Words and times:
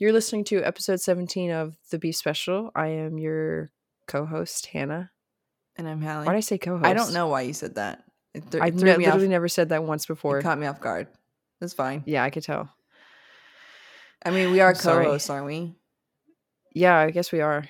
You're 0.00 0.14
listening 0.14 0.44
to 0.44 0.62
episode 0.62 0.98
17 0.98 1.50
of 1.50 1.76
the 1.90 1.98
Beef 1.98 2.16
Special. 2.16 2.70
I 2.74 2.86
am 2.86 3.18
your 3.18 3.70
co-host 4.08 4.64
Hannah. 4.64 5.10
And 5.76 5.86
I'm 5.86 6.00
Halle. 6.00 6.24
Why 6.24 6.32
did 6.32 6.38
I 6.38 6.40
say 6.40 6.56
co-host? 6.56 6.86
I 6.86 6.94
don't 6.94 7.12
know 7.12 7.28
why 7.28 7.42
you 7.42 7.52
said 7.52 7.74
that. 7.74 8.02
It 8.32 8.50
th- 8.50 8.62
I've 8.62 8.76
ne- 8.76 8.96
literally 8.96 9.26
off. 9.26 9.30
never 9.30 9.46
said 9.46 9.68
that 9.68 9.84
once 9.84 10.06
before. 10.06 10.38
It 10.38 10.42
caught 10.42 10.58
me 10.58 10.66
off 10.66 10.80
guard. 10.80 11.08
That's 11.60 11.74
fine. 11.74 12.02
Yeah, 12.06 12.24
I 12.24 12.30
could 12.30 12.44
tell. 12.44 12.70
I 14.24 14.30
mean, 14.30 14.52
we 14.52 14.60
are 14.60 14.72
co-hosts, 14.72 15.28
aren't 15.28 15.44
we? 15.44 15.74
Yeah, 16.72 16.96
I 16.96 17.10
guess 17.10 17.30
we 17.30 17.42
are. 17.42 17.66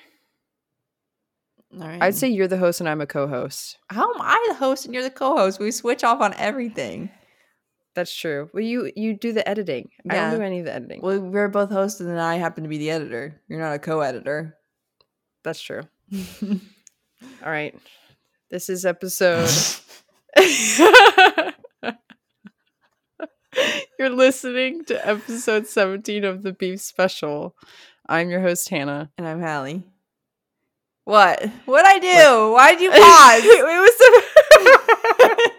All 1.73 1.85
right. 1.85 2.01
I'd 2.01 2.15
say 2.15 2.29
you're 2.29 2.47
the 2.47 2.57
host 2.57 2.79
and 2.79 2.87
I'm 2.87 3.01
a 3.01 3.05
co-host. 3.07 3.77
how 3.89 4.09
am 4.13 4.21
I 4.21 4.45
the 4.47 4.55
host 4.55 4.85
and 4.85 4.93
you're 4.93 5.03
the 5.03 5.09
co-host? 5.09 5.59
We 5.59 5.69
switch 5.71 6.05
off 6.05 6.21
on 6.21 6.33
everything. 6.35 7.09
That's 7.93 8.13
true. 8.15 8.49
Well, 8.53 8.63
you 8.63 8.91
you 8.95 9.13
do 9.15 9.33
the 9.33 9.47
editing. 9.47 9.89
I 10.09 10.15
don't 10.15 10.37
do 10.37 10.41
any 10.43 10.59
of 10.59 10.65
the 10.65 10.73
editing. 10.73 11.01
Well, 11.01 11.19
we're 11.19 11.49
both 11.49 11.71
hosts, 11.71 11.99
and 11.99 12.09
then 12.09 12.17
I 12.17 12.37
happen 12.37 12.63
to 12.63 12.69
be 12.69 12.77
the 12.77 12.89
editor. 12.91 13.41
You're 13.49 13.59
not 13.59 13.73
a 13.73 13.79
co-editor. 13.79 14.55
That's 15.43 15.61
true. 15.61 15.81
All 16.43 17.51
right. 17.51 17.77
This 18.49 18.69
is 18.69 18.85
episode. 18.85 19.49
You're 23.99 24.09
listening 24.09 24.85
to 24.85 25.07
episode 25.07 25.67
17 25.67 26.23
of 26.23 26.41
the 26.43 26.53
Beef 26.53 26.79
Special. 26.81 27.55
I'm 28.07 28.29
your 28.29 28.41
host, 28.41 28.69
Hannah. 28.69 29.11
and 29.17 29.27
I'm 29.27 29.41
Halle. 29.41 29.83
What? 31.03 31.45
What'd 31.65 31.85
I 31.87 31.99
do? 31.99 32.53
Why'd 32.53 32.79
you 32.79 32.89
pause? 32.91 33.41
it 33.43 35.39
was. 35.39 35.51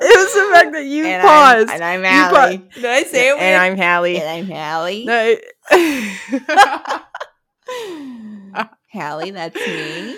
It 0.00 0.16
was 0.16 0.32
the 0.34 0.52
fact 0.54 0.72
that 0.72 0.84
you 0.84 1.04
and 1.04 1.22
paused. 1.22 1.70
I'm, 1.70 1.82
and 1.82 1.84
I'm 1.84 2.00
You 2.00 2.06
pa- 2.34 2.46
Halle. 2.46 2.56
Did 2.74 2.84
I 2.84 3.02
say 3.02 3.28
it 3.28 3.32
weird? 3.32 3.42
and 3.42 3.62
I'm 3.62 3.76
Halle. 3.76 4.16
And 4.16 4.28
I'm 4.28 4.46
Halle. 4.46 5.04
No, 5.04 5.36
Halle, 8.90 9.30
that's 9.30 9.56
me. 9.56 10.16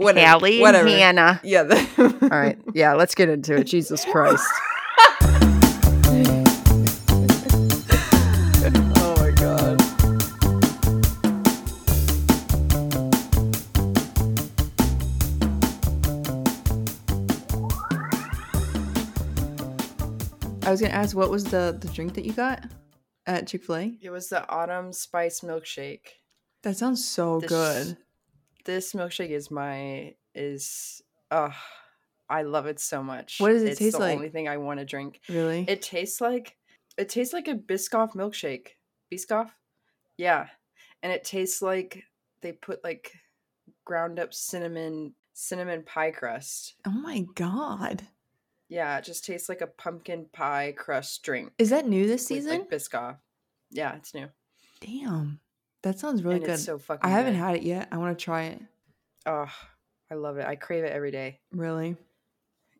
Halle 0.00 0.44
and 0.54 0.60
Whatever. 0.62 0.88
Hannah. 0.88 1.40
Yeah. 1.42 1.64
the- 1.64 2.18
All 2.22 2.28
right. 2.38 2.58
Yeah, 2.74 2.94
let's 2.94 3.14
get 3.14 3.28
into 3.28 3.56
it. 3.56 3.64
Jesus 3.64 4.04
Christ. 4.12 4.46
I 20.68 20.70
was 20.70 20.82
gonna 20.82 20.92
ask, 20.92 21.16
what 21.16 21.30
was 21.30 21.44
the 21.44 21.78
the 21.80 21.88
drink 21.88 22.12
that 22.14 22.26
you 22.26 22.34
got 22.34 22.62
at 23.26 23.46
Chick 23.46 23.64
Fil 23.64 23.76
A? 23.76 23.98
It 24.02 24.10
was 24.10 24.28
the 24.28 24.46
autumn 24.50 24.92
spice 24.92 25.40
milkshake. 25.40 26.08
That 26.62 26.76
sounds 26.76 27.02
so 27.02 27.40
This- 27.40 27.48
good. 27.48 27.96
This 28.66 28.92
milkshake 28.92 29.30
is 29.30 29.50
my 29.50 30.14
is 30.34 31.00
uh 31.30 31.52
I 32.28 32.42
love 32.42 32.66
it 32.66 32.80
so 32.80 33.02
much. 33.02 33.36
What 33.40 33.48
does 33.48 33.62
it 33.62 33.70
it's 33.70 33.78
taste 33.78 33.96
the 33.96 34.02
like? 34.02 34.16
only 34.16 34.28
thing 34.28 34.46
I 34.46 34.58
want 34.58 34.78
to 34.80 34.84
drink. 34.84 35.20
Really? 35.30 35.64
It 35.66 35.80
tastes 35.80 36.20
like 36.20 36.58
it 36.98 37.08
tastes 37.08 37.32
like 37.32 37.48
a 37.48 37.54
Biscoff 37.54 38.12
milkshake. 38.12 38.72
Biscoff? 39.10 39.48
Yeah. 40.18 40.48
And 41.02 41.10
it 41.10 41.24
tastes 41.24 41.62
like 41.62 42.04
they 42.42 42.52
put 42.52 42.84
like 42.84 43.10
ground 43.86 44.18
up 44.18 44.34
cinnamon 44.34 45.14
cinnamon 45.32 45.82
pie 45.84 46.10
crust. 46.10 46.74
oh 46.86 46.90
my 46.90 47.24
god. 47.36 48.02
Yeah, 48.68 48.98
it 48.98 49.04
just 49.04 49.24
tastes 49.24 49.48
like 49.48 49.60
a 49.62 49.66
pumpkin 49.66 50.26
pie 50.32 50.74
crust 50.76 51.22
drink. 51.22 51.52
Is 51.58 51.70
that 51.70 51.86
new 51.86 52.06
this 52.06 52.26
season? 52.26 52.60
Like 52.60 52.70
Biscoff. 52.70 53.16
Yeah, 53.70 53.94
it's 53.96 54.14
new. 54.14 54.28
Damn. 54.80 55.40
That 55.82 55.98
sounds 55.98 56.22
really 56.22 56.36
and 56.36 56.44
good. 56.46 56.58
so 56.58 56.78
fucking 56.78 57.08
I 57.08 57.12
haven't 57.12 57.34
good. 57.34 57.38
had 57.40 57.56
it 57.56 57.62
yet. 57.62 57.88
I 57.92 57.98
want 57.98 58.18
to 58.18 58.22
try 58.24 58.44
it. 58.44 58.60
Oh, 59.26 59.50
I 60.10 60.14
love 60.14 60.38
it. 60.38 60.46
I 60.46 60.56
crave 60.56 60.84
it 60.84 60.92
every 60.92 61.10
day. 61.10 61.40
Really? 61.52 61.96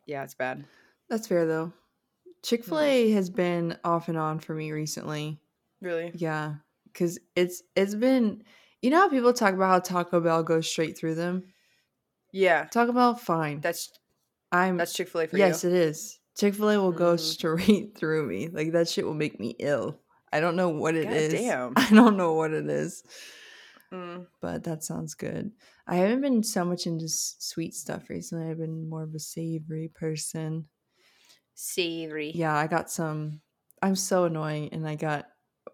Yeah, 0.06 0.24
it's 0.24 0.34
bad. 0.34 0.64
That's 1.08 1.26
fair 1.26 1.46
though. 1.46 1.72
Chick 2.42 2.62
Mm-hmm. 2.62 2.70
Fil 2.70 2.80
A 2.80 3.10
has 3.12 3.30
been 3.30 3.76
off 3.84 4.08
and 4.08 4.18
on 4.18 4.38
for 4.40 4.54
me 4.54 4.72
recently. 4.72 5.38
Really? 5.80 6.10
Yeah, 6.14 6.54
because 6.92 7.18
it's 7.36 7.62
it's 7.76 7.94
been. 7.94 8.42
You 8.82 8.90
know 8.90 8.98
how 9.00 9.08
people 9.08 9.32
talk 9.32 9.54
about 9.54 9.68
how 9.70 9.78
Taco 10.02 10.20
Bell 10.20 10.42
goes 10.42 10.68
straight 10.68 10.96
through 10.96 11.16
them. 11.16 11.44
Yeah. 12.32 12.64
Taco 12.70 12.92
Bell, 12.92 13.14
fine. 13.14 13.60
That's 13.60 13.90
I'm. 14.52 14.76
that's 14.76 14.92
Chick 14.94 15.08
Fil 15.08 15.22
A 15.22 15.26
for 15.26 15.36
yes, 15.36 15.64
you. 15.64 15.70
Yes, 15.70 15.76
it 15.76 15.88
is. 15.88 16.18
Chick 16.36 16.54
Fil 16.54 16.70
A 16.70 16.78
will 16.80 16.92
go 16.92 17.14
Mhm. 17.14 17.20
straight 17.20 17.94
through 17.98 18.26
me. 18.26 18.48
Like 18.48 18.72
that 18.72 18.88
shit 18.88 19.04
will 19.04 19.14
make 19.14 19.38
me 19.40 19.54
ill. 19.58 20.00
I 20.32 20.40
don't 20.40 20.56
know 20.56 20.68
what 20.68 20.94
it 20.94 21.10
is. 21.10 21.32
Goddamn. 21.32 21.72
I 21.76 21.90
don't 21.94 22.16
know 22.16 22.34
what 22.34 22.52
it 22.52 22.68
is, 22.68 23.02
Mm, 23.92 24.26
but 24.42 24.64
that 24.64 24.84
sounds 24.84 25.14
good. 25.14 25.52
I 25.86 25.96
haven't 25.96 26.20
been 26.20 26.42
so 26.42 26.64
much 26.64 26.86
into 26.86 27.08
sweet 27.08 27.74
stuff 27.74 28.10
recently. 28.10 28.50
I've 28.50 28.58
been 28.58 28.88
more 28.88 29.02
of 29.04 29.14
a 29.14 29.18
savory 29.18 29.88
person. 29.88 30.68
savory. 31.54 32.32
Yeah, 32.34 32.54
I 32.54 32.66
got 32.66 32.90
some. 32.90 33.40
I'm 33.82 33.96
so 33.96 34.24
annoying, 34.24 34.70
and 34.72 34.86
I 34.86 34.94
got. 34.96 35.28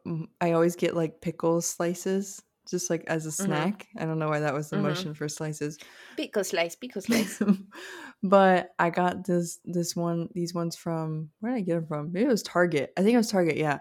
mm, 0.07 0.29
I 0.41 0.53
always 0.53 0.77
get 0.77 0.95
like 0.95 1.21
pickle 1.21 1.61
slices, 1.61 2.43
just 2.71 2.89
like 2.91 3.05
as 3.07 3.27
a 3.27 3.33
snack. 3.33 3.87
I 3.97 4.05
don't 4.05 4.19
know 4.19 4.29
why 4.29 4.41
that 4.41 4.55
was 4.55 4.71
the 4.71 4.77
Mhm. 4.77 4.83
motion 4.83 5.15
for 5.15 5.29
slices, 5.29 5.79
Pickle 6.17 6.45
slice, 6.45 6.75
pickle 6.77 7.03
slice. 7.03 7.41
but 8.23 8.71
I 8.79 8.91
got 8.91 9.27
this 9.27 9.59
this 9.65 9.95
one 9.97 10.29
these 10.35 10.55
ones 10.55 10.77
from 10.77 11.31
where 11.41 11.53
did 11.53 11.59
I 11.59 11.63
get 11.63 11.75
them 11.75 11.87
from? 11.87 12.13
Maybe 12.13 12.27
it 12.27 12.29
was 12.29 12.43
Target. 12.43 12.93
I 12.97 13.03
think 13.03 13.15
it 13.15 13.19
was 13.19 13.31
Target. 13.31 13.57
Yeah, 13.57 13.79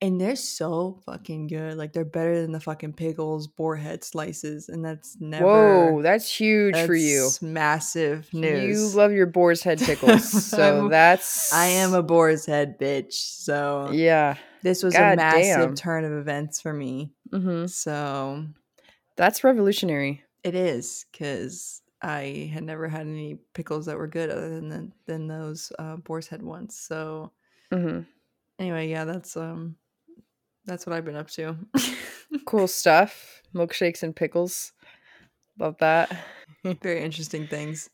and 0.00 0.20
they're 0.20 0.36
so 0.36 1.00
fucking 1.06 1.46
good. 1.48 1.76
Like 1.76 1.92
they're 1.92 2.04
better 2.04 2.40
than 2.40 2.52
the 2.52 2.60
fucking 2.60 2.92
pickles 2.94 3.48
boarhead 3.48 4.04
slices, 4.04 4.68
and 4.68 4.84
that's 4.84 5.16
never. 5.20 5.44
Whoa, 5.46 6.02
that's 6.02 6.30
huge 6.32 6.76
for 6.86 6.94
you. 6.94 7.30
Massive 7.40 8.28
news. 8.34 8.62
You 8.92 8.96
love 8.96 9.12
your 9.12 9.26
boar's 9.26 9.62
head 9.62 9.78
pickles, 9.80 10.28
so 10.50 10.88
that's. 10.88 11.52
I 11.52 11.66
am 11.66 11.94
a 11.94 12.02
boar's 12.02 12.46
head 12.46 12.78
bitch. 12.78 13.12
So 13.14 13.90
Yeah. 13.92 14.36
this 14.62 14.82
was 14.82 14.94
God 14.94 15.14
a 15.14 15.16
massive 15.16 15.66
damn. 15.68 15.74
turn 15.74 16.04
of 16.04 16.12
events 16.12 16.60
for 16.60 16.72
me. 16.72 17.12
Hmm 17.32 17.66
So 17.66 18.44
That's 19.16 19.44
revolutionary. 19.44 20.22
it 20.44 20.54
is 20.54 21.04
because 21.12 21.82
I 22.00 22.50
had 22.52 22.62
never 22.64 22.88
had 22.88 23.02
any 23.06 23.38
pickles 23.54 23.86
that 23.86 23.96
were 23.98 24.06
good 24.06 24.30
other 24.30 24.48
than 24.50 24.68
the, 24.68 24.90
than 25.06 25.26
those 25.26 25.72
uh, 25.78 25.96
boar's 25.96 26.28
head 26.28 26.42
ones. 26.42 26.78
So 26.78 27.32
hmm 27.72 28.00
anyway, 28.58 28.88
yeah, 28.88 29.04
that's 29.04 29.36
um 29.36 29.76
that's 30.64 30.86
what 30.86 30.94
I've 30.94 31.04
been 31.04 31.16
up 31.16 31.28
to. 31.30 31.56
Cool 32.46 32.68
stuff. 32.68 33.42
Milkshakes 33.54 34.02
and 34.02 34.14
pickles. 34.14 34.72
Love 35.58 35.76
that. 35.80 36.12
Very 36.82 37.02
interesting 37.02 37.46
things. 37.46 37.90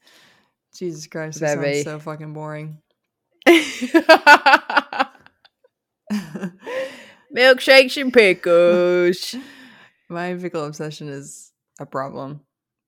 Jesus 0.76 1.06
Christ, 1.06 1.40
that 1.40 1.54
sounds 1.54 1.82
so 1.84 1.98
fucking 1.98 2.32
boring. 2.32 2.78
Milkshakes 7.34 8.00
and 8.00 8.12
pickles. 8.12 9.34
My 10.08 10.34
pickle 10.34 10.64
obsession 10.64 11.08
is 11.08 11.52
a 11.80 11.86
problem. 11.86 12.40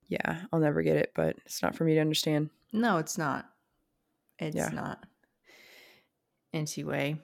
Yeah, 0.08 0.42
I'll 0.52 0.60
never 0.60 0.82
get 0.82 0.96
it, 0.96 1.12
but 1.16 1.36
it's 1.46 1.62
not 1.62 1.74
for 1.74 1.84
me 1.84 1.94
to 1.94 2.00
understand. 2.00 2.50
No, 2.72 2.98
it's 2.98 3.18
not. 3.18 3.46
It's 4.38 4.54
Yeah. 4.56 4.68
not. 4.68 5.02
Anyway, 6.52 7.18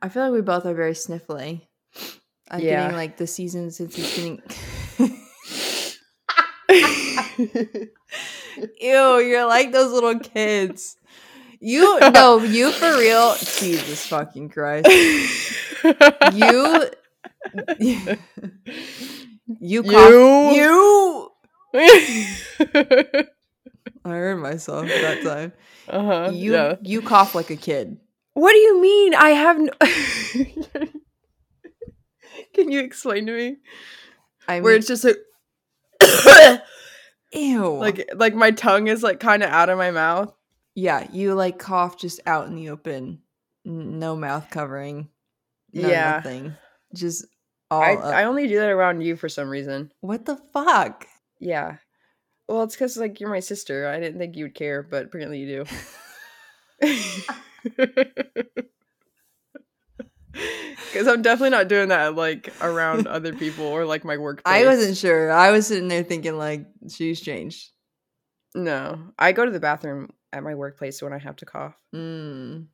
I 0.00 0.08
feel 0.08 0.22
like 0.24 0.32
we 0.32 0.42
both 0.42 0.64
are 0.66 0.74
very 0.74 0.92
sniffly. 0.92 1.62
I'm 2.50 2.60
Yeah. 2.60 2.82
getting 2.82 2.96
like 2.96 3.16
the 3.16 3.26
season 3.26 3.70
since 3.72 3.98
it's 3.98 4.14
getting. 4.16 4.40
Ew, 8.80 9.18
you're 9.18 9.46
like 9.46 9.72
those 9.72 9.90
little 9.92 10.18
kids. 10.18 10.96
You 11.60 12.00
no, 12.12 12.38
you 12.38 12.72
for 12.72 12.96
real. 12.96 13.34
Jesus 13.36 14.06
fucking 14.06 14.48
Christ. 14.48 14.88
You 16.32 16.90
you 19.60 19.82
cough, 19.84 20.54
you 20.54 21.30
I 24.04 24.08
heard 24.08 24.40
myself 24.40 24.86
that 24.86 25.22
time. 25.22 25.52
uh-huh. 25.88 26.30
You 26.32 26.52
yeah. 26.54 26.76
you 26.82 27.02
cough 27.02 27.34
like 27.34 27.50
a 27.50 27.56
kid. 27.56 27.98
What 28.32 28.52
do 28.52 28.58
you 28.58 28.80
mean? 28.80 29.14
I 29.14 29.30
have 29.30 29.58
no. 29.60 29.72
Can 32.54 32.70
you 32.70 32.80
explain 32.80 33.26
to 33.26 33.32
me? 33.32 33.56
I 34.48 34.60
Where 34.60 34.74
it's 34.74 34.86
just 34.86 35.04
like, 35.04 35.18
ew. 37.32 37.76
like, 37.76 38.08
like 38.14 38.34
my 38.34 38.50
tongue 38.50 38.88
is 38.88 39.02
like 39.02 39.20
kind 39.20 39.42
of 39.42 39.50
out 39.50 39.68
of 39.68 39.78
my 39.78 39.90
mouth. 39.90 40.34
Yeah, 40.74 41.06
you 41.12 41.34
like 41.34 41.58
cough 41.58 41.98
just 41.98 42.20
out 42.26 42.46
in 42.46 42.54
the 42.54 42.70
open, 42.70 43.22
no 43.64 44.16
mouth 44.16 44.48
covering. 44.50 45.08
No 45.72 45.88
Yeah. 45.88 46.10
nothing. 46.16 46.54
Just 46.94 47.24
all. 47.70 47.82
I, 47.82 47.94
up. 47.94 48.04
I 48.04 48.24
only 48.24 48.48
do 48.48 48.56
that 48.58 48.68
around 48.70 49.00
you 49.02 49.16
for 49.16 49.28
some 49.28 49.48
reason. 49.48 49.92
what 50.00 50.24
the 50.26 50.36
fuck? 50.52 51.06
Yeah. 51.38 51.76
Well, 52.48 52.64
it's 52.64 52.74
because 52.74 52.96
like 52.96 53.20
you're 53.20 53.30
my 53.30 53.40
sister. 53.40 53.86
I 53.88 54.00
didn't 54.00 54.18
think 54.18 54.36
you 54.36 54.44
would 54.44 54.54
care, 54.54 54.82
but 54.82 55.06
apparently 55.06 55.38
you 55.38 55.64
do. 56.80 56.88
Because 60.92 61.06
I'm 61.08 61.22
definitely 61.22 61.50
not 61.50 61.68
doing 61.68 61.88
that 61.88 62.14
like 62.14 62.52
around 62.60 63.06
other 63.08 63.32
people 63.32 63.64
or 63.66 63.84
like 63.84 64.04
my 64.04 64.16
workplace. 64.16 64.52
I 64.52 64.64
wasn't 64.64 64.96
sure. 64.96 65.30
I 65.30 65.50
was 65.50 65.66
sitting 65.66 65.88
there 65.88 66.02
thinking 66.02 66.36
like 66.38 66.66
she's 66.88 67.20
changed. 67.20 67.70
No, 68.54 68.98
I 69.18 69.32
go 69.32 69.44
to 69.44 69.50
the 69.50 69.60
bathroom 69.60 70.10
at 70.32 70.42
my 70.42 70.54
workplace 70.54 71.02
when 71.02 71.12
I 71.12 71.18
have 71.18 71.36
to 71.36 71.46
cough. 71.46 71.74
Mm. 71.94 72.66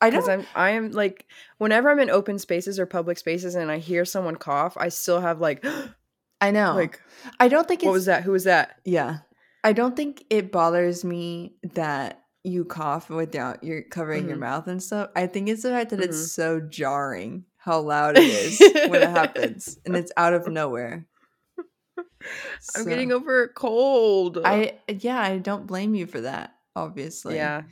I 0.00 0.10
Because 0.10 0.26
don't. 0.26 0.40
I'm 0.40 0.46
I 0.54 0.70
am 0.70 0.92
like 0.92 1.26
whenever 1.58 1.90
I'm 1.90 1.98
in 1.98 2.10
open 2.10 2.38
spaces 2.38 2.78
or 2.78 2.86
public 2.86 3.18
spaces 3.18 3.54
and 3.56 3.70
I 3.70 3.78
hear 3.78 4.04
someone 4.04 4.36
cough, 4.36 4.76
I 4.78 4.88
still 4.90 5.20
have 5.20 5.40
like 5.40 5.64
I 6.40 6.50
know. 6.52 6.74
like 6.74 7.00
I 7.40 7.48
don't 7.48 7.66
think 7.66 7.80
it's. 7.80 7.86
what 7.86 7.92
was 7.92 8.06
that? 8.06 8.22
Who 8.22 8.32
was 8.32 8.44
that? 8.44 8.76
Yeah, 8.84 9.18
I 9.64 9.72
don't 9.72 9.96
think 9.96 10.24
it 10.30 10.52
bothers 10.52 11.04
me 11.04 11.56
that 11.74 12.20
you 12.44 12.64
cough 12.64 13.08
without 13.10 13.62
you're 13.64 13.82
covering 13.82 14.26
your 14.28 14.36
Mhm. 14.36 14.40
mouth 14.40 14.66
and 14.68 14.82
stuff. 14.82 15.10
I 15.16 15.26
think 15.26 15.48
it's 15.48 15.62
the 15.62 15.70
fact 15.70 15.90
that 15.90 16.00
Mhm. 16.00 16.04
it's 16.04 16.32
so 16.32 16.60
jarring 16.60 17.44
how 17.56 17.80
loud 17.80 18.16
it 18.16 18.24
is 18.24 18.60
when 18.88 19.02
it 19.02 19.10
happens 19.10 19.78
and 19.86 19.96
it's 19.96 20.10
out 20.16 20.34
of 20.34 20.48
nowhere. 20.48 21.06
I'm 21.98 22.04
So, 22.60 22.84
getting 22.84 23.12
over 23.12 23.42
a 23.44 23.48
cold. 23.48 24.38
I 24.44 24.78
yeah, 24.88 25.20
I 25.20 25.38
don't 25.38 25.66
blame 25.66 25.94
you 25.94 26.06
for 26.06 26.20
that. 26.22 26.54
Obviously, 26.76 27.36
yeah. 27.36 27.62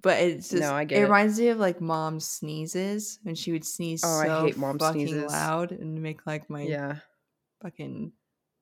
But 0.00 0.20
it's 0.20 0.48
just 0.50 0.60
No, 0.62 0.72
I 0.74 0.82
it, 0.82 0.88
get 0.88 1.00
it. 1.00 1.04
reminds 1.04 1.40
me 1.40 1.48
of 1.48 1.58
like 1.58 1.80
mom's 1.80 2.24
sneezes 2.28 3.18
when 3.24 3.34
she 3.34 3.50
would 3.52 3.64
sneeze 3.64 4.02
Oh, 4.04 4.18
I 4.20 4.44
hate 4.46 4.56
mom 4.56 4.78
fucking 4.78 5.08
sneezes. 5.08 5.32
loud 5.32 5.72
and 5.72 6.00
make 6.02 6.24
like 6.26 6.48
my 6.48 6.62
Yeah. 6.62 6.96
fucking 7.62 8.12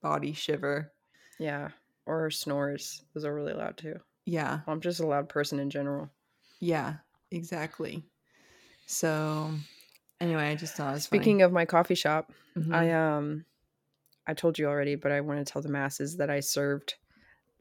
body 0.02 0.32
shiver. 0.32 0.92
Yeah. 1.38 1.68
Or 2.06 2.20
her 2.20 2.30
snores. 2.30 3.02
Those 3.12 3.24
are 3.26 3.34
really 3.34 3.52
loud 3.52 3.76
too. 3.76 4.00
Yeah, 4.24 4.60
I'm 4.66 4.80
just 4.80 5.00
a 5.00 5.06
loud 5.06 5.28
person 5.28 5.58
in 5.60 5.68
general. 5.70 6.10
yeah, 6.58 6.94
exactly. 7.30 8.02
So 8.86 9.50
anyway, 10.20 10.50
I 10.50 10.54
just 10.54 10.74
thought 10.74 10.90
it 10.90 10.94
was 10.94 11.04
Speaking 11.04 11.42
of 11.42 11.52
my 11.52 11.64
coffee 11.64 11.94
shop, 11.94 12.32
funny. 12.54 12.66
Mhm. 12.66 12.74
I 12.74 12.92
um 13.16 13.44
I 14.26 14.34
told 14.34 14.58
you 14.58 14.66
already, 14.66 14.94
but 14.96 15.12
I 15.12 15.20
want 15.20 15.44
to 15.46 15.52
tell 15.52 15.62
the 15.62 15.68
masses 15.68 16.16
that 16.16 16.30
I 16.30 16.40
served 16.40 16.94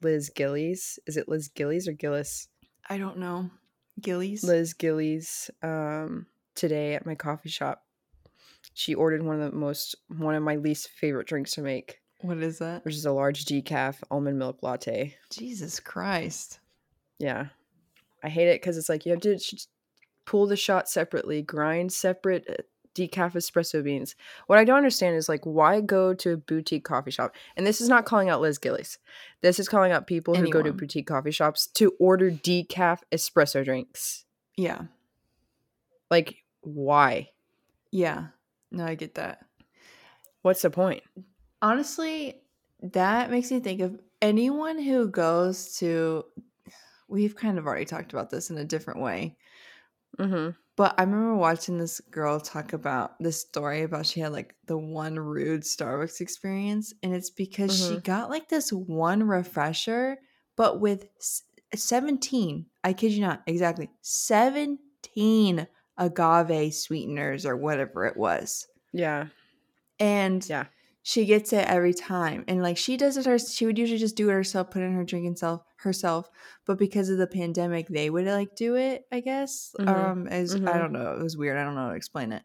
Liz 0.01 0.29
Gillies. 0.29 0.99
Is 1.05 1.17
it 1.17 1.27
Liz 1.29 1.47
Gillies 1.49 1.87
or 1.87 1.93
Gillis? 1.93 2.47
I 2.89 2.97
don't 2.97 3.17
know. 3.17 3.49
Gillies. 4.01 4.43
Liz 4.43 4.73
Gillies 4.73 5.49
um 5.63 6.25
today 6.55 6.95
at 6.95 7.05
my 7.05 7.15
coffee 7.15 7.49
shop. 7.49 7.83
She 8.73 8.93
ordered 8.93 9.23
one 9.23 9.39
of 9.41 9.51
the 9.51 9.57
most 9.57 9.95
one 10.07 10.35
of 10.35 10.43
my 10.43 10.55
least 10.57 10.89
favorite 10.89 11.27
drinks 11.27 11.53
to 11.53 11.61
make, 11.61 12.01
What 12.21 12.37
is 12.39 12.59
that? 12.59 12.83
which 12.85 12.95
is 12.95 13.05
a 13.05 13.11
large 13.11 13.45
decaf 13.45 13.97
almond 14.11 14.37
milk 14.37 14.61
latte. 14.61 15.15
Jesus 15.31 15.79
Christ. 15.79 16.59
Yeah. 17.19 17.47
I 18.23 18.29
hate 18.29 18.47
it 18.49 18.61
because 18.61 18.77
it's 18.77 18.89
like 18.89 19.05
you 19.05 19.11
have 19.13 19.21
to 19.21 19.39
pull 20.25 20.47
the 20.47 20.57
shot 20.57 20.89
separately, 20.89 21.41
grind 21.41 21.93
separate 21.93 22.67
decaf 22.95 23.33
espresso 23.33 23.83
beans. 23.83 24.15
What 24.47 24.57
I 24.57 24.63
don't 24.63 24.77
understand 24.77 25.15
is 25.15 25.29
like 25.29 25.45
why 25.45 25.81
go 25.81 26.13
to 26.13 26.33
a 26.33 26.37
boutique 26.37 26.85
coffee 26.85 27.11
shop? 27.11 27.35
And 27.55 27.67
this 27.67 27.81
is 27.81 27.89
not 27.89 28.05
calling 28.05 28.29
out 28.29 28.41
Liz 28.41 28.57
Gillies. 28.57 28.97
This 29.41 29.59
is 29.59 29.69
calling 29.69 29.91
out 29.91 30.07
people 30.07 30.35
who 30.35 30.49
go 30.49 30.63
to 30.63 30.73
boutique 30.73 31.07
coffee 31.07 31.31
shops 31.31 31.67
to 31.67 31.93
order 31.99 32.31
decaf 32.31 32.99
espresso 33.11 33.63
drinks. 33.63 34.25
Yeah. 34.57 34.83
Like 36.09 36.37
why? 36.61 37.29
Yeah. 37.91 38.27
No, 38.71 38.85
I 38.85 38.95
get 38.95 39.15
that. 39.15 39.45
What's 40.41 40.61
the 40.61 40.69
point? 40.69 41.03
Honestly, 41.61 42.41
that 42.81 43.31
makes 43.31 43.51
me 43.51 43.59
think 43.59 43.81
of 43.81 43.99
anyone 44.21 44.79
who 44.79 45.07
goes 45.07 45.77
to 45.77 46.25
we've 47.07 47.35
kind 47.35 47.57
of 47.57 47.67
already 47.67 47.85
talked 47.85 48.13
about 48.13 48.29
this 48.29 48.49
in 48.49 48.57
a 48.57 48.65
different 48.65 48.99
way. 48.99 49.35
Mm-hmm. 50.19 50.51
But 50.77 50.93
I 50.99 51.03
remember 51.03 51.35
watching 51.35 51.77
this 51.77 52.01
girl 52.01 52.39
talk 52.39 52.73
about 52.73 53.17
this 53.19 53.39
story 53.41 53.83
about 53.83 54.05
she 54.05 54.19
had 54.19 54.33
like 54.33 54.55
the 54.65 54.77
one 54.77 55.17
rude 55.17 55.61
Starbucks 55.61 56.19
experience, 56.19 56.93
and 57.01 57.13
it's 57.13 57.29
because 57.29 57.73
she 57.73 57.97
Mhm. 57.97 58.01
got 58.01 58.29
like 58.29 58.49
this 58.49 58.73
one 58.73 59.23
refresher, 59.23 60.17
but 60.57 60.81
with 60.81 61.07
17, 61.73 62.67
I 62.83 62.91
kid 62.93 63.13
you 63.13 63.21
not, 63.21 63.43
exactly 63.47 63.89
17 64.01 65.67
agave 65.97 66.73
sweeteners 66.73 67.45
or 67.45 67.55
whatever 67.55 68.05
it 68.05 68.17
was. 68.17 68.67
Yeah. 68.93 69.27
And 69.99 70.49
Yeah. 70.49 70.67
She 71.07 71.25
gets 71.25 71.53
it 71.53 71.67
every 71.67 71.93
time. 71.93 72.43
And 72.47 72.63
like 72.63 72.77
she 72.77 72.97
does 72.97 73.15
it 73.17 73.27
her 73.27 73.37
she 73.37 73.67
would 73.67 73.77
usually 73.77 73.99
just 73.99 74.15
do 74.15 74.29
it 74.29 74.33
herself, 74.33 74.71
put 74.71 74.81
in 74.81 74.93
her 74.93 75.03
drink 75.03 75.27
and 75.27 75.37
self 75.37 75.63
herself. 75.77 76.29
But 76.65 76.79
because 76.79 77.09
of 77.09 77.19
the 77.19 77.27
pandemic, 77.27 77.87
they 77.87 78.09
would 78.09 78.25
like 78.25 78.55
do 78.55 78.75
it, 78.75 79.05
I 79.11 79.19
guess. 79.21 79.75
Mhm. 79.79 79.85
Um 79.87 80.27
as 80.27 80.57
I 80.65 80.77
Mhm. 80.77 80.79
don't 80.79 80.93
know, 80.93 81.13
it 81.13 81.21
was 81.23 81.37
weird. 81.37 81.57
I 81.57 81.63
don't 81.63 81.75
know 81.75 81.83
how 81.83 81.89
to 81.91 81.95
explain 81.95 82.31
it. 82.31 82.43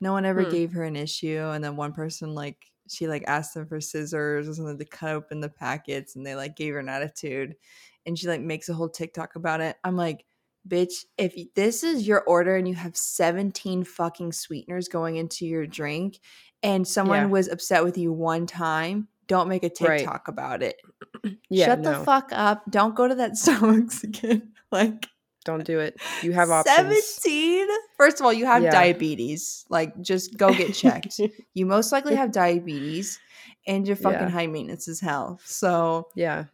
No 0.00 0.12
one 0.12 0.26
ever 0.26 0.44
Hmm. 0.44 0.44
gave 0.44 0.72
her 0.72 0.84
an 0.84 0.96
issue. 0.96 1.38
And 1.38 1.64
then 1.64 1.76
one 1.76 1.92
person 1.94 2.34
like 2.34 2.66
she 2.88 3.08
like 3.08 3.24
asked 3.26 3.54
them 3.54 3.66
for 3.66 3.80
scissors 3.80 4.46
or 4.48 4.54
something 4.54 4.78
to 4.78 4.84
cut 4.84 5.14
open 5.14 5.40
the 5.40 5.48
packets 5.48 6.14
and 6.16 6.26
they 6.26 6.34
like 6.34 6.56
gave 6.56 6.74
her 6.74 6.80
an 6.80 6.88
attitude. 6.90 7.56
And 8.04 8.18
she 8.18 8.26
like 8.28 8.40
makes 8.42 8.68
a 8.68 8.74
whole 8.74 8.88
TikTok 8.90 9.36
about 9.36 9.60
it. 9.60 9.76
I'm 9.84 9.96
like, 9.96 10.26
bitch, 10.68 11.04
if 11.18 11.34
this 11.54 11.82
is 11.82 12.06
your 12.06 12.22
order 12.24 12.56
and 12.56 12.68
you 12.68 12.74
have 12.74 12.96
17 12.96 13.84
fucking 13.84 14.32
sweeteners 14.32 14.88
going 14.88 15.16
into 15.16 15.46
your 15.46 15.66
drink 15.66 16.18
and 16.62 16.86
someone 16.86 17.18
Yeah. 17.20 17.26
was 17.26 17.48
upset 17.48 17.84
with 17.84 17.98
you 17.98 18.12
one 18.12 18.46
time, 18.46 19.08
don't 19.28 19.48
make 19.48 19.62
a 19.64 19.70
Right. 19.80 19.98
TikTok 19.98 20.28
about 20.28 20.62
it. 20.62 20.76
Yeah. 21.48 21.66
Shut 21.66 21.80
no. 21.80 21.98
the 21.98 22.04
fuck 22.04 22.30
up. 22.32 22.62
Don't 22.70 22.94
go 22.94 23.06
to 23.06 23.14
that 23.16 23.32
Starbucks 23.42 24.04
again. 24.04 24.52
Like 24.72 25.06
Don't 25.44 25.64
do 25.64 25.80
it. 25.80 26.00
You 26.22 26.32
have 26.40 26.50
options. 26.50 26.76
17? 26.76 27.68
First 27.98 28.20
of 28.20 28.24
all, 28.26 28.32
you 28.32 28.46
have 28.46 28.62
Yeah. 28.62 28.70
diabetes. 28.70 29.64
Like 29.68 30.00
just 30.00 30.36
go 30.38 30.52
get 30.54 30.72
checked. 30.74 31.20
you 31.54 31.66
most 31.66 31.92
likely 31.92 32.14
have 32.14 32.32
diabetes 32.32 33.18
and 33.66 33.86
you're 33.86 33.96
fucking 33.96 34.18
Yeah. 34.20 34.28
high 34.30 34.46
maintenance 34.46 34.88
as 34.88 35.00
hell. 35.00 35.40
So 35.44 36.08
yeah. 36.14 36.44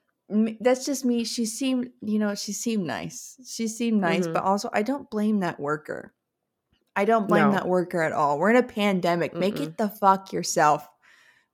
that's 0.61 0.84
just 0.84 1.04
me. 1.04 1.25
She 1.25 1.46
seemed, 1.46 1.90
you 2.02 2.19
know, 2.19 2.34
she 2.34 2.52
seemed 2.52 2.84
nice. 2.87 3.37
She 3.46 3.69
seemed 3.69 4.00
nice, 4.00 4.26
Mhm. 4.26 4.32
but 4.34 4.43
also 4.43 4.69
I 4.72 4.82
don't 4.82 5.08
blame 5.11 5.40
that 5.40 5.61
worker. 5.61 6.12
I 6.99 7.05
don't 7.05 7.29
blame 7.29 7.47
No. 7.47 7.53
that 7.53 7.69
worker 7.69 8.03
at 8.03 8.12
all. 8.12 8.39
We're 8.39 8.50
in 8.50 8.56
a 8.56 8.62
pandemic. 8.65 9.33
Make 9.35 9.61
it 9.61 9.79
the 9.79 9.89
fuck 9.89 10.33
yourself. 10.33 10.87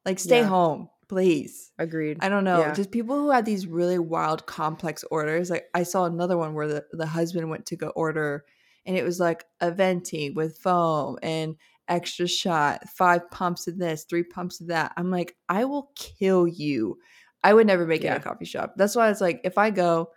Like 0.07 0.19
stay 0.19 0.39
Yeah. 0.41 0.47
home, 0.47 0.89
please. 1.09 1.71
Agreed. 1.79 2.19
I 2.21 2.31
don't 2.31 2.45
know. 2.45 2.61
Yeah. 2.61 2.73
Just 2.73 2.91
people 2.91 3.17
who 3.17 3.31
had 3.31 3.45
these 3.45 3.67
really 3.67 3.99
wild 3.99 4.47
complex 4.47 5.05
orders. 5.11 5.51
Like 5.51 5.67
I 5.75 5.83
saw 5.83 6.07
another 6.07 6.39
one 6.39 6.55
where 6.55 6.67
the, 6.67 6.85
the 6.93 7.07
husband 7.07 7.51
went 7.51 7.67
to 7.67 7.77
go 7.77 7.89
order 7.89 8.45
and 8.87 8.97
it 8.97 9.05
was 9.05 9.21
like 9.21 9.45
a 9.61 9.71
venti 9.71 10.31
with 10.31 10.57
foam 10.59 11.19
and 11.23 11.57
extra 11.89 12.27
shot, 12.27 12.89
five 12.89 13.31
pumps 13.31 13.67
of 13.67 13.77
this, 13.79 14.05
three 14.09 14.23
pumps 14.25 14.63
of 14.63 14.69
that. 14.69 14.93
I'm 14.97 15.11
like, 15.11 15.37
I 15.49 15.67
will 15.67 15.91
kill 15.95 16.49
you. 16.49 16.97
I 17.43 17.53
would 17.53 17.67
never 17.67 17.87
make 17.87 18.01
it 18.01 18.05
Yeah. 18.05 18.15
at 18.15 18.21
a 18.23 18.25
coffee 18.25 18.47
shop. 18.47 18.73
That's 18.77 18.97
why 18.97 19.11
it's 19.11 19.21
like 19.21 19.43
if 19.45 19.59
I 19.59 19.69
go, 19.69 20.09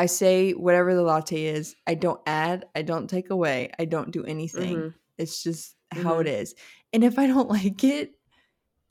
I 0.00 0.06
say 0.06 0.52
whatever 0.52 0.94
the 0.94 1.02
latte 1.02 1.44
is. 1.44 1.76
I 1.86 1.94
don't 1.94 2.20
add, 2.26 2.64
I 2.74 2.82
don't 2.82 3.08
take 3.08 3.28
away, 3.30 3.70
I 3.78 3.84
don't 3.84 4.10
do 4.10 4.24
anything. 4.24 4.76
Mhm. 4.76 4.94
It's 5.18 5.42
just 5.42 5.76
how 5.92 6.20
it 6.20 6.26
is. 6.26 6.54
And 6.94 7.04
if 7.04 7.18
I 7.18 7.26
don't 7.26 7.48
like 7.58 7.84
it, 7.84 8.12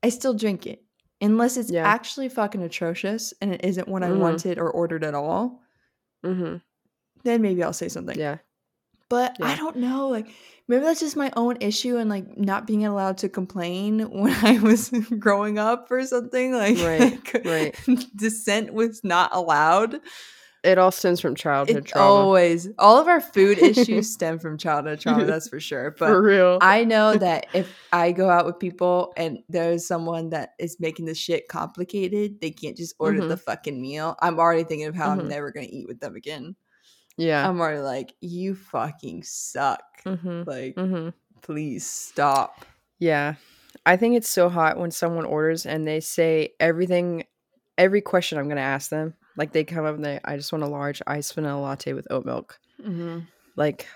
I 0.03 0.09
still 0.09 0.33
drink 0.35 0.67
it. 0.67 0.83
Unless 1.21 1.57
it's 1.57 1.71
Yeah. 1.71 1.85
actually 1.87 2.29
fucking 2.29 2.61
atrocious 2.61 3.33
and 3.41 3.53
it 3.53 3.65
isn't 3.65 3.87
what 3.87 4.03
I 4.03 4.09
Mhm. 4.09 4.19
wanted 4.19 4.59
or 4.59 4.69
ordered 4.69 5.03
at 5.03 5.15
all, 5.15 5.61
Mm-hmm. 6.23 6.57
then 7.23 7.41
maybe 7.41 7.63
I'll 7.63 7.73
say 7.73 7.89
something. 7.89 8.17
Yeah. 8.17 8.37
But 9.09 9.37
I 9.41 9.55
don't 9.55 9.77
know. 9.77 10.07
Like 10.09 10.27
maybe 10.67 10.83
that's 10.83 10.99
just 10.99 11.15
my 11.17 11.31
own 11.35 11.57
issue 11.61 11.97
and 11.97 12.09
like 12.11 12.37
not 12.37 12.67
being 12.67 12.85
allowed 12.85 13.17
to 13.19 13.29
complain 13.29 13.99
when 14.21 14.33
I 14.45 14.59
was 14.59 14.89
growing 15.19 15.57
up 15.57 15.89
or 15.89 16.05
something. 16.05 16.53
Like 16.53 16.77
Right, 16.77 17.45
right. 17.45 17.75
dissent 18.15 18.73
was 18.73 19.03
not 19.03 19.31
allowed. 19.33 19.99
It 20.63 20.77
all 20.77 20.91
stems 20.91 21.21
from 21.21 21.35
childhood 21.35 21.77
It 21.77 21.85
trauma. 21.85 22.05
always 22.25 22.67
all 22.77 22.97
of 22.99 23.07
our 23.07 23.21
food 23.21 23.57
issues 23.61 24.11
stem 24.11 24.39
from 24.39 24.57
childhood 24.57 24.99
trauma, 24.99 25.23
that's 25.25 25.47
for 25.47 25.59
sure. 25.59 25.91
But 25.97 26.07
For 26.09 26.21
real. 26.21 26.57
I 26.61 26.83
know 26.83 27.15
that 27.15 27.45
if 27.53 27.73
I 27.93 28.11
go 28.11 28.29
out 28.29 28.45
with 28.45 28.59
people 28.59 29.13
and 29.15 29.39
there's 29.47 29.87
someone 29.87 30.31
that 30.31 30.55
is 30.59 30.77
making 30.79 31.05
the 31.05 31.15
shit 31.15 31.47
complicated, 31.47 32.41
they 32.41 32.51
can't 32.51 32.75
just 32.75 32.93
order 32.99 33.21
Mhm. 33.21 33.29
the 33.29 33.37
fucking 33.37 33.81
meal. 33.81 34.17
I'm 34.21 34.37
already 34.37 34.65
thinking 34.65 34.87
of 34.87 34.95
how 34.95 35.15
Mhm. 35.15 35.19
I'm 35.21 35.27
never 35.29 35.51
gonna 35.51 35.67
eat 35.69 35.87
with 35.87 35.99
them 36.01 36.15
again. 36.15 36.55
yeah. 37.17 37.47
I'm 37.47 37.59
already 37.59 37.79
like, 37.81 38.13
you 38.21 38.55
fucking 38.55 39.23
suck. 39.23 39.81
mm-hmm. 40.05 40.43
Like, 40.45 40.75
Mm-hmm. 40.75 41.09
please 41.41 41.85
stop. 41.89 42.65
Yeah. 42.97 43.35
I 43.85 43.95
think 43.97 44.15
it's 44.15 44.29
so 44.29 44.49
hot 44.49 44.77
when 44.77 44.91
someone 44.91 45.25
orders 45.25 45.65
and 45.65 45.85
they 45.87 45.99
say 45.99 46.53
everything, 46.59 47.25
every 47.77 48.01
question 48.01 48.37
I'm 48.37 48.45
going 48.45 48.55
to 48.57 48.61
ask 48.61 48.89
them. 48.89 49.13
Like 49.39 49.53
they 49.53 49.63
come 49.63 49.85
up 49.85 49.95
and 49.95 50.03
they, 50.03 50.19
I 50.23 50.35
just 50.35 50.51
want 50.51 50.63
a 50.63 50.67
large 50.67 51.01
iced 51.07 51.33
vanilla 51.33 51.61
latte 51.61 51.93
with 51.93 52.05
oat 52.11 52.25
milk. 52.25 52.59
Mm-hmm. 52.85 53.19
Like, 53.55 53.87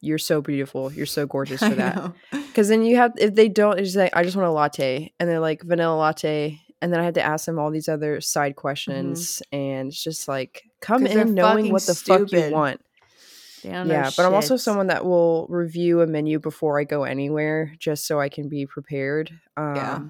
you're 0.00 0.18
so 0.18 0.40
beautiful. 0.40 0.90
You're 0.90 1.06
so 1.06 1.26
gorgeous 1.34 1.60
for 1.60 1.74
that. 1.74 2.12
Because 2.30 2.68
then 2.68 2.82
you 2.82 2.96
have, 2.96 3.12
if 3.18 3.34
they 3.34 3.48
don't, 3.48 3.78
it's 3.78 3.94
like, 3.94 4.16
I 4.16 4.24
just 4.24 4.36
want 4.36 4.48
a 4.48 4.52
latte. 4.52 5.12
And 5.20 5.28
they're 5.28 5.38
like, 5.38 5.62
vanilla 5.62 5.96
latte. 5.96 6.58
And 6.80 6.92
then 6.92 7.00
I 7.00 7.04
had 7.04 7.14
to 7.14 7.22
ask 7.22 7.46
them 7.46 7.58
all 7.58 7.70
these 7.70 7.88
other 7.88 8.20
side 8.20 8.56
questions. 8.56 9.42
And 9.52 9.88
it's 9.88 10.02
just 10.02 10.28
like, 10.28 10.62
come 10.80 11.06
in 11.06 11.34
knowing 11.34 11.70
what 11.70 11.82
the 11.82 11.94
fuck 11.94 12.32
you 12.32 12.50
want. 12.50 12.80
Yeah, 13.62 14.10
but 14.16 14.24
I'm 14.24 14.34
also 14.34 14.56
someone 14.56 14.86
that 14.88 15.04
will 15.04 15.46
review 15.48 16.00
a 16.00 16.06
menu 16.06 16.38
before 16.38 16.80
I 16.80 16.84
go 16.84 17.04
anywhere 17.04 17.74
just 17.78 18.06
so 18.06 18.20
I 18.20 18.28
can 18.28 18.48
be 18.48 18.64
prepared. 18.64 19.30
Um 19.56 19.76
Yeah. 19.76 20.00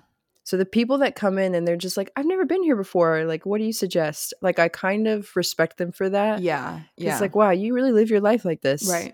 So 0.46 0.56
the 0.56 0.64
people 0.64 0.98
that 0.98 1.16
come 1.16 1.38
in 1.38 1.56
and 1.56 1.66
they're 1.66 1.76
just 1.76 1.96
like, 1.96 2.12
I've 2.14 2.24
never 2.24 2.44
been 2.44 2.62
here 2.62 2.76
before, 2.76 3.24
like 3.24 3.44
what 3.44 3.58
do 3.58 3.64
you 3.64 3.72
suggest? 3.72 4.32
Like 4.40 4.60
I 4.60 4.68
kind 4.68 5.08
of 5.08 5.34
respect 5.34 5.76
them 5.76 5.90
for 5.90 6.08
that. 6.08 6.40
Yeah. 6.40 6.82
Yeah. 6.96 7.10
It's 7.10 7.20
like, 7.20 7.34
wow, 7.34 7.50
you 7.50 7.74
really 7.74 7.90
live 7.90 8.10
your 8.10 8.20
life 8.20 8.44
like 8.44 8.60
this. 8.62 8.88
right. 8.88 9.12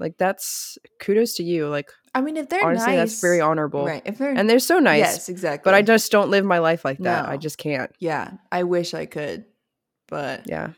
Like 0.00 0.18
that's 0.18 0.76
kudos 0.98 1.34
to 1.36 1.44
you. 1.44 1.68
Like 1.68 1.92
I 2.16 2.20
mean, 2.20 2.36
if 2.36 2.48
they're 2.48 2.64
honestly, 2.64 2.96
nice, 2.96 3.10
that's 3.12 3.20
very 3.20 3.40
honorable. 3.40 3.86
Right. 3.86 4.02
If 4.04 4.18
they're 4.18 4.32
And 4.32 4.50
they're 4.50 4.58
so 4.58 4.80
nice. 4.80 4.98
yes, 4.98 5.28
exactly. 5.28 5.70
But 5.70 5.74
I 5.76 5.82
just 5.82 6.10
don't 6.10 6.30
live 6.30 6.44
my 6.44 6.58
life 6.58 6.84
like 6.84 6.98
that. 6.98 7.28
I 7.28 7.36
just 7.36 7.58
can't. 7.58 7.92
yeah, 8.00 8.32
I 8.50 8.64
wish 8.64 8.92
I 8.92 9.06
could, 9.06 9.44
but 10.08 10.48
Yeah. 10.48 10.70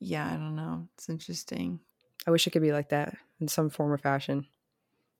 yeah, 0.00 0.26
I 0.26 0.36
don't 0.36 0.56
know. 0.56 0.88
It's 0.94 1.10
interesting. 1.10 1.80
I 2.26 2.30
wish 2.30 2.46
it 2.46 2.52
could 2.52 2.62
be 2.62 2.72
like 2.72 2.88
that 2.88 3.14
in 3.38 3.48
some 3.48 3.68
form 3.68 3.92
or 3.92 3.98
fashion. 3.98 4.46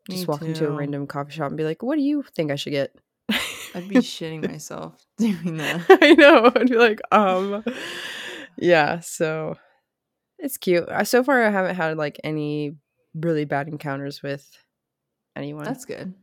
Me 0.09 0.15
Just 0.17 0.27
walk 0.27 0.41
into 0.41 0.67
a 0.67 0.71
random 0.71 1.07
coffee 1.07 1.33
shop 1.33 1.49
and 1.49 1.57
be 1.59 1.65
like, 1.65 1.83
what 1.83 1.97
do 1.97 2.03
you 2.03 2.23
think 2.35 2.51
I 2.51 2.57
should 2.57 2.71
get? 2.71 2.97
I'd 3.77 3.89
be 3.89 3.97
shitting 3.97 4.49
myself 4.49 4.95
doing 5.19 5.59
that. 5.59 5.85
I 6.03 6.15
know. 6.15 6.51
I'd 6.55 6.69
be 6.69 6.77
like, 6.77 7.01
um, 7.13 7.63
yeah. 8.57 9.01
So 9.01 9.57
it's 10.39 10.57
cute. 10.57 10.89
So 11.05 11.23
far, 11.23 11.45
I 11.45 11.51
haven't 11.51 11.77
had 11.77 11.97
like 11.97 12.19
any 12.25 12.77
really 13.15 13.45
bad 13.45 13.69
encounters 13.69 14.23
with 14.23 14.47
anyone. 15.37 15.65
That's 15.65 15.85
good. 15.85 16.15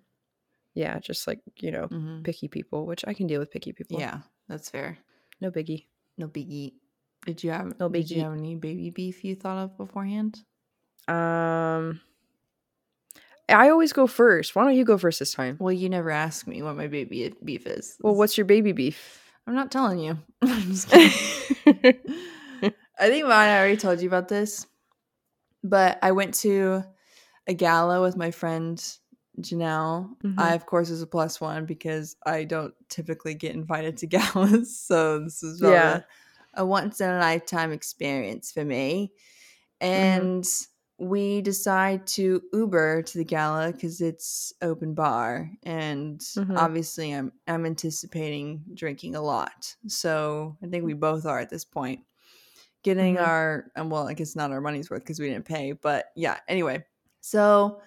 yeah, 0.74 1.00
just 1.00 1.28
like 1.28 1.40
you 1.60 1.72
know, 1.72 1.88
hmm 1.88 2.22
picky 2.24 2.48
people, 2.48 2.86
which 2.86 3.04
I 3.08 3.14
can 3.14 3.28
deal 3.28 3.40
with 3.40 3.52
picky 3.52 3.72
people. 3.74 4.00
Yeah, 4.00 4.20
that's 4.50 4.70
fair. 4.70 4.98
no 5.42 5.52
biggie. 5.52 5.86
No 6.18 6.28
biggie. 6.28 6.74
Did 7.26 7.44
you 7.44 7.52
have 7.52 7.80
No 7.80 7.90
Did 7.90 8.10
you 8.12 8.18
biggie. 8.18 8.24
have 8.24 8.34
any 8.34 8.56
baby 8.56 8.90
beef 8.90 9.24
you 9.24 9.36
thought 9.36 9.58
of 9.58 9.78
beforehand? 9.78 10.40
Um, 11.08 12.02
I 13.50 13.70
always 13.70 13.94
go 13.94 14.08
first. 14.08 14.56
Why 14.56 14.64
don't 14.64 14.76
you 14.76 14.86
go 14.86 14.98
first 14.98 15.20
this 15.20 15.34
time? 15.34 15.58
Well, 15.60 15.74
you 15.74 15.90
never 15.90 16.10
asked 16.10 16.48
me 16.48 16.62
what 16.62 16.76
my 16.76 16.88
baby 16.88 17.34
beef 17.44 17.68
is. 17.68 17.98
Well, 18.02 18.16
what's 18.16 18.38
your 18.38 18.46
baby 18.46 18.72
beef? 18.72 19.20
I'm 19.46 19.56
not 19.56 19.72
telling 19.72 20.00
you. 20.00 20.18
I'm 20.42 20.62
just 20.72 20.90
kidding. 20.90 21.12
I 23.00 23.10
think 23.10 23.26
mine. 23.26 23.50
I 23.50 23.58
already 23.58 23.78
told 23.78 24.02
you 24.02 24.08
about 24.08 24.30
this, 24.30 24.66
but 25.64 26.00
I 26.02 26.12
went 26.14 26.36
to 26.36 26.84
a 27.48 27.54
gala 27.54 28.02
with 28.02 28.16
my 28.16 28.32
friend 28.32 28.82
Janelle. 29.42 30.16
Mhm. 30.24 30.40
I, 30.40 30.54
of 30.54 30.66
course, 30.66 30.90
was 30.90 31.02
a 31.02 31.08
plus 31.08 31.42
one 31.42 31.66
because 31.66 32.16
I 32.26 32.46
don't 32.46 32.74
typically 32.88 33.34
get 33.34 33.56
invited 33.56 33.98
to 33.98 34.08
galas, 34.08 34.80
so 34.80 35.20
this 35.20 35.44
is 35.44 35.62
Yeah. 35.62 36.02
a 36.54 36.66
once 36.66 37.02
in 37.02 37.10
a 37.10 37.20
lifetime 37.20 37.72
experience 37.74 38.52
for 38.52 38.64
me. 38.64 39.12
And 39.82 40.46
we 41.04 41.42
decide 41.42 42.08
to 42.08 42.42
Uber 42.54 43.02
to 43.04 43.18
the 43.18 43.24
gala 43.26 43.72
because 43.72 44.02
it's 44.02 44.54
open 44.62 44.94
bar, 44.94 45.50
and 45.64 46.20
Mhm. 46.20 46.58
obviously, 46.58 47.12
I'm 47.12 47.32
I'm 47.48 47.66
anticipating 47.66 48.64
drinking 48.74 49.16
a 49.16 49.22
lot. 49.22 49.76
So 49.88 50.58
I 50.64 50.68
think 50.68 50.86
we 50.86 50.94
both 50.94 51.26
are 51.26 51.40
at 51.40 51.50
this 51.50 51.66
point. 51.66 52.02
Getting 52.84 53.16
Mhm. 53.16 53.26
our 53.28 53.72
um, 53.76 53.90
well, 53.90 54.08
I 54.08 54.14
guess 54.14 54.36
not 54.36 54.52
our 54.52 54.62
money's 54.62 54.90
worth 54.90 55.02
because 55.02 55.20
we 55.20 55.30
didn't 55.30 55.46
pay, 55.46 55.72
but 55.74 56.08
yeah. 56.16 56.38
Anyway, 56.48 56.84
so 57.22 57.82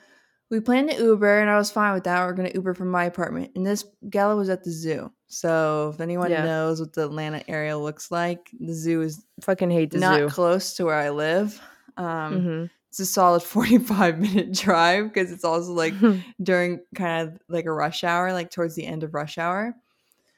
we 0.48 0.60
planned 0.60 0.90
to 0.90 0.96
Uber, 0.96 1.40
and 1.40 1.50
I 1.50 1.56
was 1.58 1.70
fine 1.70 1.92
with 1.94 2.04
that. 2.04 2.24
We're 2.24 2.32
gonna 2.32 2.52
Uber 2.54 2.74
from 2.74 2.90
my 2.90 3.04
apartment, 3.04 3.52
and 3.56 3.66
this 3.66 3.84
gala 4.08 4.36
was 4.36 4.48
at 4.48 4.64
the 4.64 4.70
zoo. 4.70 5.12
So 5.28 5.90
if 5.92 6.00
anyone 6.00 6.30
Yeah. 6.30 6.44
knows 6.44 6.80
what 6.80 6.92
the 6.92 7.04
Atlanta 7.04 7.42
area 7.50 7.76
looks 7.76 8.10
like, 8.12 8.48
the 8.60 8.72
zoo 8.72 9.02
is 9.02 9.24
Fucking 9.42 9.70
hate 9.70 9.90
the 9.90 9.98
not 9.98 10.18
zoo. 10.20 10.28
close 10.28 10.74
to 10.76 10.84
where 10.84 10.94
I 10.94 11.10
live. 11.10 11.60
Um, 11.96 12.40
Mhm. 12.42 12.70
It's 12.90 13.00
a 13.00 13.06
solid 13.06 13.42
45 13.42 14.18
minute 14.18 14.52
drive 14.52 15.12
because 15.12 15.30
it's 15.32 15.44
also 15.44 15.72
like 15.72 15.94
during 16.42 16.80
kind 16.94 17.28
of 17.28 17.38
like 17.48 17.66
a 17.66 17.72
rush 17.72 18.04
hour, 18.04 18.32
like 18.32 18.50
towards 18.50 18.74
the 18.74 18.86
end 18.86 19.02
of 19.02 19.14
rush 19.14 19.38
hour, 19.38 19.74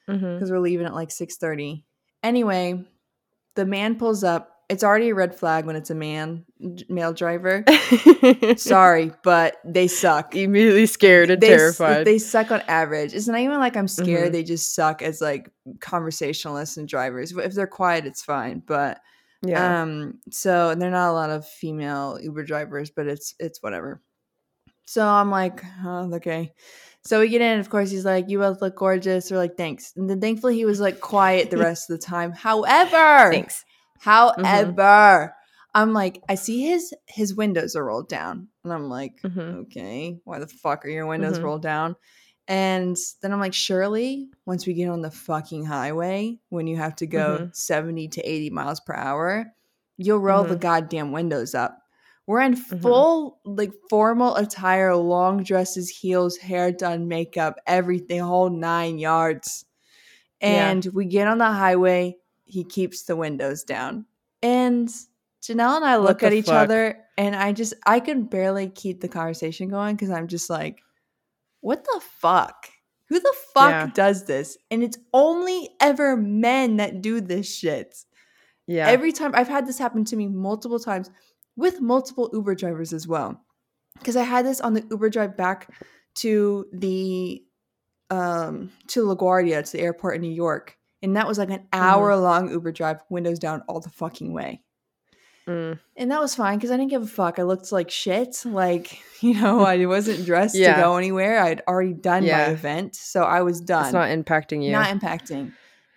because 0.06 0.50
we're 0.50 0.58
leaving 0.60 0.86
at 0.86 0.94
like 0.94 1.10
6:30. 1.10 1.82
Anyway, 2.22 2.84
the 3.54 3.64
man 3.66 3.96
pulls 3.96 4.24
up. 4.24 4.54
It's 4.68 4.84
already 4.84 5.08
a 5.08 5.14
red 5.14 5.34
flag 5.34 5.64
when 5.64 5.76
it's 5.76 5.88
a 5.88 5.94
man, 5.94 6.44
male 6.90 7.14
driver. 7.14 7.64
Sorry, 8.56 9.12
but 9.22 9.56
they 9.64 9.86
suck. 9.88 10.34
Immediately 10.36 10.84
scared 10.86 11.30
and 11.30 11.40
they, 11.40 11.48
terrified. 11.48 12.06
They 12.06 12.18
suck 12.18 12.50
on 12.50 12.60
average. 12.68 13.14
It's 13.14 13.26
not 13.28 13.38
even 13.40 13.58
like 13.60 13.78
I'm 13.78 13.88
scared. 13.88 14.28
Mhm. 14.28 14.32
They 14.32 14.42
just 14.42 14.74
suck 14.74 15.00
as 15.00 15.22
like 15.22 15.50
conversationalists 15.80 16.76
and 16.76 16.86
drivers. 16.86 17.32
If 17.32 17.54
they're 17.54 17.66
quiet, 17.66 18.04
it's 18.04 18.22
fine. 18.22 18.62
But 18.66 19.00
yeah. 19.42 19.82
um, 19.82 20.18
so 20.30 20.70
and 20.70 20.80
there 20.80 20.88
are 20.88 20.92
not 20.92 21.10
a 21.10 21.12
lot 21.12 21.30
of 21.30 21.46
female 21.46 22.18
Uber 22.20 22.44
drivers, 22.44 22.90
but 22.90 23.06
it's 23.06 23.34
it's 23.38 23.62
whatever. 23.62 24.00
So 24.86 25.06
I'm 25.06 25.30
like, 25.30 25.62
oh, 25.84 26.14
okay. 26.14 26.52
So 27.04 27.20
we 27.20 27.28
get 27.28 27.40
in. 27.42 27.58
Of 27.60 27.70
course, 27.70 27.90
he's 27.90 28.04
like, 28.04 28.28
"You 28.28 28.38
both 28.38 28.60
look 28.60 28.76
gorgeous." 28.76 29.30
We're 29.30 29.36
like, 29.38 29.56
"Thanks." 29.56 29.92
And 29.96 30.08
then 30.10 30.20
thankfully, 30.20 30.56
he 30.56 30.64
was 30.64 30.80
like 30.80 31.00
quiet 31.00 31.50
the 31.50 31.56
rest 31.68 31.88
of 31.90 31.98
the 32.00 32.04
time. 32.06 32.32
However, 32.32 33.30
Thanks. 33.30 33.64
However, 34.00 35.34
I'm 35.74 35.92
like, 35.92 36.22
I 36.28 36.34
see 36.34 36.62
his 36.66 36.92
his 37.06 37.34
windows 37.34 37.76
are 37.76 37.84
rolled 37.84 38.08
down, 38.08 38.48
and 38.64 38.72
I'm 38.72 38.88
like, 38.88 39.12
Mhm. 39.24 39.62
okay, 39.66 40.18
why 40.24 40.38
the 40.38 40.46
fuck 40.48 40.84
are 40.84 40.88
your 40.90 41.06
windows 41.06 41.38
Mhm. 41.38 41.44
rolled 41.44 41.62
down? 41.62 41.96
And 42.48 42.96
then 43.20 43.32
I'm 43.32 43.40
like, 43.40 43.52
surely 43.54 44.30
once 44.46 44.66
we 44.66 44.72
get 44.72 44.88
on 44.88 45.02
the 45.02 45.10
fucking 45.10 45.66
highway, 45.66 46.38
when 46.48 46.66
you 46.66 46.78
have 46.78 46.96
to 46.96 47.06
go 47.06 47.40
Mhm. 47.42 47.54
70 47.54 48.08
to 48.08 48.22
80 48.22 48.48
miles 48.50 48.80
per 48.80 48.94
hour, 48.94 49.52
you'll 49.98 50.18
roll 50.18 50.44
the 50.44 50.56
Mhm. 50.56 50.60
goddamn 50.60 51.12
windows 51.12 51.54
up. 51.54 51.82
We're 52.26 52.40
in 52.40 52.54
Mhm. 52.54 52.80
full 52.82 53.38
like 53.44 53.72
formal 53.90 54.34
attire, 54.36 54.96
long 54.96 55.42
dresses, 55.42 55.90
heels, 55.90 56.38
hair 56.38 56.72
done, 56.72 57.06
makeup, 57.06 57.58
everything, 57.66 58.20
whole 58.20 58.48
nine 58.50 58.98
yards. 58.98 59.66
Yeah. 60.40 60.70
And 60.70 60.86
we 60.94 61.04
get 61.04 61.28
on 61.28 61.38
the 61.38 61.46
highway. 61.52 62.16
He 62.44 62.64
keeps 62.64 63.02
the 63.02 63.16
windows 63.16 63.62
down. 63.62 64.06
And 64.42 64.88
Janelle 65.42 65.76
and 65.76 65.84
I 65.84 65.96
look 65.96 66.22
at 66.22 66.32
each 66.32 66.46
fuck? 66.46 66.54
other, 66.64 67.04
and 67.18 67.34
I 67.36 67.52
just, 67.52 67.74
I 67.86 68.00
can 68.00 68.24
barely 68.24 68.68
keep 68.70 69.00
the 69.00 69.08
conversation 69.08 69.68
going 69.68 69.96
because 69.96 70.10
I'm 70.10 70.28
just 70.28 70.48
like, 70.48 70.80
what 71.68 71.84
the 71.84 72.00
fuck? 72.20 72.68
Who 73.10 73.20
the 73.20 73.34
fuck 73.54 73.70
Yeah. 73.70 73.86
does 73.94 74.24
this? 74.24 74.56
And 74.70 74.82
it's 74.82 74.98
only 75.12 75.70
ever 75.80 76.16
men 76.16 76.76
that 76.76 77.02
do 77.02 77.20
this 77.20 77.46
shit. 77.54 78.04
Yeah. 78.66 78.86
Every 78.88 79.12
time 79.12 79.32
I've 79.34 79.48
had 79.48 79.66
this 79.66 79.78
happen 79.78 80.04
to 80.06 80.16
me 80.16 80.26
multiple 80.28 80.78
times 80.78 81.10
with 81.56 81.80
multiple 81.80 82.30
Uber 82.32 82.54
drivers 82.54 82.92
as 82.92 83.06
well. 83.06 83.40
Because 83.98 84.16
I 84.16 84.22
had 84.24 84.46
this 84.46 84.60
on 84.60 84.72
the 84.74 84.84
Uber 84.90 85.10
drive 85.10 85.36
back 85.36 85.70
to 86.16 86.66
the 86.72 87.42
um 88.10 88.70
to 88.88 89.04
LaGuardia, 89.04 89.64
to 89.64 89.72
the 89.76 89.82
airport 89.82 90.16
in 90.16 90.22
New 90.22 90.30
York. 90.32 90.76
And 91.02 91.16
that 91.16 91.26
was 91.28 91.38
like 91.38 91.50
an 91.50 91.60
Mm-hmm. 91.60 91.82
hour 91.84 92.16
long 92.16 92.50
Uber 92.50 92.72
drive, 92.72 93.00
windows 93.10 93.38
down 93.38 93.62
all 93.68 93.80
the 93.80 93.90
fucking 93.90 94.32
way. 94.32 94.62
Mm. 95.48 95.78
And 95.96 96.10
that 96.10 96.20
was 96.20 96.34
fine 96.34 96.58
because 96.58 96.70
I 96.70 96.76
didn't 96.76 96.90
give 96.90 97.02
a 97.02 97.06
fuck. 97.06 97.38
I 97.38 97.42
looked 97.42 97.72
like 97.72 97.90
shit. 97.90 98.42
Like, 98.44 99.00
you 99.22 99.34
know, 99.34 99.60
I 99.64 99.84
wasn't 99.86 100.26
dressed 100.26 100.54
Yeah. 100.54 100.76
to 100.76 100.82
go 100.82 100.96
anywhere. 100.96 101.40
I'd 101.40 101.62
already 101.66 101.94
done 101.94 102.22
Yeah. 102.24 102.36
my 102.48 102.52
event. 102.52 102.94
So 102.94 103.22
I 103.22 103.40
was 103.42 103.60
done 103.60 103.86
It's 103.86 103.92
not 103.94 104.08
impacting 104.10 104.62
you. 104.62 104.72
not 104.72 104.88
impacting. 104.88 105.52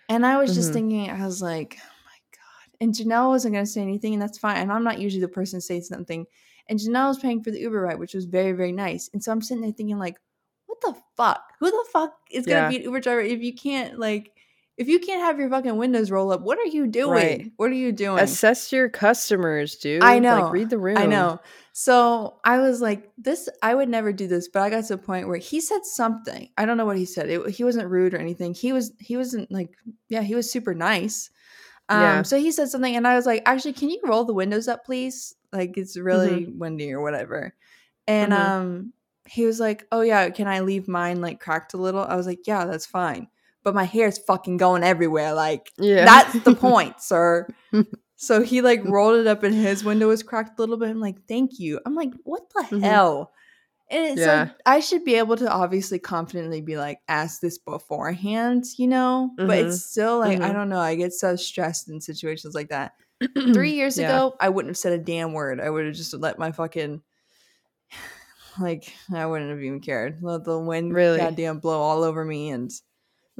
And 0.08 0.24
I 0.26 0.38
was 0.38 0.54
just 0.54 0.70
Mhm. 0.70 0.74
thinking, 0.74 1.10
I 1.10 1.24
was 1.24 1.40
like, 1.42 1.76
oh 1.80 1.84
my 2.04 2.18
God. 2.32 2.76
And 2.80 2.94
Janelle 2.94 3.28
wasn't 3.28 3.52
going 3.54 3.64
to 3.64 3.70
say 3.70 3.82
anything, 3.82 4.14
and 4.14 4.22
that's 4.22 4.38
fine. 4.38 4.56
And 4.56 4.72
I'm 4.72 4.84
not 4.84 4.98
usually 4.98 5.20
the 5.20 5.28
person 5.28 5.58
to 5.58 5.64
say 5.64 5.80
something. 5.80 6.26
And 6.68 6.78
Janelle 6.78 7.08
was 7.08 7.18
paying 7.18 7.42
for 7.42 7.50
the 7.50 7.60
Uber 7.60 7.82
ride, 7.82 7.98
which 7.98 8.14
was 8.14 8.24
very, 8.24 8.52
very 8.52 8.72
nice. 8.72 9.10
And 9.12 9.22
so 9.22 9.32
I'm 9.32 9.42
sitting 9.42 9.62
there 9.62 9.72
thinking, 9.72 9.98
like, 9.98 10.16
what 10.66 10.80
the 10.80 10.94
fuck? 11.16 11.42
Who 11.60 11.70
the 11.70 11.84
fuck 11.92 12.14
is 12.30 12.46
going 12.46 12.56
to 12.56 12.62
Yeah. 12.62 12.68
be 12.70 12.76
an 12.76 12.82
Uber 12.84 13.00
driver 13.00 13.20
if 13.20 13.40
you 13.42 13.52
can't, 13.54 13.98
like, 13.98 14.32
if 14.76 14.88
you 14.88 14.98
can't 14.98 15.22
have 15.22 15.38
your 15.38 15.50
fucking 15.50 15.76
windows 15.76 16.10
roll 16.10 16.32
up? 16.32 16.40
What 16.40 16.58
are 16.58 16.66
you 16.66 16.86
doing? 16.86 17.12
Right. 17.12 17.52
What 17.56 17.70
are 17.70 17.74
you 17.74 17.92
doing? 17.92 18.18
Assess 18.18 18.72
your 18.72 18.88
customers, 18.88 19.76
dude. 19.76 20.02
I 20.02 20.18
know. 20.18 20.40
Like, 20.44 20.52
read 20.52 20.70
the 20.70 20.78
room. 20.78 20.98
I 20.98 21.06
know. 21.06 21.40
So 21.72 22.40
I 22.44 22.58
was 22.58 22.80
like, 22.80 23.10
this, 23.16 23.48
I 23.62 23.74
would 23.74 23.88
never 23.88 24.12
do 24.12 24.26
this, 24.26 24.48
but 24.48 24.60
I 24.62 24.70
got 24.70 24.84
to 24.84 24.94
a 24.94 24.98
point 24.98 25.28
where 25.28 25.38
he 25.38 25.60
said 25.60 25.84
something. 25.84 26.50
I 26.58 26.64
don't 26.66 26.76
know 26.76 26.84
what 26.86 26.98
he 26.98 27.04
said. 27.04 27.30
It, 27.30 27.50
he 27.50 27.64
wasn't 27.64 27.88
rude 27.88 28.14
or 28.14 28.18
anything. 28.18 28.54
He 28.54 28.72
was, 28.72 28.92
he 28.98 29.16
wasn't 29.16 29.50
like, 29.50 29.70
yeah, 30.08 30.22
he 30.22 30.34
was 30.34 30.50
super 30.50 30.74
nice. 30.74 31.30
Um, 31.88 32.00
Yeah. 32.00 32.22
So 32.22 32.38
he 32.38 32.52
said 32.52 32.68
something, 32.68 32.94
and 32.94 33.06
I 33.06 33.14
was 33.14 33.26
like, 33.26 33.42
actually, 33.46 33.72
can 33.74 33.90
you 33.90 34.00
roll 34.04 34.24
the 34.24 34.34
windows 34.34 34.68
up, 34.68 34.84
please? 34.84 35.34
Like, 35.52 35.76
it's 35.76 35.96
really 35.96 36.46
windy 36.46 36.92
or 36.92 37.00
whatever. 37.02 37.54
And 38.06 38.32
Mhm. 38.32 38.36
um, 38.36 38.92
he 39.26 39.46
was 39.46 39.60
like, 39.60 39.86
oh, 39.92 40.00
yeah, 40.00 40.28
can 40.30 40.48
I 40.48 40.60
leave 40.60 40.88
mine 40.88 41.20
like 41.20 41.40
cracked 41.40 41.74
a 41.74 41.78
little? 41.78 42.02
I 42.02 42.16
was 42.16 42.26
like, 42.26 42.46
yeah, 42.46 42.64
that's 42.66 42.86
fine. 42.86 43.28
But 43.64 43.74
my 43.74 43.84
hair's 43.84 44.18
fucking 44.18 44.56
going 44.56 44.82
everywhere. 44.82 45.32
Like, 45.34 45.70
Yeah. 45.78 46.04
that's 46.04 46.40
the 46.40 46.54
point, 46.54 47.00
sir. 47.00 47.48
So 48.16 48.40
he 48.40 48.60
like 48.60 48.84
rolled 48.84 49.18
it 49.18 49.26
up 49.26 49.42
and 49.42 49.52
his 49.52 49.82
window 49.82 50.06
was 50.06 50.22
cracked 50.22 50.56
a 50.56 50.62
little 50.62 50.76
bit. 50.76 50.90
I'm 50.90 51.00
like, 51.00 51.26
thank 51.26 51.58
you. 51.58 51.80
I'm 51.84 51.96
like, 51.96 52.12
what 52.22 52.42
the 52.54 52.62
Mhm. 52.76 52.80
hell? 52.80 53.32
And 53.90 54.04
it's 54.04 54.20
Yeah. 54.20 54.42
like 54.44 54.50
I 54.64 54.78
should 54.78 55.04
be 55.04 55.16
able 55.16 55.34
to 55.38 55.50
obviously 55.50 55.98
confidently 55.98 56.60
be 56.60 56.76
like, 56.76 56.98
ask 57.08 57.40
this 57.40 57.58
beforehand, 57.58 58.64
you 58.78 58.86
know? 58.86 59.30
But 59.36 59.46
Mhm. 59.48 59.64
it's 59.72 59.84
still 59.86 60.20
like, 60.20 60.40
I 60.40 60.50
Mhm. 60.50 60.52
don't 60.54 60.68
know. 60.68 60.78
I 60.78 60.94
get 60.94 61.12
so 61.12 61.34
stressed 61.34 61.88
in 61.88 62.00
situations 62.00 62.54
like 62.54 62.68
that. 62.68 62.92
Three 63.54 63.72
years 63.72 63.98
Yeah. 63.98 64.04
ago, 64.06 64.36
I 64.38 64.50
wouldn't 64.50 64.70
have 64.70 64.76
said 64.78 64.92
a 64.92 64.98
damn 65.02 65.32
word. 65.32 65.60
I 65.60 65.68
would 65.68 65.86
have 65.86 65.96
just 65.96 66.14
let 66.14 66.38
my 66.38 66.52
fucking 66.52 67.02
like 68.60 68.92
I 69.12 69.26
wouldn't 69.26 69.50
have 69.50 69.60
even 69.62 69.80
cared. 69.80 70.18
Let 70.22 70.44
the 70.44 70.60
wind 70.60 70.94
Really? 70.94 71.18
goddamn 71.18 71.58
blow 71.58 71.80
all 71.80 72.04
over 72.04 72.24
me 72.24 72.50
and 72.50 72.70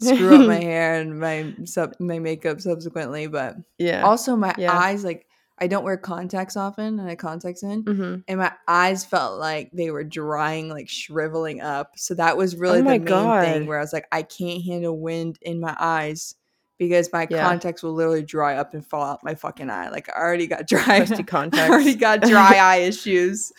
screw 0.01 0.35
up 0.35 0.47
my 0.47 0.57
hair 0.61 1.01
and 1.01 1.19
my 1.21 1.53
sub 1.65 1.95
my 2.01 2.19
makeup 2.19 2.61
subsequently. 2.61 3.27
But 3.27 3.57
Yeah. 3.79 4.03
also 4.05 4.37
my 4.37 4.55
Yeah. 4.57 4.73
eyes, 4.73 5.05
like 5.05 5.27
I 5.59 5.67
don't 5.69 5.85
wear 5.85 5.97
contacts 5.97 6.57
often, 6.57 6.99
and 6.99 7.09
I 7.09 7.15
contacts 7.15 7.63
in, 7.63 7.83
hmm 7.83 8.17
and 8.29 8.39
my 8.39 8.53
eyes 8.69 9.05
felt 9.05 9.39
like 9.39 9.71
they 9.73 9.91
were 9.91 10.05
drying, 10.05 10.69
like 10.69 10.89
shriveling 10.89 11.61
up. 11.61 11.93
So 11.97 12.15
that 12.15 12.37
was 12.37 12.57
really 12.57 12.81
Oh 12.81 12.85
the 12.85 12.99
main 12.99 13.33
thing 13.35 13.67
where 13.67 13.79
I 13.79 13.83
was 13.83 13.93
like, 13.93 14.07
I 14.13 14.23
can't 14.23 14.63
handle 14.65 14.99
wind 14.99 15.39
in 15.43 15.61
my 15.61 15.77
eyes 15.79 16.35
because 16.79 17.13
my 17.13 17.27
Yeah. 17.29 17.43
contacts 17.43 17.83
will 17.83 17.93
literally 17.93 18.23
dry 18.25 18.57
up 18.57 18.75
and 18.75 18.85
fall 18.85 19.05
out 19.05 19.23
my 19.23 19.35
fucking 19.35 19.71
eye. 19.71 19.91
Like 19.91 20.09
I 20.09 20.21
already 20.21 20.47
got 20.47 20.67
dry, 20.69 20.83
Crusty 20.83 21.25
I 21.31 21.69
already 21.69 21.95
got 21.95 22.23
dry 22.23 22.57
eye 22.61 22.79
issues. 22.79 23.53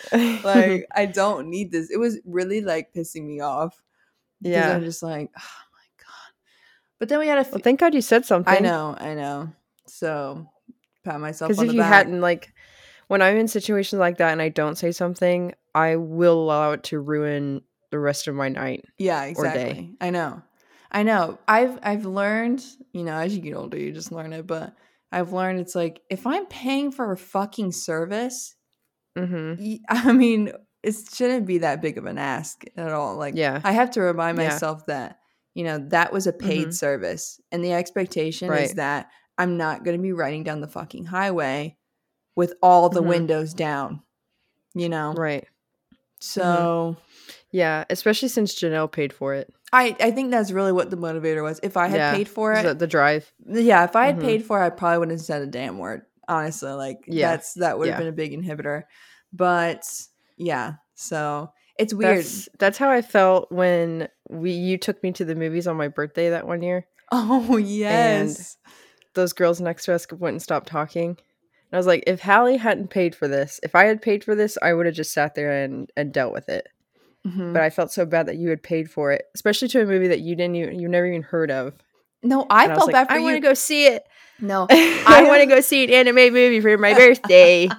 Like 0.44 0.86
I 0.96 1.06
don't 1.06 1.50
need 1.50 1.72
this. 1.72 1.90
It 1.90 1.98
was 1.98 2.20
really 2.26 2.62
like 2.62 2.94
pissing 2.94 3.26
me 3.26 3.40
off. 3.40 3.82
Because 4.42 4.68
yeah. 4.68 4.76
I'm 4.76 4.84
just 4.84 5.04
like, 5.04 5.30
oh 5.38 5.42
god. 5.42 5.63
But 7.04 7.10
then 7.10 7.20
we 7.20 7.28
had 7.28 7.38
a. 7.46 7.50
Well, 7.52 7.60
thank 7.60 7.82
God 7.82 7.94
you 7.94 8.00
said 8.00 8.26
something. 8.26 8.56
I 8.56 8.60
know, 8.60 8.96
I 8.98 9.14
know. 9.14 9.50
So 9.88 10.48
pat 11.04 11.20
myself 11.20 11.50
Because 11.50 11.62
if 11.64 11.68
the 11.68 11.74
you 11.76 11.82
back. 11.82 11.92
hadn't, 11.92 12.22
like, 12.22 12.54
when 13.10 13.22
I'm 13.22 13.36
in 13.36 13.50
situations 13.50 14.00
like 14.00 14.20
that 14.20 14.32
and 14.32 14.42
I 14.42 14.48
don't 14.48 14.78
say 14.78 14.94
something, 14.94 15.54
I 15.76 15.98
will 15.98 16.42
allow 16.42 16.72
it 16.72 16.84
to 16.84 17.00
ruin 17.02 17.60
the 17.92 18.00
rest 18.00 18.30
of 18.30 18.36
my 18.36 18.48
night. 18.48 18.86
Yeah, 18.98 19.20
or 19.36 19.44
day. 19.44 19.50
exactly. 19.72 19.96
I 20.00 20.12
know. 20.12 20.42
I 20.94 21.04
know. 21.04 21.40
I've 21.46 21.78
I've 21.84 22.06
learned, 22.06 22.64
you 22.94 23.04
know, 23.04 23.18
as 23.18 23.36
you 23.36 23.42
get 23.42 23.56
older, 23.56 23.78
you 23.78 23.92
just 23.92 24.14
learn 24.14 24.32
it, 24.32 24.48
but 24.48 24.74
I've 25.12 25.34
learned 25.34 25.60
it's 25.60 25.76
like 25.76 26.04
if 26.10 26.26
I'm 26.26 26.46
paying 26.46 26.90
for 26.94 27.12
a 27.12 27.18
fucking 27.18 27.74
service, 27.74 28.56
Mm-hmm. 29.18 29.76
I 29.90 30.14
mean, 30.14 30.54
it 30.82 30.96
shouldn't 31.14 31.46
be 31.48 31.58
that 31.58 31.82
big 31.82 31.98
of 31.98 32.06
an 32.06 32.18
ask 32.18 32.64
at 32.78 32.94
all. 32.94 33.18
Like 33.18 33.36
Yeah. 33.36 33.60
I 33.66 33.74
have 33.74 33.92
to 33.92 34.02
remind 34.02 34.38
Yeah. 34.38 34.48
myself 34.52 34.86
that, 34.86 35.20
you 35.54 35.64
know, 35.64 35.78
that 35.90 36.12
was 36.12 36.28
a 36.28 36.34
paid 36.34 36.70
Mhm. 36.70 36.74
service 36.74 37.40
and 37.52 37.64
the 37.64 37.74
expectation 37.74 38.52
is 38.54 38.74
that 38.74 39.10
I'm 39.38 39.58
not 39.58 39.84
going 39.84 39.98
to 39.98 40.02
be 40.02 40.12
riding 40.12 40.44
down 40.44 40.62
the 40.62 40.68
fucking 40.68 41.06
highway 41.06 41.78
with 42.36 42.54
all 42.62 42.90
the 42.90 43.02
Mhm. 43.02 43.08
windows 43.08 43.54
down. 43.54 44.02
You 44.74 44.90
know. 44.90 45.14
Right. 45.14 45.48
So 46.20 46.98
Yeah. 47.52 47.86
Especially 47.90 48.30
since 48.30 48.56
Janelle 48.56 48.92
paid 48.92 49.14
for 49.14 49.34
it. 49.36 49.54
I 49.72 49.96
I 50.00 50.12
think 50.12 50.32
that's 50.32 50.52
really 50.52 50.72
what 50.72 50.90
the 50.90 50.98
motivator 50.98 51.44
was. 51.44 51.60
If 51.64 51.78
I 51.78 51.88
had 51.88 51.98
Yeah. 51.98 52.16
paid 52.16 52.28
for 52.28 52.54
it, 52.54 52.64
The, 52.64 52.74
the 52.74 52.88
drive. 52.88 53.32
Yeah, 53.46 53.84
if 53.84 53.96
I 53.96 54.08
had 54.08 54.18
Mhm. 54.18 54.22
paid 54.22 54.46
for 54.46 54.60
it, 54.62 54.66
I 54.66 54.70
probably 54.70 55.00
wouldn't 55.00 55.18
have 55.20 55.26
said 55.26 55.42
a 55.42 55.48
damn 55.48 55.78
word. 55.78 56.04
Honestly, 56.28 56.72
like 56.72 57.04
Yeah. 57.08 57.32
that's 57.32 57.54
that 57.56 57.78
would 57.78 57.88
have 57.90 57.96
Yeah. 57.96 58.00
been 58.00 58.08
a 58.08 58.12
big 58.12 58.32
inhibitor. 58.34 58.84
But 59.32 59.86
yeah, 60.38 60.74
so 60.96 61.52
it's 61.78 61.94
weird. 61.94 62.18
That's 62.20 62.50
that's 62.60 62.78
how 62.78 62.90
I 62.90 63.02
felt 63.02 63.52
when 63.52 64.08
we 64.30 64.52
you 64.52 64.78
took 64.78 65.02
me 65.04 65.12
to 65.14 65.26
the 65.26 65.36
movies 65.36 65.68
on 65.68 65.76
my 65.78 65.88
birthday 65.88 66.30
that 66.30 66.48
one 66.48 66.62
year. 66.62 66.86
oh 67.12 67.58
yes, 67.58 68.58
Those 69.14 69.34
girls 69.34 69.62
next 69.62 69.86
to 69.86 69.94
us 69.94 70.06
wouldn't 70.12 70.42
stop 70.42 70.66
talking. 70.66 71.10
And 71.10 71.18
I 71.74 71.78
was 71.78 71.88
like, 71.88 72.04
if 72.08 72.20
Halle 72.20 72.58
hadn't 72.58 72.90
paid 72.90 73.16
for 73.16 73.28
this, 73.28 73.60
if 73.64 73.74
I 73.76 73.86
had 73.86 74.02
paid 74.02 74.24
for 74.24 74.36
this, 74.36 74.58
I 74.62 74.74
would 74.74 74.86
have 74.86 74.96
just 74.96 75.12
sat 75.14 75.34
there 75.36 75.64
and, 75.64 75.90
and 75.98 76.14
dealt 76.14 76.34
with 76.34 76.48
it. 76.50 76.68
Mhm. 77.28 77.54
But 77.54 77.62
I 77.62 77.70
felt 77.70 77.92
so 77.92 78.06
bad 78.06 78.28
that 78.28 78.38
you 78.38 78.50
had 78.50 78.62
paid 78.62 78.90
for 78.92 79.12
it, 79.12 79.26
especially 79.34 79.68
to 79.70 79.82
a 79.82 79.86
movie 79.86 80.08
that 80.10 80.20
you 80.22 80.36
didn't 80.36 80.56
even 80.56 80.80
you 80.80 80.88
never 80.88 81.06
even 81.08 81.22
heard 81.24 81.50
of. 81.52 81.74
no, 82.22 82.46
I 82.50 82.66
And 82.66 82.74
felt 82.76 82.88
like, 82.88 82.94
bad 82.94 83.08
for 83.08 83.14
I 83.14 83.18
you. 83.18 83.24
want 83.24 83.36
to 83.38 83.40
go 83.42 83.54
see 83.54 83.88
it. 83.88 84.04
no, 84.40 84.68
I 84.72 85.24
want 85.28 85.42
to 85.42 85.46
go 85.56 85.62
see 85.62 85.84
an 85.86 85.90
anime 85.92 86.34
movie 86.34 86.60
for 86.62 86.78
my 86.78 86.94
birthday. 86.94 87.70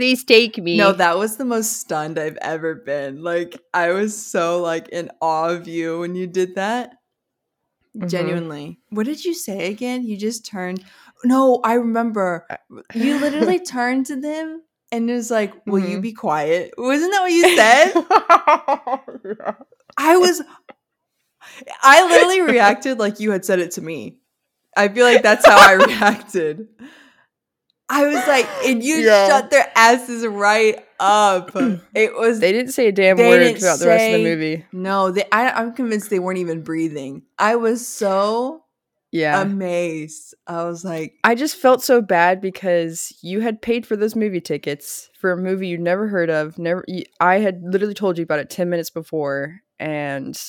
Please 0.00 0.24
take 0.24 0.56
me. 0.56 0.78
No, 0.78 0.94
that 0.94 1.18
was 1.18 1.36
the 1.36 1.44
most 1.44 1.76
stunned 1.76 2.18
I've 2.18 2.38
ever 2.40 2.74
been. 2.74 3.22
Like 3.22 3.60
I 3.74 3.92
was 3.92 4.16
so 4.16 4.62
like 4.62 4.88
in 4.88 5.10
awe 5.20 5.50
of 5.50 5.68
you 5.68 6.00
when 6.00 6.14
you 6.14 6.26
did 6.26 6.54
that. 6.54 6.94
Mhm. 7.94 8.08
Genuinely. 8.08 8.78
What 8.88 9.04
did 9.04 9.22
you 9.26 9.34
say 9.34 9.70
again? 9.70 10.06
You 10.06 10.16
just 10.16 10.46
turned. 10.46 10.82
No, 11.22 11.60
I 11.64 11.74
remember. 11.74 12.46
You 12.94 13.18
literally 13.18 13.60
turned 13.60 14.06
to 14.06 14.16
them 14.16 14.62
and 14.90 15.10
it 15.10 15.12
was 15.12 15.30
like, 15.30 15.52
"Will 15.66 15.80
you 15.80 15.98
Mhm. 15.98 16.02
be 16.02 16.12
quiet?" 16.14 16.72
Wasn't 16.78 17.12
that 17.12 17.20
what 17.20 17.32
you 17.32 17.54
said? 17.54 17.92
I 19.98 20.16
was. 20.16 20.40
I 21.82 22.08
literally 22.08 22.40
reacted 22.40 22.98
like 22.98 23.20
you 23.20 23.32
had 23.32 23.44
said 23.44 23.58
it 23.58 23.72
to 23.72 23.82
me. 23.82 24.16
I 24.74 24.88
feel 24.88 25.04
like 25.04 25.22
that's 25.22 25.44
how 25.44 25.58
I 25.58 25.72
reacted. 25.90 26.68
I 27.92 28.06
was 28.06 28.26
like, 28.26 28.46
and 28.66 28.82
you 28.82 28.96
Yeah. 28.98 29.26
shut 29.26 29.50
their 29.50 29.70
asses 29.74 30.24
right 30.26 30.78
up. 31.00 31.50
It 31.94 32.14
was 32.14 32.38
they 32.40 32.52
didn't 32.52 32.72
say 32.72 32.86
a 32.88 32.92
damn 32.92 33.16
word 33.18 33.38
didn't 33.40 33.58
about 33.58 33.78
the 33.80 33.86
rest 33.88 34.06
of 34.06 34.12
the 34.12 34.24
movie. 34.24 34.64
no. 34.72 35.10
They, 35.10 35.24
I, 35.32 35.50
I'm 35.50 35.72
convinced 35.74 36.08
they 36.10 36.18
weren't 36.20 36.38
even 36.38 36.62
breathing. 36.62 37.22
I 37.38 37.56
was 37.56 37.86
so 37.86 38.62
Yeah. 39.10 39.42
amazed. 39.42 40.34
I 40.46 40.64
was 40.64 40.84
like, 40.84 41.14
I 41.24 41.34
just 41.34 41.56
felt 41.56 41.82
so 41.82 42.00
bad 42.00 42.40
because 42.40 43.12
you 43.22 43.40
had 43.40 43.60
paid 43.62 43.86
for 43.86 43.96
those 43.96 44.14
movie 44.14 44.40
tickets 44.40 45.10
for 45.18 45.32
a 45.32 45.36
movie 45.36 45.68
you'd 45.68 45.80
never 45.80 46.06
heard 46.08 46.30
of. 46.30 46.58
Never, 46.58 46.84
you, 46.86 47.04
I 47.20 47.38
had 47.38 47.60
literally 47.64 47.94
told 47.94 48.16
you 48.18 48.22
about 48.24 48.38
it 48.38 48.50
ten 48.50 48.70
minutes 48.70 48.90
before, 48.90 49.60
and 49.78 50.40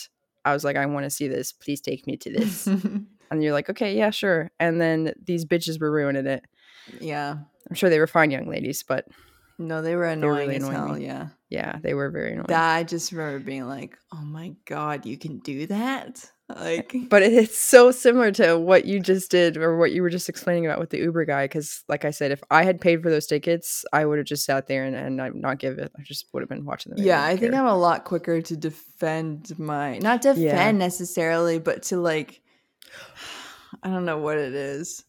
I 0.46 0.54
was 0.54 0.64
like, 0.64 0.76
"I 0.78 0.86
want 0.86 1.06
to 1.06 1.10
see 1.10 1.28
this. 1.28 1.52
Please 1.54 1.82
take 1.82 2.06
me 2.08 2.18
to 2.18 2.32
this." 2.32 2.68
and 3.32 3.44
you're 3.44 3.54
like, 3.54 3.70
"Okay, 3.70 3.96
yeah, 3.98 4.10
sure." 4.12 4.52
And 4.60 4.80
then 4.80 5.14
these 5.24 5.46
bitches 5.46 5.80
were 5.80 5.92
ruining 5.92 6.28
it. 6.28 6.44
Yeah. 7.00 7.38
I'm 7.70 7.76
sure 7.76 7.90
they 7.90 8.00
were 8.00 8.08
fine 8.08 8.32
young 8.32 8.48
ladies, 8.50 8.84
but 8.84 9.06
No, 9.58 9.82
they 9.82 9.96
were 9.96 10.06
annoying 10.06 10.50
really 10.50 10.56
as 10.58 10.68
hell. 10.68 10.90
me. 10.94 11.06
Yeah. 11.06 11.28
yeah, 11.50 11.78
they 11.82 11.94
were 11.94 12.10
very 12.10 12.32
annoying. 12.34 12.48
That 12.48 12.76
I 12.76 12.84
just 12.84 13.12
remember 13.12 13.40
being 13.40 13.68
like, 13.68 13.98
oh 14.14 14.24
my 14.24 14.54
God, 14.66 15.06
you 15.06 15.18
can 15.18 15.40
do 15.40 15.68
that? 15.68 16.30
Like, 16.50 16.94
but 17.10 17.24
it's 17.24 17.58
so 17.58 17.92
similar 17.92 18.32
to 18.32 18.58
what 18.58 18.84
you 18.86 19.00
just 19.00 19.32
did 19.32 19.56
or 19.56 19.78
what 19.78 19.92
you 19.94 20.02
were 20.02 20.10
just 20.10 20.28
explaining 20.28 20.66
about 20.66 20.80
with 20.80 20.90
the 20.90 20.98
Uber 20.98 21.24
guy. 21.24 21.46
Because, 21.46 21.84
like 21.88 22.04
I 22.04 22.12
said, 22.12 22.32
if 22.32 22.44
I 22.52 22.64
had 22.64 22.82
paid 22.82 23.02
for 23.02 23.10
those 23.10 23.26
tickets, 23.28 23.86
I 23.94 24.06
would 24.06 24.18
have 24.18 24.28
just 24.28 24.44
sat 24.44 24.68
there 24.68 24.84
and, 24.84 24.94
and 24.96 25.16
not- 25.16 25.36
not 25.36 25.60
give 25.60 25.78
it. 25.80 25.92
I 25.98 26.02
just 26.02 26.26
would 26.34 26.42
have 26.42 26.50
been 26.50 26.66
watching 26.66 26.90
the 26.90 26.98
movie. 26.98 27.08
yeah, 27.08 27.24
I 27.24 27.36
didn't 27.36 27.52
think. 27.52 27.62
I'm 27.62 27.68
a 27.68 27.78
lot 27.78 28.04
quicker 28.04 28.42
to 28.42 28.58
defend 28.58 29.58
my, 29.58 30.00
not 30.00 30.22
defend 30.22 30.42
Yeah. 30.44 30.72
necessarily, 30.72 31.58
but 31.60 31.84
to 31.84 31.98
like, 32.02 32.42
I 33.84 33.90
don't 33.90 34.06
know 34.06 34.18
what 34.18 34.38
it 34.38 34.54
is. 34.54 35.04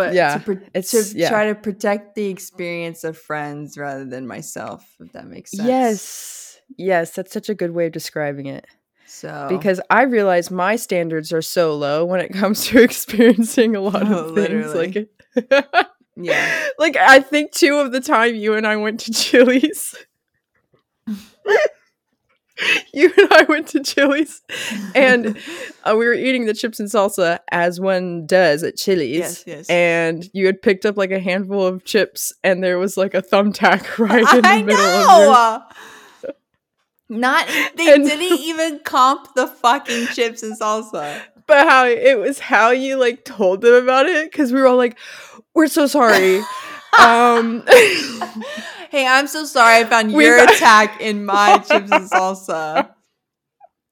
But 0.00 0.14
Yeah, 0.14 0.34
to, 0.38 0.40
pro- 0.40 0.54
it's- 0.74 0.90
to 1.12 1.18
yeah. 1.18 1.28
try 1.28 1.46
to 1.46 1.54
protect 1.54 2.14
the 2.14 2.26
experience 2.28 3.04
of 3.04 3.18
friends 3.18 3.76
rather 3.76 4.04
than 4.06 4.26
myself, 4.26 4.84
if 4.98 5.12
that 5.12 5.26
makes 5.26 5.50
sense. 5.52 5.68
Yes. 5.68 6.60
Yes, 6.78 7.10
that's 7.12 7.32
such 7.32 7.48
a 7.48 7.54
good 7.54 7.72
way 7.72 7.86
of 7.86 7.92
describing 7.92 8.46
it. 8.46 8.66
So 9.06 9.46
Because 9.50 9.80
I 9.90 10.02
realize 10.02 10.50
my 10.50 10.76
standards 10.76 11.32
are 11.32 11.42
so 11.42 11.74
low 11.76 12.04
when 12.04 12.20
it 12.20 12.32
comes 12.40 12.64
to 12.68 12.82
experiencing 12.82 13.76
a 13.76 13.80
lot 13.80 14.06
Oh, 14.10 14.28
of 14.28 14.34
things. 14.36 14.74
Like, 14.74 15.10
Yeah. 16.16 16.68
like 16.78 16.96
I 16.96 17.20
think 17.20 17.52
two 17.52 17.76
of 17.76 17.92
the 17.92 18.00
time 18.00 18.34
you 18.36 18.54
and 18.54 18.66
I 18.66 18.76
went 18.76 19.00
to 19.00 19.12
Chili's. 19.12 19.94
you 22.92 23.12
and 23.16 23.28
I 23.32 23.44
went 23.48 23.68
to 23.68 23.80
Chili's 23.82 24.42
and 24.94 25.36
uh, 25.84 25.94
we 25.96 26.04
were 26.06 26.12
eating 26.14 26.46
the 26.46 26.54
chips 26.54 26.80
and 26.80 26.88
salsa 26.88 27.38
as 27.50 27.80
one 27.80 28.26
does 28.26 28.62
at 28.62 28.76
Chili's. 28.76 29.18
yes, 29.18 29.44
yes. 29.46 29.70
And 29.70 30.28
you 30.32 30.46
had 30.46 30.60
picked 30.62 30.84
up 30.86 30.96
like 30.96 31.10
a 31.10 31.20
handful 31.20 31.66
of 31.66 31.84
chips, 31.84 32.32
and 32.44 32.62
there 32.62 32.78
was 32.78 32.96
like 32.96 33.14
a 33.14 33.22
thumbtack 33.22 33.98
right 33.98 34.20
in 34.34 34.42
the 34.42 34.48
I 34.48 34.62
middle 34.62 34.80
of 34.80 35.62
know. 36.22 36.32
Not 37.08 37.46
they 37.76 37.92
And- 37.92 38.04
didn't 38.04 38.38
even 38.40 38.80
comp 38.84 39.34
the 39.34 39.46
fucking 39.48 40.06
chips 40.08 40.42
and 40.42 40.58
salsa. 40.58 41.20
but 41.46 41.66
how 41.68 41.86
it 41.86 42.18
was 42.18 42.38
how 42.38 42.70
you 42.70 42.96
like 42.96 43.24
told 43.24 43.62
them 43.62 43.74
about 43.74 44.06
it 44.06 44.30
because 44.30 44.52
we 44.52 44.60
were 44.60 44.68
all 44.68 44.76
like 44.76 44.96
we're 45.54 45.66
so 45.66 45.88
sorry 45.88 46.40
um 47.00 47.64
hey, 48.90 49.06
I'm 49.06 49.26
so 49.26 49.44
sorry 49.44 49.76
I 49.76 49.84
found 49.84 50.12
your 50.12 50.38
attack 50.42 51.00
in 51.00 51.24
my 51.24 51.58
chips 51.66 51.90
and 51.90 52.08
salsa. 52.10 52.90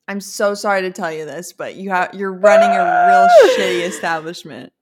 I'm 0.07 0.21
so 0.21 0.55
sorry 0.55 0.83
to 0.83 0.91
tell 0.91 1.13
you 1.13 1.25
this, 1.27 1.53
but 1.53 1.75
you 1.77 1.91
have 1.91 2.15
you're 2.15 2.33
running 2.33 2.71
a 2.71 2.83
real 3.07 3.29
shitty 3.57 3.83
establishment. 3.89 4.73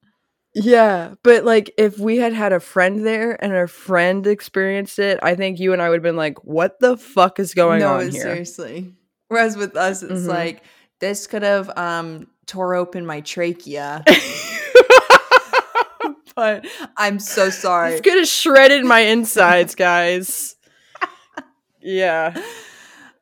yeah 0.54 1.14
but 1.22 1.44
like 1.44 1.70
if 1.76 1.98
we 1.98 2.16
had 2.16 2.32
had 2.32 2.52
a 2.52 2.60
friend 2.60 3.04
there 3.06 3.36
and 3.44 3.52
a 3.52 3.66
friend 3.68 4.26
experienced 4.26 4.98
it 4.98 5.18
i 5.22 5.34
think 5.34 5.60
you 5.60 5.74
and 5.74 5.82
i 5.82 5.88
would 5.90 5.96
have 5.96 6.02
been 6.02 6.16
like 6.16 6.42
what 6.44 6.80
the 6.80 6.96
fuck 6.96 7.38
is 7.38 7.52
going 7.52 7.80
no, 7.80 7.96
on 7.96 8.08
here 8.08 8.22
seriously. 8.22 8.94
Whereas 9.28 9.54
with 9.56 9.76
us, 9.76 10.02
it's 10.02 10.22
Mhm. 10.22 10.28
like 10.28 10.62
this 11.00 11.26
could 11.26 11.42
have 11.42 11.68
um 11.76 12.28
tore 12.46 12.74
open 12.74 13.04
my 13.04 13.20
trachea, 13.20 14.02
but 16.36 16.66
I'm 16.96 17.18
so 17.18 17.50
sorry. 17.50 17.92
this 17.92 18.00
could 18.02 18.18
have 18.18 18.28
shredded 18.28 18.84
my 18.84 19.00
insides 19.00 19.74
guys 19.74 20.54
yeah 21.80 22.34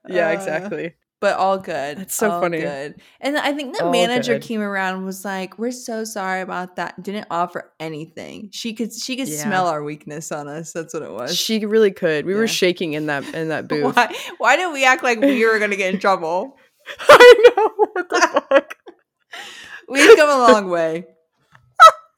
yeah 0.08 0.28
Uh, 0.28 0.32
exactly 0.32 0.94
but 1.20 1.38
all 1.38 1.56
good. 1.56 1.96
That's 1.96 2.14
so 2.14 2.30
all 2.30 2.40
funny. 2.42 2.60
Good. 2.60 2.96
And 3.18 3.38
I 3.38 3.54
think 3.54 3.74
the 3.78 3.84
All 3.86 3.90
manager 3.90 4.34
good. 4.34 4.42
came 4.42 4.60
around 4.60 4.96
and 4.96 5.06
was 5.06 5.24
like, 5.24 5.58
"We're 5.58 5.70
so 5.70 6.04
sorry 6.04 6.42
about 6.42 6.76
that." 6.76 7.02
Didn't 7.02 7.28
offer 7.30 7.72
anything. 7.80 8.50
She 8.52 8.74
could 8.74 8.92
she 8.92 9.16
could 9.16 9.28
Yeah. 9.28 9.38
smell 9.42 9.66
our 9.66 9.82
weakness 9.82 10.30
on 10.30 10.48
us. 10.48 10.72
That's 10.74 10.92
what 10.92 11.02
it 11.02 11.10
was. 11.10 11.34
She 11.34 11.64
really 11.64 11.92
could. 11.92 12.26
We 12.26 12.34
Yeah. 12.34 12.40
were 12.40 12.46
shaking 12.46 12.92
in 12.92 13.06
that 13.06 13.24
in 13.32 13.48
that 13.48 13.68
booth. 13.68 13.96
why 13.96 14.14
why 14.36 14.56
did 14.56 14.70
we 14.74 14.84
act 14.84 15.02
like 15.02 15.18
we 15.18 15.42
were 15.46 15.58
gonna 15.58 15.76
get 15.76 15.94
in 15.94 15.98
trouble? 16.06 16.58
I 17.08 17.52
know. 17.56 17.70
What 17.94 18.08
the 18.10 18.42
fuck? 18.50 18.76
We've 19.88 20.16
come 20.18 20.28
a 20.28 20.52
long 20.52 20.68
way. 20.68 21.06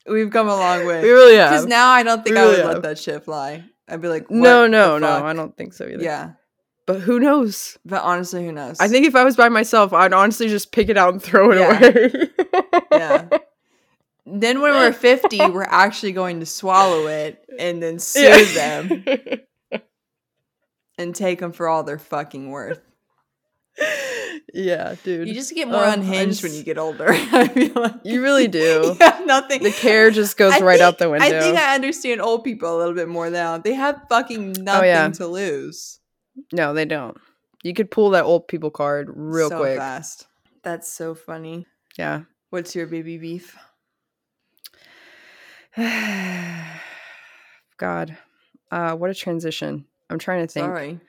We've 0.09 0.31
come 0.31 0.49
a 0.49 0.55
long 0.57 0.87
way. 0.87 1.03
We 1.03 1.11
really 1.11 1.37
have. 1.37 1.51
Because 1.51 1.66
now 1.66 1.88
I 1.90 2.03
don't 2.03 2.23
think 2.23 2.37
We 2.37 2.40
I 2.42 2.47
would 2.47 2.59
really 2.59 2.64
let 2.75 2.83
that 2.83 2.99
shit 2.99 3.25
fly. 3.25 3.64
I'd 3.88 4.01
be 4.01 4.09
like, 4.09 4.31
no, 4.31 4.62
"What 4.62 4.71
no, 4.71 4.99
no. 4.99 5.25
I 5.25 5.33
don't 5.33 5.57
think 5.57 5.73
so 5.73 5.87
either. 5.87 6.03
Yeah, 6.03 6.33
But 6.87 7.01
who 7.01 7.21
knows? 7.21 7.79
but 7.85 8.03
honestly, 8.03 8.45
who 8.45 8.53
knows? 8.53 8.79
I 8.81 8.88
think 8.88 9.07
if 9.07 9.14
I 9.14 9.25
was 9.25 9.37
by 9.37 9.49
myself, 9.49 9.92
I'd 9.92 10.12
honestly 10.12 10.49
just 10.49 10.73
pick 10.73 10.88
it 10.88 10.97
out 10.97 11.12
and 11.12 11.23
throw 11.23 11.51
it 11.53 11.59
Yeah. 11.59 11.79
away. 11.88 12.31
Yeah. 12.92 13.29
then 14.27 14.61
when 14.61 14.73
we're 14.75 14.92
50, 14.92 15.51
we're 15.51 15.62
actually 15.62 16.12
going 16.12 16.40
to 16.40 16.47
swallow 16.47 17.07
it 17.07 17.45
and 17.59 17.81
then 17.83 17.99
sue 18.01 18.21
Yeah. 18.23 18.83
them 18.83 19.05
and 20.99 21.14
take 21.14 21.38
them 21.40 21.53
for 21.53 21.69
all 21.69 21.83
their 21.85 21.99
fucking 21.99 22.51
worth. 22.51 22.81
yeah, 24.54 24.94
dude. 25.04 25.28
You 25.28 25.34
just 25.34 25.54
get 25.54 25.68
more 25.68 25.80
I 25.84 25.92
unhinged 25.94 26.42
when 26.42 26.52
you 26.54 26.62
get 26.62 26.78
older. 26.78 27.06
I 27.10 27.48
feel 27.48 27.72
like 27.74 27.94
You 28.04 28.22
really 28.22 28.48
do. 28.62 28.96
have 29.00 29.26
nothing. 29.26 29.62
The 29.62 29.70
care 29.72 30.10
just 30.10 30.36
goes 30.36 30.54
I 30.54 30.60
right 30.60 30.80
out 30.80 30.98
the 30.98 31.10
window. 31.10 31.26
I 31.26 31.40
think 31.40 31.58
I 31.58 31.74
understand 31.74 32.20
old 32.20 32.44
people 32.44 32.74
a 32.74 32.78
little 32.78 32.94
bit 32.94 33.08
more 33.08 33.28
now. 33.30 33.58
They 33.58 33.74
have 33.74 34.00
fucking 34.08 34.52
nothing 34.60 34.82
Oh, 34.82 34.84
yeah. 34.84 35.08
to 35.08 35.26
lose. 35.26 36.00
no, 36.52 36.72
they 36.74 36.84
don't. 36.86 37.16
You 37.62 37.74
could 37.74 37.90
pull 37.90 38.10
that 38.10 38.24
old 38.24 38.48
people 38.48 38.70
card 38.70 39.10
real 39.14 39.48
so 39.48 39.58
quick. 39.58 39.76
fast. 39.78 40.26
That's 40.62 40.90
so 40.90 41.14
funny. 41.14 41.66
Yeah. 41.98 42.22
What's 42.50 42.74
your 42.76 42.86
baby 42.86 43.18
beef? 43.18 43.56
God. 47.76 48.16
Uh 48.70 48.94
what 48.94 49.10
a 49.10 49.14
transition. 49.14 49.84
I'm 50.08 50.18
trying 50.18 50.46
to 50.46 50.52
think. 50.52 50.64
Sorry. 50.66 51.00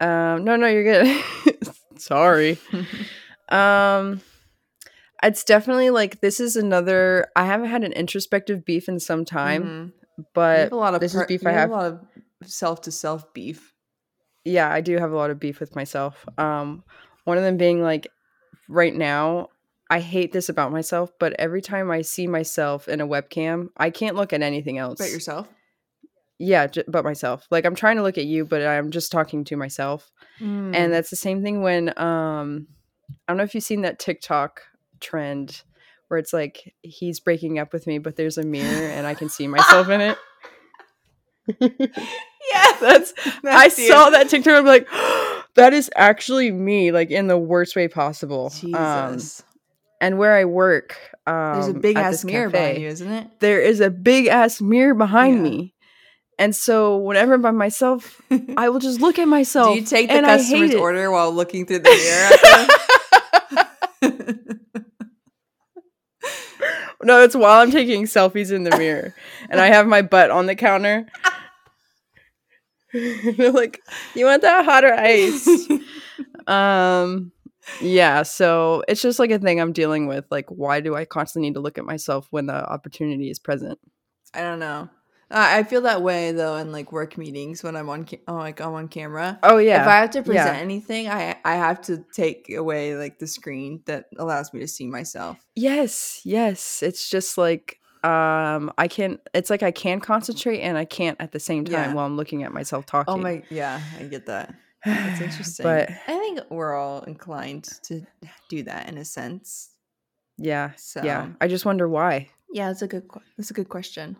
Um 0.00 0.44
no, 0.44 0.56
no, 0.56 0.66
you're 0.66 0.84
good. 0.84 1.24
Sorry. 1.96 2.58
Um 3.50 4.20
it's 5.22 5.42
definitely 5.42 5.88
like 5.90 6.20
this 6.20 6.38
is 6.38 6.54
another 6.54 7.28
I 7.34 7.44
haven't 7.46 7.70
had 7.70 7.82
an 7.82 7.92
introspective 7.94 8.64
beef 8.64 8.88
in 8.90 9.00
some 9.00 9.24
time, 9.24 9.64
Mhm. 10.18 10.24
But 10.34 10.58
have 10.58 10.72
a 10.72 10.76
lot 10.76 10.94
of 10.94 11.00
this 11.00 11.14
is 11.14 11.24
beef 11.26 11.46
I 11.46 11.52
have. 11.52 11.70
a 11.70 11.72
lot 11.72 11.84
of 11.86 12.00
self 12.44 12.82
to 12.82 12.90
self 12.92 13.32
beef. 13.32 13.72
yeah, 14.44 14.70
I 14.70 14.80
do 14.82 14.98
have 14.98 15.12
a 15.12 15.16
lot 15.16 15.30
of 15.30 15.40
beef 15.40 15.60
with 15.60 15.74
myself. 15.74 16.26
Um, 16.36 16.84
one 17.24 17.38
of 17.38 17.42
them 17.44 17.56
being 17.56 17.82
like, 17.82 18.08
right 18.68 18.94
now, 18.94 19.48
I 19.90 20.00
hate 20.00 20.32
this 20.32 20.48
about 20.50 20.70
myself, 20.72 21.10
but 21.18 21.32
every 21.38 21.62
time 21.62 21.90
I 21.90 22.02
see 22.02 22.26
myself 22.26 22.86
in 22.88 23.00
a 23.00 23.06
webcam, 23.06 23.68
I 23.76 23.90
can't 23.90 24.14
look 24.16 24.32
at 24.32 24.42
anything 24.42 24.76
else. 24.76 24.98
But 24.98 25.10
yourself. 25.10 25.48
Yeah, 26.38 26.66
j- 26.68 26.84
but 26.86 27.04
myself. 27.04 27.46
Like 27.50 27.64
I'm 27.64 27.74
trying 27.74 27.96
to 27.96 28.02
look 28.02 28.16
at 28.18 28.26
you, 28.26 28.44
but 28.44 28.64
I'm 28.64 28.90
just 28.90 29.10
talking 29.12 29.44
to 29.44 29.56
myself. 29.56 30.10
Mm. 30.40 30.74
And 30.74 30.92
that's 30.92 31.10
the 31.10 31.16
same 31.16 31.42
thing 31.42 31.62
when 31.62 31.88
um, 31.98 32.68
I 33.26 33.32
don't 33.32 33.36
know 33.38 33.42
if 33.44 33.54
you've 33.54 33.64
seen 33.64 33.82
that 33.82 33.98
TikTok 33.98 34.60
trend 35.00 35.62
where 36.08 36.18
it's 36.18 36.32
like 36.32 36.74
he's 36.82 37.20
breaking 37.20 37.58
up 37.58 37.72
with 37.72 37.86
me, 37.86 37.98
but 37.98 38.16
there's 38.16 38.38
a 38.38 38.42
mirror 38.44 38.88
and 38.88 39.06
I 39.06 39.14
can 39.14 39.28
see 39.28 39.46
myself 39.46 39.88
in 39.88 40.00
it. 40.00 40.18
yeah, 41.60 42.72
That's 42.80 43.12
I 43.44 43.64
you. 43.64 43.88
saw 43.88 44.10
that 44.10 44.28
TikTok. 44.28 44.54
I'm 44.54 44.66
like, 44.66 44.88
that 45.54 45.72
is 45.72 45.90
actually 45.96 46.50
me, 46.50 46.92
like 46.92 47.10
in 47.10 47.26
the 47.26 47.38
worst 47.38 47.74
way 47.76 47.88
possible. 47.88 48.52
Um, 48.74 49.18
and 50.00 50.18
where 50.18 50.36
I 50.36 50.44
work, 50.44 50.96
um, 51.26 51.54
There's 51.54 51.68
a 51.68 51.74
big 51.74 51.96
ass 51.96 52.24
mirror 52.24 52.50
cafe, 52.50 52.58
behind 52.68 52.82
you, 52.82 52.88
isn't 52.88 53.10
it? 53.12 53.40
There 53.40 53.60
is 53.60 53.80
a 53.80 53.90
big 53.90 54.26
ass 54.28 54.60
mirror 54.60 54.94
behind 54.94 55.36
Yeah. 55.38 55.42
me, 55.42 55.74
and 56.38 56.54
so 56.54 56.96
whenever 56.98 57.34
I'm 57.34 57.42
by 57.42 57.50
myself, 57.50 58.20
I 58.56 58.68
will 58.68 58.78
just 58.78 59.00
look 59.00 59.18
at 59.18 59.26
myself. 59.26 59.68
Do 59.74 59.80
you 59.80 59.86
take 59.86 60.08
the 60.08 60.20
customer's 60.20 60.74
order 60.74 61.10
while 61.10 61.32
looking 61.32 61.66
through 61.66 61.80
the 61.80 61.90
mirror? 61.90 62.66
No, 67.00 67.22
it's 67.22 67.36
while 67.36 67.62
I'm 67.62 67.70
taking 67.70 68.06
selfies 68.06 68.50
in 68.50 68.64
the 68.64 68.76
mirror, 68.76 69.14
and 69.48 69.60
I 69.60 69.66
have 69.66 69.86
my 69.86 70.02
butt 70.02 70.32
on 70.32 70.46
the 70.46 70.56
counter. 70.56 71.06
They're 72.92 73.52
like, 73.52 73.80
"You 74.16 74.24
want 74.26 74.42
that 74.42 74.64
hot 74.64 74.84
or 74.84 74.92
ice?" 74.92 75.48
um 76.48 77.30
yeah 77.80 78.22
so 78.22 78.82
it's 78.88 79.02
just 79.02 79.18
like 79.18 79.30
a 79.30 79.38
thing 79.38 79.60
i'm 79.60 79.72
dealing 79.72 80.06
with 80.06 80.24
like 80.30 80.46
why 80.48 80.80
do 80.80 80.96
i 80.96 81.04
constantly 81.04 81.48
need 81.48 81.54
to 81.54 81.60
look 81.60 81.76
at 81.76 81.84
myself 81.84 82.26
when 82.30 82.46
the 82.46 82.54
opportunity 82.54 83.30
is 83.30 83.38
present 83.38 83.78
I 84.34 84.40
don't 84.40 84.58
know. 84.58 84.88
I 85.30 85.58
I 85.58 85.62
feel 85.64 85.82
that 85.82 86.02
way 86.02 86.32
though 86.32 86.56
in 86.56 86.72
like 86.72 86.90
work 86.92 87.18
meetings 87.18 87.62
when 87.62 87.76
I'm 87.76 87.88
on 87.88 88.04
ca- 88.04 88.20
oh, 88.28 88.34
like 88.36 88.60
I'm 88.60 88.74
on 88.74 88.88
camera. 88.88 89.38
oh 89.42 89.58
yeah 89.58 89.82
If 89.82 89.88
I 89.88 89.96
have 90.00 90.10
to 90.10 90.22
present 90.22 90.56
yeah. 90.56 90.62
anything, 90.62 91.08
I 91.08 91.36
I 91.44 91.54
have 91.56 91.80
to 91.82 92.04
take 92.12 92.50
away 92.50 92.96
like 92.96 93.18
the 93.18 93.26
screen 93.26 93.82
that 93.86 94.06
allows 94.18 94.52
me 94.52 94.60
to 94.60 94.68
see 94.68 94.86
myself. 94.86 95.36
yes 95.54 96.20
yes 96.24 96.82
it's 96.82 97.08
just 97.10 97.36
like 97.38 97.78
um 98.04 98.70
i 98.78 98.86
can't. 98.86 99.18
it's 99.34 99.50
like 99.50 99.64
i 99.64 99.72
can 99.72 99.98
concentrate 99.98 100.60
and 100.60 100.78
i 100.78 100.84
can't 100.84 101.16
at 101.20 101.32
the 101.32 101.40
same 101.40 101.64
time 101.64 101.72
Yeah. 101.90 101.92
while 101.94 102.06
i'm 102.06 102.16
looking 102.16 102.44
at 102.44 102.52
myself 102.52 102.86
talking 102.86 103.12
Oh 103.12 103.16
my, 103.18 103.42
yeah, 103.50 103.80
I 103.98 104.04
get 104.04 104.26
that. 104.26 104.54
That's 104.84 105.20
interesting. 105.20 105.64
but 105.64 105.90
I 106.06 106.16
think 106.18 106.40
we're 106.48 106.76
all 106.76 107.00
inclined 107.02 107.64
to 107.88 108.06
do 108.48 108.62
that 108.70 108.88
in 108.88 108.98
a 108.98 109.04
sense. 109.04 109.70
yeah 110.38 110.70
So 110.76 111.02
yeah 111.02 111.30
i 111.40 111.48
just 111.48 111.64
wonder 111.66 111.88
why 111.88 112.28
yeah, 112.50 112.68
that's 112.68 112.80
a 112.80 112.86
good. 112.88 113.04
That's 113.36 113.50
a 113.50 113.54
good 113.54 113.68
question. 113.68 114.16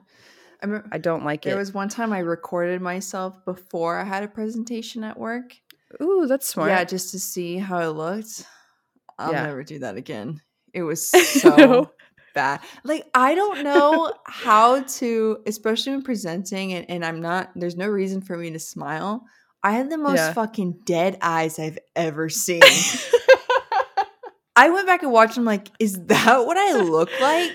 I 0.62 0.66
remember 0.66 0.88
i 0.92 0.98
don't 0.98 1.24
like 1.24 1.42
there 1.42 1.52
it 1.52 1.54
There 1.54 1.58
was 1.60 1.72
one 1.72 1.88
time 1.88 2.12
I 2.12 2.18
recorded 2.20 2.80
myself 2.82 3.44
before 3.44 3.98
I 3.98 4.04
had 4.04 4.22
a 4.24 4.28
presentation 4.28 5.04
at 5.04 5.18
work. 5.18 5.54
ooh 6.02 6.26
that's 6.26 6.48
smart 6.48 6.70
Yeah, 6.70 6.84
just 6.84 7.10
to 7.12 7.18
see 7.20 7.58
how 7.58 7.78
it 7.80 7.88
looked. 7.92 8.44
I'll 9.18 9.32
Yeah. 9.32 9.42
never 9.44 9.62
do 9.62 9.78
that 9.80 9.96
again. 9.96 10.40
It 10.72 10.82
was 10.82 11.08
so 11.40 11.56
know. 11.56 11.90
bad. 12.34 12.60
Like 12.84 13.06
I 13.14 13.34
don't 13.34 13.62
know 13.62 14.12
how 14.26 14.82
to, 14.82 15.38
especially 15.46 15.92
when 15.92 16.02
presenting, 16.02 16.72
and, 16.72 16.88
and 16.90 17.04
I'm 17.04 17.20
not. 17.20 17.50
There's 17.56 17.76
no 17.76 17.86
reason 17.88 18.20
for 18.20 18.36
me 18.36 18.50
to 18.50 18.58
smile. 18.58 19.24
I 19.62 19.72
had 19.72 19.90
the 19.90 19.98
most 19.98 20.18
Yeah. 20.18 20.32
fucking 20.34 20.80
dead 20.84 21.18
eyes 21.20 21.58
I've 21.58 21.78
ever 21.96 22.28
seen. 22.46 22.62
I 24.54 24.70
went 24.70 24.86
back 24.86 25.02
and 25.04 25.12
watched. 25.12 25.36
I'm 25.36 25.44
like, 25.44 25.68
is 25.78 25.94
that 26.06 26.44
what 26.46 26.56
I 26.56 26.74
look 26.74 27.10
like? 27.20 27.52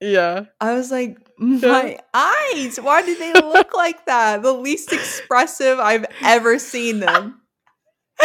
Yeah 0.00 0.44
I 0.60 0.74
was 0.74 0.90
like, 0.90 1.18
my 1.38 1.98
eyes. 2.12 2.78
Why 2.78 3.02
do 3.02 3.16
they 3.16 3.32
look 3.32 3.74
like 3.74 4.06
that? 4.06 4.42
The 4.42 4.52
least 4.52 4.92
expressive 4.92 5.78
I've 5.78 6.06
ever 6.22 6.58
seen 6.58 7.00
them. 7.00 7.40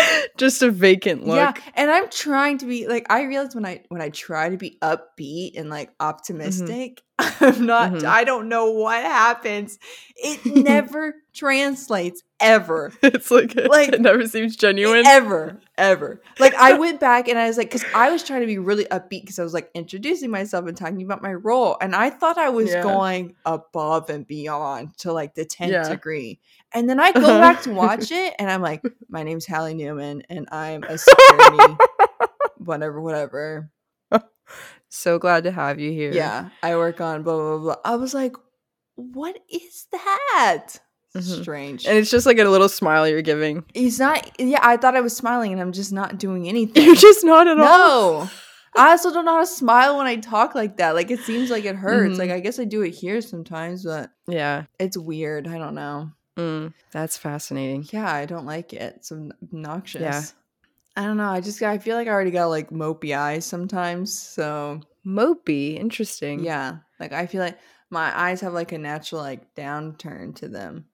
just 0.37 0.61
a 0.61 0.69
vacant 0.71 1.25
look 1.25 1.35
Yeah, 1.37 1.53
and 1.75 1.89
I'm 1.91 2.09
trying 2.09 2.57
to 2.59 2.65
be 2.65 2.87
like 2.87 3.05
I 3.09 3.23
realize 3.23 3.55
when 3.55 3.65
I 3.65 3.83
when 3.89 4.01
I 4.01 4.09
try 4.09 4.49
to 4.49 4.57
be 4.57 4.77
upbeat 4.81 5.57
and 5.59 5.69
like 5.69 5.91
optimistic, 5.99 7.01
I'm 7.19 7.65
not 7.65 7.91
Mhm. 7.93 8.03
I 8.05 8.23
don't 8.23 8.49
know 8.49 8.71
what 8.71 9.01
happens. 9.03 9.77
It 10.17 10.45
never 10.65 11.15
translates 11.33 12.23
ever. 12.39 12.91
it's 13.01 13.31
like, 13.31 13.55
Like, 13.55 13.93
it 13.93 14.01
never 14.01 14.27
seems 14.27 14.55
genuine 14.57 15.05
Ever, 15.05 15.61
ever. 15.77 16.21
Like 16.39 16.53
I 16.55 16.73
went 16.73 16.99
back 16.99 17.27
and 17.29 17.39
I 17.39 17.47
was 17.47 17.57
like, 17.57 17.69
because 17.69 17.85
I 17.93 18.11
was 18.11 18.23
trying 18.23 18.41
to 18.41 18.47
be 18.47 18.57
really 18.57 18.85
upbeat 18.85 19.21
because 19.21 19.39
I 19.39 19.43
was 19.43 19.53
like 19.53 19.69
introducing 19.73 20.29
myself 20.31 20.65
and 20.67 20.75
talking 20.77 21.01
about 21.01 21.21
my 21.21 21.33
role, 21.33 21.77
and 21.81 21.95
I 21.95 22.09
thought 22.09 22.37
I 22.37 22.49
was 22.49 22.71
Yeah. 22.71 22.83
going 22.83 23.35
above 23.45 24.09
and 24.09 24.27
beyond 24.27 24.97
to 24.99 25.13
like 25.13 25.35
the 25.35 25.45
tenth 25.45 25.71
Yeah. 25.71 25.89
degree. 25.89 26.39
And 26.75 26.87
then 26.89 26.99
I 26.99 27.11
go 27.13 27.21
Uh-huh. 27.21 27.39
back 27.39 27.61
to 27.63 27.71
watch 27.71 28.11
it, 28.11 28.35
and 28.37 28.51
I'm 28.51 28.61
like, 28.61 28.83
my 29.09 29.23
name's 29.23 29.45
Halle 29.45 29.73
Newman, 29.73 30.21
and 30.29 30.47
I'm 30.51 30.83
a 30.83 30.97
security, 30.97 31.77
whatever, 32.57 33.01
whatever. 33.01 33.71
so 34.89 35.17
glad 35.17 35.45
to 35.45 35.51
have 35.51 35.79
you 35.79 35.91
here 35.91 36.11
Yeah, 36.11 36.49
I 36.61 36.75
work 36.75 37.01
on 37.01 37.23
blah 37.23 37.35
blah 37.37 37.57
blah. 37.59 37.75
I 37.85 37.95
was 37.95 38.13
like, 38.13 38.35
what 38.95 39.37
is 39.49 39.87
that? 39.91 40.67
Mhm. 41.15 41.41
Strange. 41.43 41.85
and 41.85 41.97
it's 41.97 42.11
just 42.11 42.25
like 42.25 42.39
a 42.39 42.43
little 42.43 42.67
smile 42.67 43.07
you're 43.07 43.21
giving 43.21 43.63
He's 43.73 43.99
not. 44.01 44.29
Yeah, 44.37 44.59
I 44.61 44.75
thought 44.75 44.97
I 44.97 45.01
was 45.01 45.15
smiling, 45.15 45.53
and 45.53 45.61
I'm 45.61 45.71
just 45.71 45.93
not 45.93 46.17
doing 46.19 46.45
anything. 46.53 46.83
you're 46.83 46.95
just 46.95 47.23
not 47.23 47.47
at 47.47 47.57
all 47.57 48.23
no. 48.25 48.29
I 48.77 48.89
also 48.91 49.13
don't 49.13 49.23
know 49.23 49.35
how 49.35 49.39
to 49.39 49.47
smile 49.47 49.95
when 49.97 50.05
I 50.07 50.17
talk 50.17 50.53
like 50.55 50.75
that. 50.77 50.93
Like 50.95 51.09
it 51.09 51.21
seems 51.21 51.49
like 51.49 51.63
it 51.63 51.77
hurts. 51.77 52.15
Mhm. 52.15 52.19
Like 52.19 52.31
I 52.31 52.41
guess 52.41 52.59
I 52.59 52.65
do 52.65 52.81
it 52.81 52.91
here 52.91 53.21
sometimes, 53.21 53.85
but 53.85 54.09
yeah 54.27 54.63
it's 54.77 54.97
weird. 54.97 55.47
I 55.47 55.57
don't 55.57 55.75
know. 55.75 56.11
Mm, 56.37 56.73
that's 56.91 57.17
fascinating. 57.17 57.87
Yeah, 57.91 58.11
I 58.11 58.25
don't 58.25 58.45
like 58.45 58.73
it. 58.73 58.95
It's 58.97 59.11
obnoxious. 59.11 60.01
Yeah. 60.01 60.21
I 60.97 61.05
don't 61.05 61.17
know. 61.17 61.29
I 61.29 61.41
just 61.41 61.61
I 61.61 61.77
feel 61.77 61.95
like 61.97 62.07
I 62.07 62.11
already 62.11 62.31
got 62.31 62.45
like 62.47 62.69
mopey 62.69 63.17
eyes 63.17 63.45
sometimes. 63.45 64.17
So 64.17 64.81
Mopey, 65.05 65.77
interesting. 65.79 66.43
yeah, 66.43 66.77
like 66.99 67.11
I 67.11 67.27
feel 67.27 67.41
like 67.41 67.57
my 67.89 68.17
eyes 68.17 68.41
have 68.41 68.53
like 68.53 68.71
a 68.71 68.77
natural 68.77 69.21
like 69.21 69.53
downturn 69.55 70.35
to 70.37 70.47
them. 70.47 70.85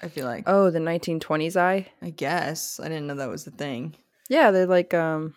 I 0.00 0.08
feel 0.08 0.26
like 0.26 0.44
Oh, 0.46 0.70
the 0.70 0.80
1920s 0.80 1.56
eye. 1.56 1.86
I 2.02 2.10
guess 2.10 2.78
I 2.80 2.84
didn't 2.88 3.06
know 3.06 3.16
that 3.16 3.28
was 3.28 3.44
the 3.44 3.50
thing. 3.52 3.96
Yeah, 4.28 4.50
they're 4.50 4.66
like 4.66 4.92
um 4.94 5.34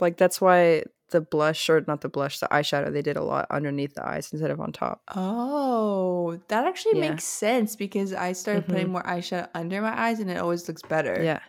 like 0.00 0.16
that's 0.16 0.40
why 0.40 0.84
the 1.10 1.20
blush 1.20 1.68
or 1.70 1.84
not 1.86 2.00
the 2.00 2.08
blush, 2.08 2.38
the 2.40 2.48
eyeshadow 2.48 2.92
they 2.92 3.02
did 3.02 3.16
a 3.16 3.22
lot 3.22 3.46
underneath 3.50 3.94
the 3.94 4.06
eyes 4.06 4.32
instead 4.32 4.50
of 4.50 4.60
on 4.60 4.72
top. 4.72 5.02
Oh, 5.14 6.40
that 6.48 6.66
actually 6.66 6.98
Yeah. 6.98 7.10
makes 7.10 7.24
sense 7.24 7.76
because 7.76 8.12
I 8.12 8.32
started 8.32 8.66
putting 8.66 8.88
Mhm. 8.88 8.90
more 8.92 9.02
eyeshadow 9.04 9.48
under 9.54 9.80
my 9.80 9.98
eyes 9.98 10.18
and 10.20 10.30
it 10.30 10.38
always 10.38 10.66
looks 10.66 10.82
better. 10.82 11.22
Yeah. 11.22 11.40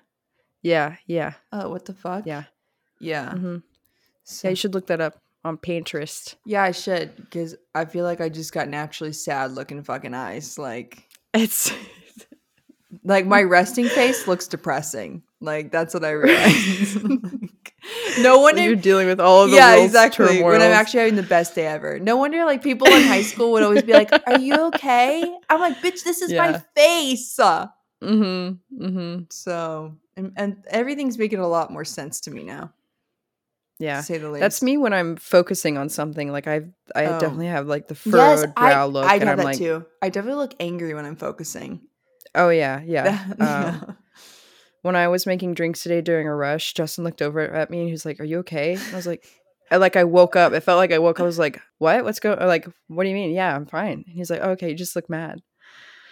Yeah, 0.62 0.96
yeah. 1.06 1.34
Oh, 1.52 1.70
what 1.70 1.86
the 1.86 1.94
fuck? 1.94 2.26
Yeah. 2.26 2.44
Yeah. 3.00 3.32
hmm 3.34 3.58
So, 4.24 4.48
Yeah, 4.48 4.50
you 4.52 4.56
should 4.56 4.74
look 4.74 4.88
that 4.88 5.02
up 5.02 5.22
on 5.46 5.58
Pinterest. 5.58 6.36
yeah, 6.46 6.64
I 6.64 6.72
should 6.72 7.16
because 7.16 7.56
I 7.74 7.86
feel 7.86 8.04
like 8.04 8.20
I 8.22 8.30
just 8.30 8.52
got 8.52 8.68
naturally 8.68 9.14
sad 9.14 9.52
looking 9.54 9.82
fucking 9.84 10.14
eyes. 10.14 10.58
Like, 10.60 11.08
It's 11.34 11.72
like 13.04 13.26
my 13.26 13.44
resting 13.44 13.88
face 13.90 14.28
looks 14.28 14.48
depressing. 14.48 15.24
Like 15.40 15.72
that's 15.72 15.94
what 15.94 16.04
I 16.04 16.12
realized. 16.26 16.98
No 18.20 18.40
wonder 18.40 18.62
you're 18.64 18.76
dealing 18.76 19.08
with 19.08 19.20
all 19.20 19.44
of 19.44 19.52
the 19.52 19.56
yeah, 19.58 19.76
exactly. 19.76 20.42
When 20.42 20.62
I'm 20.62 20.72
actually 20.72 21.02
having 21.02 21.16
the 21.16 21.24
best 21.24 21.54
day 21.56 21.68
ever. 21.68 22.00
No 22.00 22.18
wonder 22.18 22.44
like 22.46 22.64
people 22.64 22.88
in 22.88 23.04
high 23.04 23.22
school 23.22 23.52
would 23.54 23.64
always 23.64 23.84
be 23.84 23.94
like, 23.94 24.12
"Are 24.28 24.40
you 24.40 24.56
okay?" 24.68 25.24
I'm 25.50 25.60
like, 25.60 25.78
"Bitch, 25.78 26.04
this 26.04 26.22
is 26.22 26.32
Yeah. 26.32 26.52
my 26.52 26.64
face." 26.76 27.38
Mm-hmm. 27.40 28.84
Mm-hmm. 28.86 29.24
So, 29.30 29.96
and, 30.16 30.34
and 30.36 30.64
everything's 30.70 31.18
making 31.18 31.40
a 31.40 31.48
lot 31.48 31.72
more 31.72 31.86
sense 31.86 32.22
to 32.22 32.32
me 32.32 32.44
now. 32.44 32.74
Yeah. 33.80 34.02
say 34.02 34.18
the 34.18 34.30
least. 34.30 34.42
That's 34.42 34.62
me 34.64 34.78
when 34.78 34.94
I'm 34.94 35.16
focusing 35.18 35.78
on 35.78 35.90
something. 35.90 36.32
Like 36.32 36.48
I, 36.48 36.62
I 36.96 37.06
Oh. 37.06 37.20
definitely 37.20 37.48
have 37.48 37.68
like 37.68 37.88
the 37.88 37.96
furrowed 37.96 38.56
brow 38.56 38.88
look, 38.88 39.06
I 39.06 39.20
have 39.20 39.38
that 39.38 39.44
like, 39.44 39.58
too. 39.58 39.86
I 40.02 40.10
definitely 40.10 40.42
look 40.42 40.56
angry 40.60 40.94
when 40.96 41.06
I'm 41.06 41.16
focusing. 41.16 41.82
oh 42.34 42.50
yeah, 42.50 42.82
yeah. 42.86 43.24
Um, 43.40 43.98
when 44.82 44.96
I 44.96 45.08
was 45.08 45.26
making 45.26 45.54
drinks 45.54 45.84
today 45.84 46.02
during 46.02 46.28
a 46.28 46.36
rush, 46.36 46.74
Justin 46.74 47.04
looked 47.04 47.22
over 47.22 47.40
at 47.42 47.70
me 47.70 47.80
and 47.80 47.88
he 47.88 47.92
was 47.92 48.06
like, 48.06 48.20
"Are 48.20 48.24
you 48.26 48.40
okay?" 48.40 48.74
And 48.74 48.94
I 48.94 48.96
was 48.96 49.08
like, 49.08 49.26
I 49.72 49.78
like 49.78 49.96
I 49.96 50.04
woke 50.06 50.36
up. 50.36 50.54
It 50.54 50.62
felt 50.62 50.78
like 50.78 50.92
I 50.94 51.00
woke. 51.00 51.20
up. 51.20 51.24
I 51.24 51.26
was 51.26 51.40
like, 51.40 51.60
"What? 51.78 52.04
What's 52.04 52.20
going?" 52.20 52.40
Like, 52.40 52.68
what 52.88 53.04
do 53.04 53.10
you 53.10 53.16
mean? 53.16 53.32
Yeah, 53.32 53.54
I'm 53.56 53.66
fine. 53.66 54.04
And 54.08 54.16
he's 54.16 54.30
like, 54.30 54.40
oh, 54.42 54.52
"Okay, 54.52 54.70
you 54.70 54.76
just 54.76 54.96
look 54.96 55.10
mad." 55.10 55.42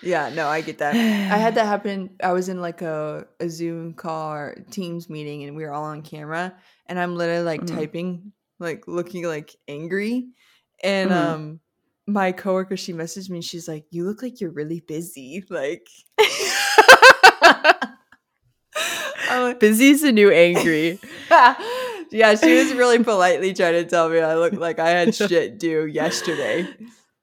yeah, 0.03 0.29
no, 0.29 0.47
I 0.47 0.61
get 0.61 0.77
that. 0.79 0.93
I 0.93 1.37
had 1.37 1.55
that 1.55 1.65
happen. 1.65 2.11
I 2.21 2.33
was 2.33 2.47
in 2.49 2.61
like 2.61 2.81
a, 2.83 3.25
a 3.39 3.49
Zoom 3.49 3.93
call 3.93 4.33
or 4.33 4.55
Teams 4.69 5.09
meeting, 5.09 5.43
and 5.45 5.55
we 5.55 5.63
were 5.63 5.71
all 5.73 5.85
on 5.85 6.01
camera, 6.03 6.53
and 6.85 6.99
I'm 6.99 7.15
literally 7.15 7.43
like 7.43 7.61
Mhm. 7.61 7.73
typing, 7.75 8.33
like 8.59 8.87
looking 8.87 9.23
like 9.25 9.55
angry, 9.67 10.27
and 10.83 11.09
Mhm. 11.09 11.15
um, 11.15 11.59
my 12.07 12.33
coworker 12.33 12.77
she 12.77 12.93
messaged 12.93 13.29
me. 13.31 13.41
She's 13.41 13.67
like, 13.67 13.85
"You 13.89 14.03
look 14.05 14.21
like 14.21 14.39
you're 14.41 14.51
really 14.51 14.81
busy." 14.81 15.43
Like, 15.49 15.87
Busy's 19.59 20.01
the 20.01 20.11
new 20.11 20.31
angry. 20.31 20.99
yeah, 22.11 22.35
she 22.35 22.55
was 22.55 22.73
really 22.73 23.03
politely 23.03 23.53
trying 23.53 23.73
to 23.73 23.85
tell 23.85 24.09
me 24.09 24.19
I 24.19 24.35
looked 24.35 24.57
like 24.57 24.79
I 24.79 24.89
had 24.89 25.15
shit 25.15 25.59
due 25.59 25.85
yesterday. 25.85 26.67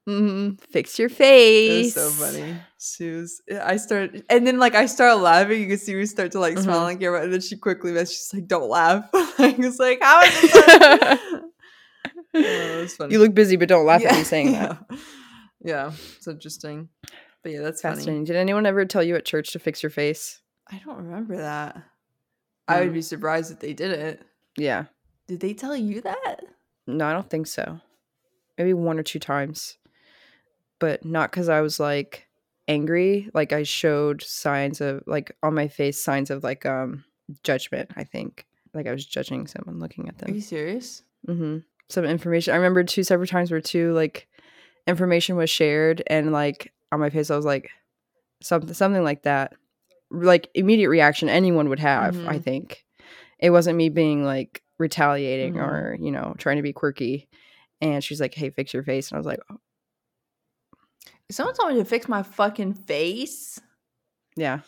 hmm 0.06 0.50
Fix 0.70 0.98
your 0.98 1.06
It 1.08 1.12
face. 1.14 1.96
was 1.96 2.16
so 2.18 2.24
funny. 2.24 2.56
She 2.78 3.10
was. 3.10 3.40
I 3.62 3.76
started, 3.76 4.24
and 4.28 4.44
then 4.46 4.58
like 4.58 4.74
I 4.74 4.86
started 4.86 5.16
laughing. 5.22 5.60
You 5.62 5.68
can 5.68 5.78
see 5.78 5.94
me 5.94 6.04
start 6.06 6.32
to 6.32 6.40
like 6.40 6.58
smile 6.58 6.80
Mhm. 6.80 6.94
on 6.94 6.98
camera, 6.98 7.22
and 7.22 7.32
then 7.32 7.40
she 7.40 7.56
quickly 7.56 7.92
messaged, 7.92 8.10
"She's 8.18 8.30
like, 8.34 8.48
don't 8.48 8.68
laugh." 8.68 9.08
I 9.14 9.54
was 9.58 9.78
like, 9.78 10.00
"How 10.02 10.20
is 10.22 10.40
this?" 10.42 11.20
oh, 12.34 12.86
funny. 12.98 13.12
you 13.12 13.18
look 13.20 13.34
busy, 13.34 13.56
but 13.56 13.68
don't 13.68 13.86
laugh 13.86 14.04
at 14.04 14.16
me 14.16 14.24
saying 14.24 14.52
that. 14.52 14.84
Yeah. 14.90 14.96
yeah, 15.64 15.92
it's 16.16 16.26
interesting. 16.26 16.88
But 17.42 17.52
yeah, 17.52 17.60
that's 17.60 17.82
funny. 17.82 17.96
Fascinating. 17.96 18.24
Did 18.24 18.36
anyone 18.36 18.66
ever 18.66 18.84
tell 18.84 19.02
you 19.02 19.16
at 19.16 19.24
church 19.24 19.52
to 19.52 19.58
fix 19.58 19.82
your 19.82 19.90
face? 19.90 20.40
I 20.70 20.80
don't 20.84 20.96
remember 20.98 21.36
that. 21.36 21.76
I 22.76 22.80
would 22.80 22.90
Mm. 22.90 22.94
be 22.94 23.02
surprised 23.02 23.50
if 23.52 23.60
they 23.60 23.72
didn't. 23.72 24.20
Yeah. 24.56 24.86
Did 25.28 25.40
they 25.40 25.54
tell 25.54 25.76
you 25.76 26.00
that? 26.02 26.40
No, 26.86 27.06
I 27.06 27.12
don't 27.12 27.28
think 27.30 27.46
so. 27.46 27.80
Maybe 28.58 28.74
one 28.74 28.98
or 28.98 29.02
two 29.02 29.18
times. 29.18 29.78
But 30.78 31.04
not 31.04 31.30
because 31.30 31.48
I 31.48 31.60
was 31.60 31.78
like 31.78 32.26
angry. 32.68 33.30
Like 33.34 33.52
I 33.52 33.62
showed 33.62 34.22
signs 34.22 34.80
of 34.80 35.02
like 35.06 35.36
on 35.42 35.54
my 35.54 35.68
face 35.68 36.02
signs 36.02 36.30
of 36.30 36.42
like 36.42 36.66
um 36.66 37.04
judgment, 37.44 37.90
I 37.96 38.04
think. 38.04 38.46
Like 38.74 38.86
I 38.86 38.92
was 38.92 39.06
judging 39.06 39.46
someone 39.46 39.78
looking 39.78 40.08
at 40.08 40.18
them. 40.18 40.30
Are 40.30 40.34
you 40.34 40.40
serious? 40.40 41.02
Mm-hmm. 41.28 41.58
Some 41.88 42.04
information. 42.04 42.52
I 42.52 42.56
remember 42.56 42.82
two 42.84 43.04
separate 43.04 43.28
times 43.30 43.50
where 43.50 43.60
two 43.60 43.92
like 43.92 44.26
information 44.86 45.36
was 45.36 45.50
shared 45.50 46.02
and 46.08 46.32
like 46.32 46.72
on 46.90 46.98
my 47.00 47.10
face 47.10 47.30
I 47.30 47.36
was 47.36 47.44
like 47.44 47.70
something 48.42 48.74
something 48.74 49.04
like 49.04 49.22
that. 49.22 49.54
Like 50.12 50.48
immediate 50.54 50.90
reaction 50.90 51.28
anyone 51.28 51.68
would 51.70 51.80
have, 51.80 52.14
I 52.26 52.38
Mhm. 52.38 52.44
think. 52.44 52.84
It 53.38 53.50
wasn't 53.50 53.76
me 53.78 53.88
being 53.88 54.24
like 54.24 54.62
retaliating 54.78 55.54
Mhm. 55.54 55.62
or, 55.66 55.96
you 56.00 56.10
know, 56.12 56.34
trying 56.38 56.56
to 56.56 56.62
be 56.62 56.72
quirky. 56.72 57.28
And 57.80 58.04
she's 58.04 58.20
like, 58.20 58.34
"Hey, 58.34 58.50
fix 58.50 58.72
your 58.74 58.82
face." 58.84 59.10
And 59.10 59.16
I 59.16 59.18
was 59.18 59.26
like, 59.26 59.40
oh, 59.50 59.56
someone 61.30 61.54
told 61.54 61.72
me 61.72 61.78
to 61.78 61.84
fix 61.84 62.08
my 62.08 62.22
fucking 62.22 62.74
face, 62.74 63.60
"Yeah." 64.36 64.60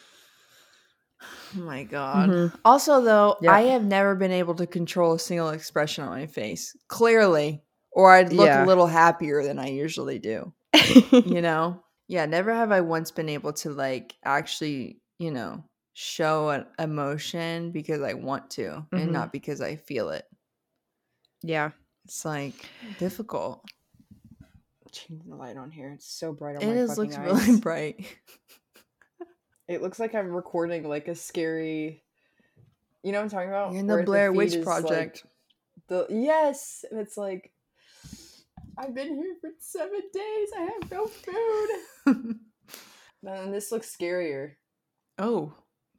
oh 1.22 1.60
my 1.60 1.84
god. 1.84 2.30
Mhm. 2.30 2.58
Also, 2.64 3.00
though, 3.00 3.36
Yeah. 3.40 3.52
I 3.52 3.62
have 3.62 3.84
never 3.84 4.14
been 4.14 4.32
able 4.32 4.54
to 4.56 4.66
control 4.66 5.14
a 5.14 5.18
single 5.18 5.50
expression 5.50 6.04
on 6.04 6.10
my 6.10 6.26
face. 6.26 6.76
Clearly, 6.88 7.62
or 7.92 8.10
I'd 8.12 8.32
look 8.32 8.46
Yeah. 8.46 8.64
a 8.64 8.66
little 8.66 8.86
happier 8.86 9.42
than 9.42 9.58
I 9.58 9.68
usually 9.68 10.18
do. 10.18 10.52
You 11.38 11.40
know? 11.42 11.82
yeah, 12.08 12.26
never 12.26 12.52
have 12.52 12.72
I 12.72 12.80
once 12.80 13.10
been 13.10 13.28
able 13.28 13.52
to 13.54 13.70
like 13.70 14.14
actually, 14.24 15.00
you 15.18 15.30
know, 15.30 15.64
show 15.92 16.50
an 16.50 16.66
emotion 16.78 17.70
because 17.70 18.02
I 18.02 18.14
want 18.14 18.50
to 18.52 18.86
and 18.92 19.08
Mhm. 19.08 19.12
not 19.12 19.32
because 19.32 19.60
I 19.60 19.76
feel 19.76 20.10
it. 20.10 20.26
yeah. 21.42 21.70
It's 22.06 22.24
like 22.24 22.54
difficult. 22.98 23.64
Changing 24.92 25.30
the 25.30 25.36
light 25.36 25.56
on 25.56 25.70
here. 25.70 25.90
It's 25.92 26.06
so 26.06 26.32
bright 26.32 26.56
on 26.56 26.62
It 26.62 26.66
my 26.66 26.72
is 26.72 26.90
fucking 26.90 27.02
looks 27.04 27.16
eyes. 27.16 27.46
really 27.48 27.60
bright. 27.60 28.06
It 29.68 29.80
looks 29.80 29.98
like 29.98 30.14
I'm 30.14 30.28
recording 30.30 30.86
like 30.86 31.08
a 31.08 31.14
scary. 31.14 32.04
You 33.02 33.12
know 33.12 33.18
what 33.18 33.24
I'm 33.24 33.30
talking 33.30 33.48
about? 33.48 33.72
You're 33.72 33.80
in 33.80 33.86
the 33.86 33.94
Where 33.94 34.04
Blair 34.04 34.30
feed 34.32 34.36
Witch 34.36 34.48
is, 34.54 34.56
like, 34.56 34.82
Project. 34.82 35.24
the 35.88 36.06
yes, 36.10 36.84
and 36.90 37.00
it's 37.00 37.16
like 37.16 37.50
I've 38.76 38.94
been 38.94 39.14
here 39.14 39.34
for 39.40 39.50
seven 39.58 40.02
days. 40.12 40.48
I 40.56 40.60
have 40.60 40.90
no 40.90 41.06
food. 41.06 42.38
and 43.26 43.54
this 43.54 43.72
looks 43.72 43.94
scarier. 43.96 44.56
Oh, 45.18 45.52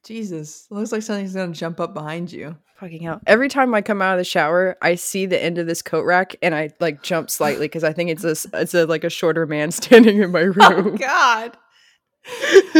Jesus. 0.03 0.67
Looks 0.69 0.91
like 0.91 1.01
something's 1.03 1.33
gonna 1.33 1.53
jump 1.53 1.79
up 1.79 1.93
behind 1.93 2.31
you. 2.31 2.55
Fucking 2.79 3.01
hell! 3.03 3.21
Every 3.25 3.47
time 3.47 3.73
I 3.73 3.81
come 3.81 4.01
out 4.01 4.13
of 4.13 4.17
the 4.17 4.23
shower, 4.25 4.75
I 4.81 4.95
see 4.95 5.25
the 5.25 5.41
end 5.41 5.57
of 5.57 5.65
this 5.67 5.81
coat 5.81 6.03
rack, 6.05 6.35
and 6.41 6.53
I 6.53 6.71
like 6.79 7.01
jump 7.03 7.29
slightly 7.29 7.65
because 7.65 7.83
I 7.85 7.93
think 7.93 8.09
it's 8.09 8.23
a 8.25 8.31
s- 8.31 8.47
it's 8.53 8.73
a 8.73 8.85
like 8.85 9.03
a 9.05 9.09
shorter 9.09 9.45
man 9.45 9.71
standing 9.71 10.21
in 10.21 10.31
my 10.31 10.41
oh, 10.43 10.45
room. 10.45 10.87
Oh 10.93 10.97
God. 10.97 11.57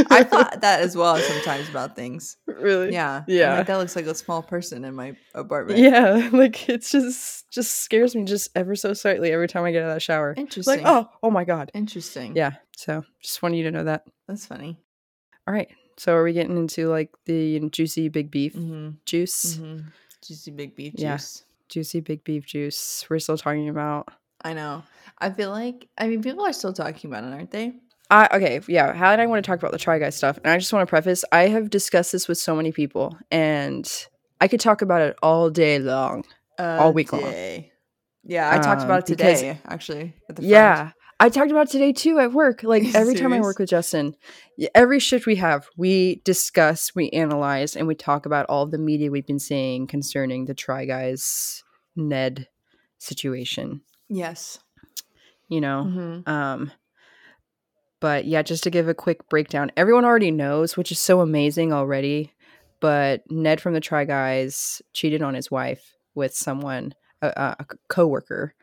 I 0.10 0.24
thought 0.30 0.62
that 0.62 0.82
as 0.82 0.98
well 0.98 1.17
sometimes 1.19 1.69
about 1.69 1.95
things. 1.95 2.36
really. 2.48 2.91
Yeah. 2.91 3.17
I'm 3.17 3.24
Yeah. 3.28 3.58
like, 3.60 3.67
that 3.67 3.78
looks 3.78 3.95
like 3.95 4.08
a 4.08 4.15
small 4.15 4.41
person 4.41 4.84
in 4.84 4.95
my 4.95 5.15
apartment. 5.36 5.80
Yeah, 5.80 6.30
like 6.34 6.67
it's 6.67 6.91
just 6.91 7.50
just 7.52 7.78
scares 7.78 8.15
me 8.15 8.24
just 8.26 8.50
ever 8.56 8.76
so 8.76 8.93
slightly 8.93 9.32
every 9.32 9.48
time 9.48 9.63
I 9.63 9.71
get 9.71 9.84
out 9.84 9.89
of 9.89 9.95
that 9.95 10.02
shower. 10.02 10.34
Interesting. 10.36 10.84
like, 10.84 10.86
oh, 10.91 11.08
oh 11.21 11.30
my 11.30 11.43
god. 11.43 11.69
Interesting. 11.76 12.36
Yeah. 12.36 12.54
So 12.76 13.04
just 13.21 13.41
wanted 13.43 13.58
you 13.58 13.63
to 13.65 13.71
know 13.71 13.84
that. 13.84 14.06
That's 14.28 14.45
funny. 14.48 14.80
All 15.48 15.54
right. 15.54 15.69
So 15.97 16.13
are 16.13 16.23
we 16.23 16.34
getting 16.34 16.58
into 16.58 16.88
like 16.89 17.10
the 17.25 17.60
juicy 17.71 18.10
big 18.10 18.31
beef 18.31 18.53
Mm-hmm. 18.53 18.89
juice? 19.05 19.55
Mm-hmm. 19.58 19.88
Juicy 20.25 20.51
big 20.51 20.75
beef 20.75 20.93
Yeah. 20.97 21.15
juice. 21.17 21.43
Juicy 21.69 21.99
big 22.01 22.23
beef 22.23 22.45
juice. 22.45 23.05
We're 23.10 23.19
still 23.19 23.38
talking 23.38 23.69
about. 23.69 24.10
I 24.43 24.53
know. 24.53 24.84
I 25.19 25.29
feel 25.31 25.49
like 25.51 25.88
I 25.97 26.08
mean 26.08 26.21
people 26.21 26.45
are 26.45 26.53
still 26.53 26.73
talking 26.73 27.10
about 27.10 27.23
it, 27.23 27.34
aren't 27.34 27.51
they? 27.51 27.73
I 28.12 28.27
okay, 28.34 28.60
yeah. 28.67 28.93
Halle 28.93 29.13
and 29.13 29.21
I 29.21 29.25
want 29.25 29.43
to 29.43 29.49
talk 29.49 29.58
about 29.58 29.71
the 29.71 29.79
Try 29.79 29.97
Guys 29.97 30.15
stuff, 30.15 30.38
and 30.43 30.47
I 30.53 30.58
just 30.60 30.71
want 30.71 30.86
to 30.88 30.89
preface: 30.89 31.25
I 31.31 31.47
have 31.47 31.69
discussed 31.71 32.12
this 32.12 32.27
with 32.27 32.38
so 32.38 32.55
many 32.55 32.71
people, 32.71 33.17
and 33.31 33.91
I 34.39 34.47
could 34.47 34.60
talk 34.60 34.84
about 34.84 35.01
it 35.01 35.15
all 35.23 35.49
day 35.49 35.79
long. 35.79 36.23
All 36.60 36.93
week 36.93 37.12
long. 37.13 37.34
Yeah, 38.23 38.51
I 38.51 38.60
talked 38.60 38.81
Um, 38.81 38.86
about 38.88 39.10
it 39.10 39.17
because- 39.17 39.39
today, 39.39 39.60
actually. 39.65 40.13
At 40.29 40.36
the 40.36 40.41
front. 40.43 40.51
Yeah. 40.51 40.91
I 41.19 41.30
talked 41.30 41.51
about 41.51 41.69
today 41.69 41.93
too 41.93 42.19
at 42.19 42.34
work. 42.34 42.63
Like 42.63 42.84
every 42.95 43.15
time 43.15 43.32
I 43.34 43.39
work 43.39 43.60
with 43.60 43.69
Justin, 43.69 44.15
every 44.73 44.99
shift 44.99 45.25
we 45.25 45.36
have, 45.38 45.67
we 45.78 46.21
discuss, 46.25 46.93
we 46.93 47.10
analyze, 47.12 47.75
and 47.75 47.88
we 47.88 47.95
talk 47.95 48.25
about 48.25 48.45
all 48.49 48.65
the 48.65 48.78
media 48.78 49.10
we've 49.12 49.25
been 49.25 49.39
seeing 49.39 49.88
concerning 49.88 50.45
the 50.45 50.54
Try 50.54 50.86
Guys 50.86 51.63
Ned 51.95 52.47
situation. 52.97 53.82
Yes. 54.10 54.60
You 55.47 55.62
know, 55.62 55.86
Mhm. 55.88 56.28
um, 56.28 56.71
but 57.99 58.25
yeah, 58.25 58.41
just 58.41 58.63
to 58.63 58.69
give 58.69 58.88
a 58.88 58.93
quick 58.93 59.30
breakdown, 59.30 59.71
everyone 59.78 60.06
already 60.06 60.32
knows, 60.32 60.75
which 60.75 60.91
is 60.91 60.99
so 60.99 61.21
amazing 61.21 61.71
already. 61.71 62.34
But 62.82 63.23
Ned 63.32 63.62
from 63.62 63.73
the 63.73 63.80
Try 63.80 64.04
Guys 64.06 64.82
cheated 64.93 65.21
on 65.21 65.34
his 65.34 65.49
wife 65.49 65.93
with 66.13 66.36
someone, 66.36 66.93
a, 67.21 67.28
a, 67.28 67.56
a 67.60 67.65
coworker, 67.88 68.54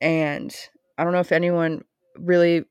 and 0.00 0.54
I 1.02 1.04
don't 1.04 1.12
know 1.14 1.18
if 1.18 1.32
anyone 1.32 1.82
really 2.16 2.62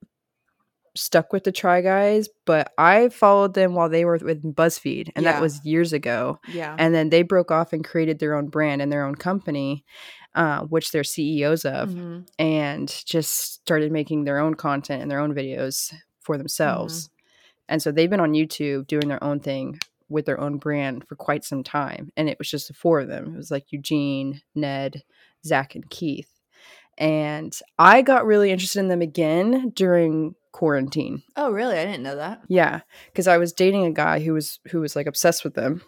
stuck 0.96 1.34
with 1.34 1.44
the 1.44 1.52
Try 1.52 1.82
Guys, 1.82 2.30
but 2.46 2.72
I 2.78 3.10
followed 3.10 3.56
them 3.56 3.76
while 3.76 3.90
they 3.90 4.06
were 4.06 4.20
with 4.22 4.42
BuzzFeed, 4.56 5.10
and 5.18 5.26
Yeah. 5.26 5.34
that 5.34 5.42
was 5.42 5.66
years 5.66 5.92
ago. 5.92 6.40
Yeah. 6.48 6.74
And 6.80 6.96
then 6.96 7.10
they 7.10 7.24
broke 7.24 7.52
off 7.52 7.74
and 7.74 7.84
created 7.84 8.20
their 8.20 8.36
own 8.36 8.48
brand 8.48 8.82
and 8.82 8.90
their 8.90 9.04
own 9.06 9.16
company, 9.16 9.84
uh, 10.34 10.62
which 10.62 10.92
they're 10.92 11.04
CEOs 11.04 11.66
of, 11.66 11.90
Mhm. 11.90 12.26
and 12.40 12.88
just 13.06 13.56
started 13.56 13.92
making 13.92 14.24
their 14.24 14.40
own 14.40 14.56
content 14.56 15.02
and 15.02 15.12
their 15.12 15.20
own 15.20 15.36
videos 15.36 15.94
for 16.22 16.38
themselves. 16.38 17.08
Mm-hmm. 17.08 17.16
And 17.68 17.82
so 17.82 17.92
they've 17.92 18.10
been 18.10 18.22
on 18.22 18.32
YouTube 18.32 18.88
doing 18.88 19.10
their 19.10 19.22
own 19.22 19.42
thing 19.42 19.78
with 20.08 20.26
their 20.26 20.40
own 20.40 20.58
brand 20.58 21.06
for 21.06 21.18
quite 21.18 21.44
some 21.44 21.64
time. 21.64 22.12
And 22.16 22.30
it 22.30 22.38
was 22.40 22.50
just 22.50 22.70
the 22.70 22.74
four 22.74 23.02
of 23.02 23.10
them. 23.10 23.34
It 23.34 23.38
was 23.38 23.52
like 23.52 23.74
Eugene, 23.74 24.42
Ned, 24.56 25.04
Zach, 25.46 25.76
and 25.76 25.90
Keith. 25.90 26.30
And 27.02 27.58
I 27.80 28.04
got 28.04 28.26
really 28.28 28.52
interested 28.52 28.80
in 28.80 28.88
them 28.88 29.02
again 29.02 29.72
during 29.76 30.36
quarantine. 30.52 31.24
Oh, 31.36 31.50
really? 31.52 31.78
I 31.78 31.84
didn't 31.86 32.04
know 32.04 32.16
that. 32.18 32.42
Yeah, 32.48 32.82
because 33.08 33.28
I 33.28 33.38
was 33.38 33.52
dating 33.54 33.86
a 33.86 33.92
guy 33.92 34.20
who 34.20 34.34
was 34.34 34.60
who 34.70 34.80
was 34.82 34.96
like 34.96 35.08
obsessed 35.08 35.44
with 35.44 35.56
them, 35.56 35.82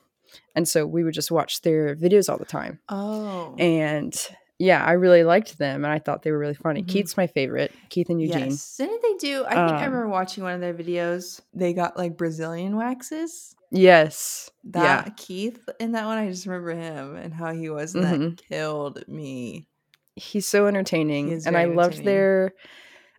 and 0.55 0.67
so 0.67 0.87
we 0.87 1.03
would 1.03 1.13
just 1.13 1.31
watch 1.31 1.61
their 1.61 1.95
videos 1.95 2.29
all 2.29 2.37
the 2.39 2.45
time. 2.45 2.79
Oh. 2.89 3.55
And 3.59 4.13
yeah, 4.57 4.83
I 4.83 4.93
really 4.93 5.23
liked 5.23 5.59
them, 5.59 5.83
and 5.85 5.93
I 5.93 5.99
thought 5.99 6.23
they 6.23 6.31
were 6.31 6.39
really 6.39 6.53
funny. 6.55 6.81
Mhm. 6.81 6.87
Keith's 6.87 7.15
my 7.15 7.27
favorite. 7.27 7.71
Keith 7.89 8.09
and 8.09 8.19
Eugene. 8.19 8.49
Yes. 8.49 8.77
Didn't 8.77 9.01
they 9.03 9.13
do? 9.19 9.43
I 9.45 9.49
think 9.49 9.59
I 9.59 9.85
Um, 9.85 9.91
remember 9.93 10.07
watching 10.09 10.43
one 10.43 10.53
of 10.53 10.61
their 10.61 10.73
videos. 10.73 11.41
They 11.53 11.73
got 11.73 11.95
like 11.95 12.17
Brazilian 12.17 12.75
waxes. 12.75 13.55
Yes. 13.69 14.49
That 14.65 15.05
yeah. 15.07 15.13
Keith 15.17 15.67
in 15.79 15.91
that 15.91 16.05
one, 16.05 16.17
I 16.17 16.29
just 16.29 16.45
remember 16.47 16.71
him 16.75 17.15
and 17.15 17.33
how 17.33 17.51
he 17.53 17.69
was. 17.69 17.93
And 17.95 18.03
Mhm. 18.05 18.37
that 18.37 18.47
killed 18.49 19.03
me. 19.07 19.67
He's 20.15 20.45
so 20.47 20.67
entertaining, 20.67 21.27
He 21.29 21.39
and 21.45 21.57
I 21.57 21.65
loved 21.65 22.03
their. 22.03 22.53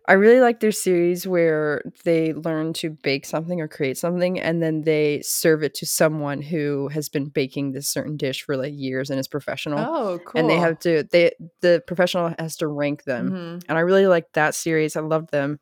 I 0.07 0.13
really 0.13 0.39
like 0.39 0.59
their 0.59 0.71
series 0.71 1.25
where 1.27 1.81
they 2.03 2.31
learn 2.31 2.73
to 2.73 2.91
bake 2.91 3.25
something 3.25 3.59
or 3.59 3.67
create 3.67 3.97
something, 3.97 4.39
and 4.39 4.61
then 4.61 4.83
they 4.83 5.21
serve 5.23 5.63
it 5.63 5.73
to 5.75 5.87
someone 5.87 6.43
who 6.43 6.89
has 6.89 7.09
been 7.09 7.25
baking 7.29 7.71
this 7.71 7.87
certain 7.87 8.15
dish 8.15 8.43
for 8.43 8.55
like 8.55 8.73
years 8.75 9.09
and 9.09 9.19
is 9.19 9.27
professional. 9.27 9.79
Oh, 9.79 10.19
cool. 10.23 10.39
and 10.39 10.47
they 10.49 10.57
have 10.57 10.77
to 10.81 11.03
they 11.11 11.31
the 11.61 11.83
professional 11.87 12.35
has 12.37 12.55
to 12.57 12.67
rank 12.67 13.03
them 13.05 13.31
Mhm. 13.31 13.63
and 13.67 13.77
i 13.77 13.81
really 13.81 14.05
liked 14.05 14.33
that 14.33 14.53
series 14.53 14.95
i 14.95 14.99
loved 15.01 15.31
them 15.31 15.59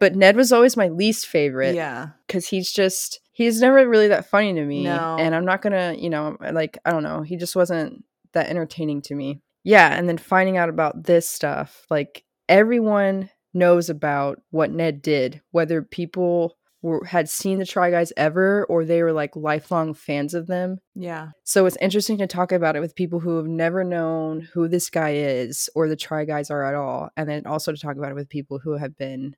but 0.00 0.14
ned 0.16 0.34
was 0.36 0.50
always 0.52 0.76
my 0.76 0.88
least 0.88 1.26
favorite 1.26 1.74
Yeah. 1.76 2.08
because 2.26 2.46
he's 2.48 2.72
just 2.72 3.20
he's 3.32 3.60
never 3.60 3.88
really 3.88 4.08
that 4.08 4.26
funny 4.28 4.52
to 4.54 4.64
me 4.64 4.82
No. 4.84 5.16
and 5.18 5.32
i'm 5.34 5.44
not 5.44 5.62
gonna 5.62 5.94
you 5.96 6.10
know 6.10 6.36
like 6.52 6.76
i 6.84 6.90
don't 6.90 7.02
know 7.04 7.22
he 7.22 7.36
just 7.36 7.54
wasn't 7.54 8.04
that 8.32 8.48
entertaining 8.48 9.00
to 9.02 9.14
me 9.14 9.40
yeah 9.66 9.94
and 9.98 10.08
then 10.08 10.16
finding 10.18 10.56
out 10.56 10.68
about 10.70 11.04
this 11.04 11.28
stuff 11.28 11.84
like 11.90 12.24
everyone 12.48 13.28
knows 13.52 13.90
about 13.90 14.40
what 14.50 14.70
ned 14.70 15.02
did 15.02 15.42
whether 15.50 15.82
people 15.82 16.56
were, 16.82 17.04
had 17.04 17.28
seen 17.28 17.58
the 17.58 17.66
try 17.66 17.90
guys 17.90 18.12
ever 18.16 18.64
or 18.66 18.84
they 18.84 19.02
were 19.02 19.12
like 19.12 19.34
lifelong 19.34 19.92
fans 19.94 20.34
of 20.34 20.46
them 20.46 20.78
Yeah. 20.94 21.30
so 21.42 21.66
it's 21.66 21.76
interesting 21.80 22.18
to 22.18 22.26
talk 22.26 22.52
about 22.52 22.76
it 22.76 22.80
with 22.80 22.94
people 22.94 23.18
who 23.18 23.36
have 23.38 23.46
never 23.46 23.82
known 23.82 24.42
who 24.52 24.68
this 24.68 24.88
guy 24.90 25.14
is 25.14 25.68
or 25.74 25.88
the 25.88 25.96
Try 25.96 26.24
Guys 26.26 26.50
are 26.50 26.62
at 26.64 26.74
all, 26.74 27.10
and 27.16 27.28
then 27.28 27.46
also 27.46 27.72
to 27.72 27.78
talk 27.78 27.96
about 27.96 28.10
it 28.12 28.14
with 28.14 28.28
people 28.28 28.58
who 28.58 28.76
have 28.76 28.96
been 28.96 29.34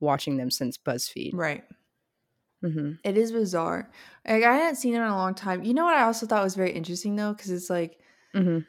watching 0.00 0.36
them 0.36 0.50
since 0.50 0.78
BuzzFeed. 0.78 1.32
Right. 1.34 1.64
hmm 2.62 2.92
It 3.04 3.18
is 3.18 3.32
bizarre. 3.32 3.90
Like 4.26 4.44
I 4.44 4.54
hadn't 4.56 4.76
seen 4.76 4.94
him 4.94 5.02
in 5.02 5.08
a 5.08 5.16
long 5.16 5.34
time. 5.34 5.64
You 5.64 5.74
know 5.74 5.84
what 5.84 5.96
I 5.96 6.04
also 6.04 6.24
thought 6.26 6.44
was 6.44 6.54
very 6.54 6.72
interesting 6.72 7.16
though, 7.16 7.32
because 7.32 7.50
it's 7.50 7.68
like 7.68 7.98
hmm 8.32 8.60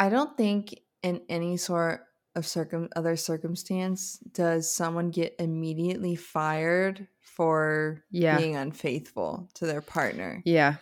I 0.00 0.08
don't 0.10 0.36
think 0.36 0.80
in 1.04 1.22
any 1.30 1.58
sort 1.58 2.06
of 2.36 2.46
circum 2.46 2.88
other 2.96 3.16
circumstance 3.16 4.18
does 4.32 4.74
someone 4.74 5.10
get 5.12 5.36
immediately 5.38 6.16
fired 6.16 7.08
for 7.20 8.04
Yeah. 8.10 8.38
being 8.38 8.56
unfaithful 8.56 9.50
to 9.54 9.66
their 9.66 9.82
partner. 9.82 10.42
Yeah. 10.46 10.76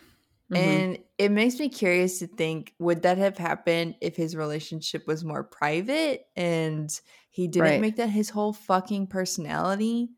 Mhm. 0.51 0.57
And 0.57 0.99
it 1.19 1.31
makes 1.31 1.59
me 1.59 1.69
curious 1.69 2.19
to 2.19 2.27
think 2.27 2.73
would 2.79 3.03
that 3.03 3.19
have 3.19 3.37
happened 3.37 3.97
if 4.01 4.15
his 4.15 4.35
relationship 4.35 5.07
was 5.07 5.23
more 5.25 5.43
private 5.43 6.27
and 6.35 6.89
he 7.29 7.47
didn't 7.47 7.61
Right. 7.61 7.81
make 7.81 7.97
that 7.97 8.09
his 8.09 8.29
whole 8.31 8.53
fucking 8.53 9.07
personality? 9.07 10.11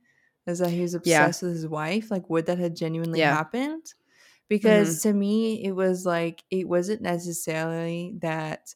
Is 0.48 0.60
that 0.60 0.72
he 0.72 0.82
was 0.82 0.96
Yeah. 1.04 1.28
obsessed 1.28 1.44
with 1.44 1.54
his 1.54 1.68
wife? 1.68 2.12
Like, 2.12 2.30
would 2.30 2.48
that 2.48 2.60
have 2.60 2.76
genuinely 2.76 3.20
Yeah. 3.20 3.36
happened? 3.36 3.94
Because 4.50 5.02
to 5.04 5.14
me, 5.14 5.64
it 5.66 5.74
was 5.74 6.06
like, 6.06 6.44
it 6.52 6.68
wasn't 6.70 7.02
necessarily 7.02 8.18
that 8.22 8.76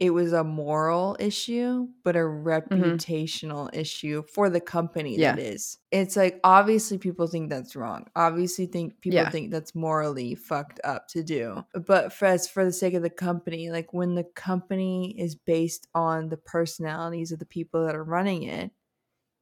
it 0.00 0.10
was 0.10 0.32
a 0.32 0.42
moral 0.42 1.16
issue, 1.20 1.86
but 2.04 2.16
a 2.16 2.20
reputational 2.20 3.68
issue 3.74 4.22
for 4.34 4.48
the 4.50 4.60
company 4.60 5.12
Mm-hmm. 5.12 5.20
Yeah. 5.20 5.36
that 5.36 5.42
is. 5.42 5.78
It's 5.90 6.16
like 6.16 6.40
obviously 6.44 6.98
people 6.98 7.26
think 7.26 7.50
that's 7.50 7.76
wrong. 7.76 8.06
Obviously 8.16 8.66
think 8.66 9.00
people 9.02 9.16
Yeah. 9.18 9.30
think 9.30 9.50
that's 9.50 9.74
morally 9.74 10.34
fucked 10.34 10.80
up 10.84 11.08
to 11.08 11.22
do. 11.22 11.64
But 11.86 12.12
for 12.12 12.24
as 12.26 12.48
for 12.48 12.64
the 12.64 12.72
sake 12.72 12.94
of 12.94 13.02
the 13.02 13.10
company, 13.10 13.70
like 13.70 13.92
when 13.92 14.14
the 14.14 14.24
company 14.24 15.18
is 15.20 15.34
based 15.34 15.86
on 15.94 16.28
the 16.30 16.38
personalities 16.38 17.32
of 17.32 17.38
the 17.38 17.46
people 17.46 17.84
that 17.86 17.94
are 17.94 18.04
running 18.04 18.44
it, 18.44 18.70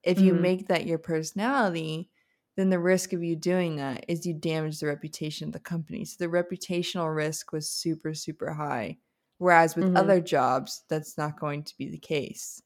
if 0.02 0.20
you 0.20 0.34
Mhm. 0.34 0.40
make 0.40 0.68
that 0.68 0.86
your 0.86 0.98
personality, 0.98 2.10
then 2.56 2.70
the 2.70 2.78
risk 2.80 3.12
of 3.12 3.22
you 3.22 3.36
doing 3.36 3.76
that 3.76 4.04
is 4.08 4.26
you 4.26 4.34
damage 4.34 4.80
the 4.80 4.86
reputation 4.86 5.46
of 5.48 5.52
the 5.52 5.60
company. 5.60 6.04
So 6.04 6.16
the 6.18 6.30
reputational 6.30 7.14
risk 7.14 7.52
was 7.52 7.70
super, 7.70 8.14
super 8.14 8.52
high. 8.54 8.98
Whereas 9.38 9.76
with 9.76 9.92
Mhm. 9.92 9.96
other 9.98 10.20
jobs, 10.20 10.82
that's 10.88 11.16
not 11.16 11.38
going 11.38 11.62
to 11.64 11.76
be 11.78 11.88
the 11.88 11.98
case. 11.98 12.60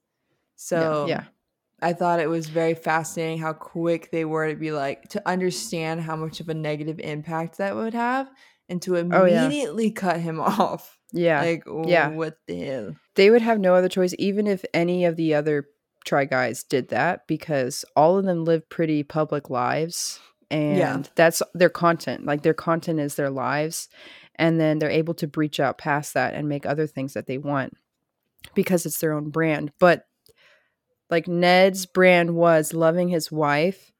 So 0.57 1.07
yeah. 1.09 1.25
I 1.81 1.93
thought 1.93 2.21
it 2.21 2.29
was 2.31 2.49
very 2.49 2.75
fascinating 2.75 3.39
how 3.39 3.53
quick 3.53 4.11
they 4.11 4.25
were 4.25 4.49
to 4.49 4.55
be 4.57 4.73
like 4.73 5.09
to 5.11 5.23
understand 5.29 6.01
how 6.01 6.17
much 6.17 6.41
of 6.41 6.49
a 6.49 6.55
negative 6.55 6.99
impact 7.01 7.59
that 7.59 7.75
would 7.75 7.95
have 7.95 8.31
and 8.69 8.81
to 8.83 8.97
Oh, 8.97 9.25
yeah. 9.25 9.45
immediately 9.47 9.91
cut 9.91 10.21
him 10.21 10.41
off. 10.41 10.99
Yeah. 11.13 11.43
Like, 11.43 11.65
Yeah. 11.85 12.09
what 12.09 12.37
the 12.47 12.59
hell? 12.61 12.97
they 13.17 13.31
would 13.31 13.43
have 13.43 13.59
no 13.61 13.75
other 13.75 13.89
choice, 13.89 14.15
even 14.19 14.47
if 14.47 14.65
any 14.73 15.05
of 15.05 15.17
the 15.17 15.35
other 15.35 15.67
Try 16.07 16.25
Guys 16.25 16.63
did 16.65 16.89
that, 16.89 17.27
because 17.27 17.85
all 17.95 18.17
of 18.19 18.25
them 18.25 18.45
live 18.45 18.69
pretty 18.71 19.03
public 19.03 19.51
lives. 19.51 20.19
And 20.51 20.77
Yeah. 20.79 21.03
that's 21.15 21.43
their 21.55 21.69
content. 21.69 22.25
Like 22.25 22.43
their 22.43 22.55
content 22.55 23.01
is 23.01 23.15
their 23.17 23.31
lives. 23.31 23.89
And 24.43 24.59
then 24.59 24.81
they're 24.81 24.91
able 24.91 25.15
to 25.15 25.29
breach 25.29 25.61
out 25.61 25.79
past 25.79 26.15
that 26.15 26.35
and 26.35 26.49
make 26.49 26.67
other 26.67 26.89
things 26.89 27.15
that 27.15 27.27
they 27.29 27.39
want 27.39 27.77
because 28.55 28.85
it's 28.85 28.99
their 28.99 29.13
own 29.13 29.31
brand. 29.31 29.71
But 29.79 30.05
like 31.09 31.29
Ned's 31.29 31.87
brand 31.87 32.35
was 32.35 32.75
loving 32.75 33.09
his 33.09 33.31
wife. 33.31 33.93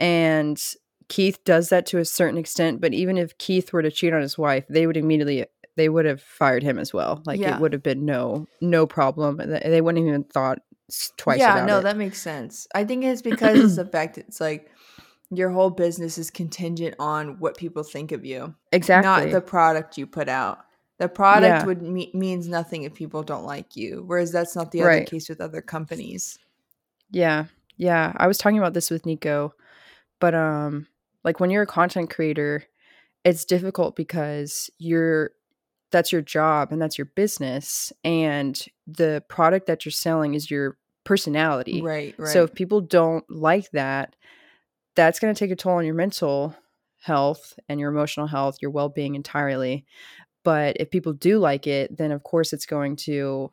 And 0.00 0.60
Keith 1.08 1.38
does 1.44 1.68
that 1.68 1.86
to 1.86 1.98
a 1.98 2.04
certain 2.04 2.38
extent. 2.38 2.80
But 2.80 2.92
even 2.92 3.16
if 3.16 3.38
Keith 3.38 3.72
were 3.72 3.82
to 3.82 3.90
cheat 3.92 4.12
on 4.12 4.20
his 4.20 4.36
wife, 4.36 4.64
they 4.68 4.86
would 4.86 4.96
immediately 4.96 5.46
they 5.76 5.88
would 5.88 6.06
have 6.06 6.20
fired 6.20 6.64
him 6.64 6.80
as 6.80 6.92
well. 6.92 7.22
Like 7.24 7.38
Yeah. 7.38 7.54
it 7.54 7.60
would 7.60 7.72
have 7.72 7.84
been 7.84 8.04
no 8.04 8.48
no 8.60 8.84
problem. 8.86 9.36
They 9.36 9.60
they 9.64 9.80
wouldn't 9.80 10.04
even 10.04 10.24
thought 10.24 10.58
twice 11.16 11.38
yeah, 11.38 11.64
no, 11.64 11.78
it. 11.78 11.82
that 11.82 11.96
makes 11.96 12.20
sense. 12.20 12.66
I 12.74 12.82
think 12.84 13.04
it's 13.04 13.22
because 13.22 13.60
it's 13.60 13.76
the 13.76 13.84
fact 13.96 14.18
it's 14.18 14.40
like 14.40 14.71
your 15.34 15.50
whole 15.50 15.70
business 15.70 16.18
is 16.18 16.30
contingent 16.30 16.94
on 16.98 17.38
what 17.38 17.56
people 17.56 17.82
think 17.82 18.12
of 18.12 18.24
you, 18.24 18.54
exactly. 18.70 19.08
not 19.08 19.32
the 19.32 19.40
product 19.40 19.96
you 19.96 20.06
put 20.06 20.28
out. 20.28 20.58
The 20.98 21.08
product 21.08 21.62
Yeah. 21.62 21.64
would 21.64 21.82
me- 21.82 22.10
means 22.14 22.46
nothing 22.46 22.82
if 22.82 22.94
people 22.94 23.22
don't 23.22 23.44
like 23.44 23.74
you, 23.74 24.04
whereas 24.06 24.30
that's 24.30 24.54
not 24.54 24.70
the 24.70 24.82
other 24.82 25.04
case 25.04 25.28
with 25.28 25.40
other 25.40 25.62
companies. 25.62 26.38
Yeah. 27.10 27.46
Yeah. 27.76 28.12
I 28.16 28.26
was 28.26 28.38
talking 28.38 28.58
about 28.58 28.74
this 28.74 28.90
with 28.90 29.06
Nico, 29.06 29.54
but 30.20 30.34
um 30.34 30.86
like 31.24 31.40
when 31.40 31.50
you're 31.50 31.62
a 31.62 31.66
content 31.66 32.10
creator, 32.10 32.64
it's 33.24 33.44
difficult 33.44 33.96
because 33.96 34.70
you're 34.78 35.30
that's 35.90 36.12
your 36.12 36.22
job 36.22 36.72
and 36.72 36.80
that's 36.80 36.98
your 36.98 37.06
business 37.06 37.92
and 38.04 38.66
the 38.86 39.22
product 39.28 39.66
that 39.66 39.84
you're 39.84 39.92
selling 39.92 40.34
is 40.34 40.50
your 40.50 40.76
personality. 41.04 41.82
Right, 41.82 42.14
right. 42.18 42.28
So 42.28 42.44
if 42.44 42.54
people 42.54 42.80
don't 42.80 43.28
like 43.30 43.70
that, 43.72 44.14
that's 44.94 45.18
going 45.18 45.34
to 45.34 45.38
take 45.38 45.50
a 45.50 45.56
toll 45.56 45.74
on 45.74 45.84
your 45.86 45.94
mental 45.94 46.54
health 47.00 47.58
and 47.68 47.80
your 47.80 47.90
emotional 47.90 48.26
health, 48.26 48.56
your 48.60 48.70
well-being 48.70 49.14
entirely. 49.14 49.84
But 50.44 50.76
if 50.80 50.90
people 50.90 51.12
do 51.12 51.38
like 51.38 51.66
it, 51.66 51.96
then 51.96 52.12
of 52.12 52.22
course 52.22 52.52
it's 52.52 52.66
going 52.66 52.96
to 52.96 53.50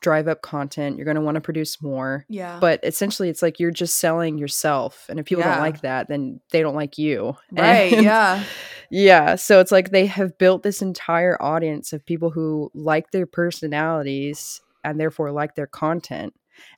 drive 0.00 0.28
up 0.28 0.42
content. 0.42 0.96
You're 0.96 1.04
going 1.06 1.16
to 1.16 1.20
want 1.20 1.34
to 1.34 1.40
produce 1.40 1.82
more. 1.82 2.24
yeah, 2.28 2.58
But 2.60 2.78
essentially 2.84 3.28
it's 3.30 3.42
like 3.42 3.58
you're 3.58 3.72
just 3.72 3.98
selling 3.98 4.38
yourself. 4.38 5.06
And 5.08 5.18
if 5.18 5.26
people 5.26 5.42
Yeah. 5.42 5.54
don't 5.54 5.62
like 5.62 5.80
that, 5.80 6.08
then 6.08 6.40
they 6.52 6.62
don't 6.62 6.76
like 6.76 6.98
you. 6.98 7.36
right, 7.52 7.92
And- 7.92 8.04
yeah, 8.04 8.44
yeah. 8.90 9.34
So 9.34 9.58
it's 9.60 9.72
like 9.72 9.90
they 9.90 10.06
have 10.06 10.38
built 10.38 10.62
this 10.62 10.82
entire 10.82 11.40
audience 11.42 11.92
of 11.92 12.06
people 12.06 12.30
who 12.30 12.70
like 12.74 13.10
their 13.10 13.26
personalities 13.26 14.60
and 14.84 15.00
therefore 15.00 15.32
like 15.32 15.56
their 15.56 15.66
content. 15.66 16.32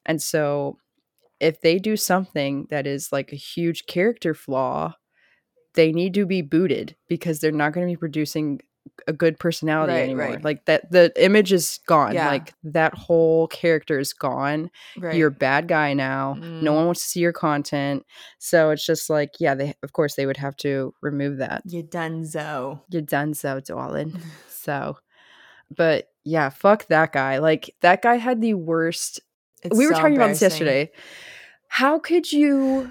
And 0.07 0.22
so 0.22 0.78
if 1.41 1.61
they 1.61 1.78
do 1.78 1.97
something 1.97 2.66
that 2.70 2.86
is 2.86 3.12
like 3.12 3.32
a 3.32 3.36
huge 3.36 3.86
character 3.86 4.34
flaw, 4.34 4.95
they 5.74 5.93
need 5.93 6.14
to 6.14 6.26
be 6.26 6.43
booted 6.43 6.97
because 7.09 7.41
they're 7.41 7.53
not 7.53 7.72
going 7.72 7.86
to 7.86 7.93
be 7.93 7.97
producing 7.97 8.61
a 9.07 9.12
good 9.12 9.38
personality 9.38 9.93
Right, 9.93 10.03
anymore. 10.03 10.26
right. 10.26 10.45
Like 10.45 10.64
that 10.64 10.91
the 10.91 11.12
image 11.22 11.53
is 11.53 11.78
gone. 11.86 12.14
Yeah. 12.14 12.28
Like 12.28 12.53
that 12.64 12.93
whole 12.95 13.47
character 13.49 13.99
is 13.99 14.12
gone. 14.12 14.70
Right. 14.99 15.16
You're 15.16 15.28
a 15.28 15.32
bad 15.32 15.68
guy 15.68 15.95
now. 15.95 16.34
No 16.41 16.72
Mm. 16.72 16.76
one 16.76 16.86
wants 16.86 17.03
to 17.03 17.09
see 17.09 17.20
your 17.20 17.32
content. 17.32 18.05
So 18.38 18.70
it's 18.70 18.84
just 18.84 19.09
like, 19.09 19.30
yeah, 19.38 19.55
they 19.55 19.74
of 19.82 19.93
course 19.93 20.14
they 20.16 20.26
would 20.26 20.38
have 20.38 20.57
to 20.59 20.93
remove 21.03 21.38
that. 21.38 21.62
You 21.66 21.82
done 21.82 22.24
so. 22.26 22.82
You're 22.91 23.03
done 23.03 23.34
so, 23.34 23.61
darling. 23.61 24.18
so 24.49 24.97
but 25.74 26.09
yeah, 26.24 26.49
fuck 26.51 26.86
that 26.88 27.12
guy. 27.12 27.38
Like 27.38 27.74
that 27.82 28.03
guy 28.03 28.16
had 28.16 28.41
the 28.41 28.55
worst 28.55 29.20
It's 29.63 29.77
we 29.77 29.87
were 29.87 29.95
so 29.95 30.01
talking 30.01 30.17
about 30.17 30.29
this 30.31 30.43
yesterday. 30.43 30.91
How 31.69 31.99
could 31.99 32.33
you 32.33 32.91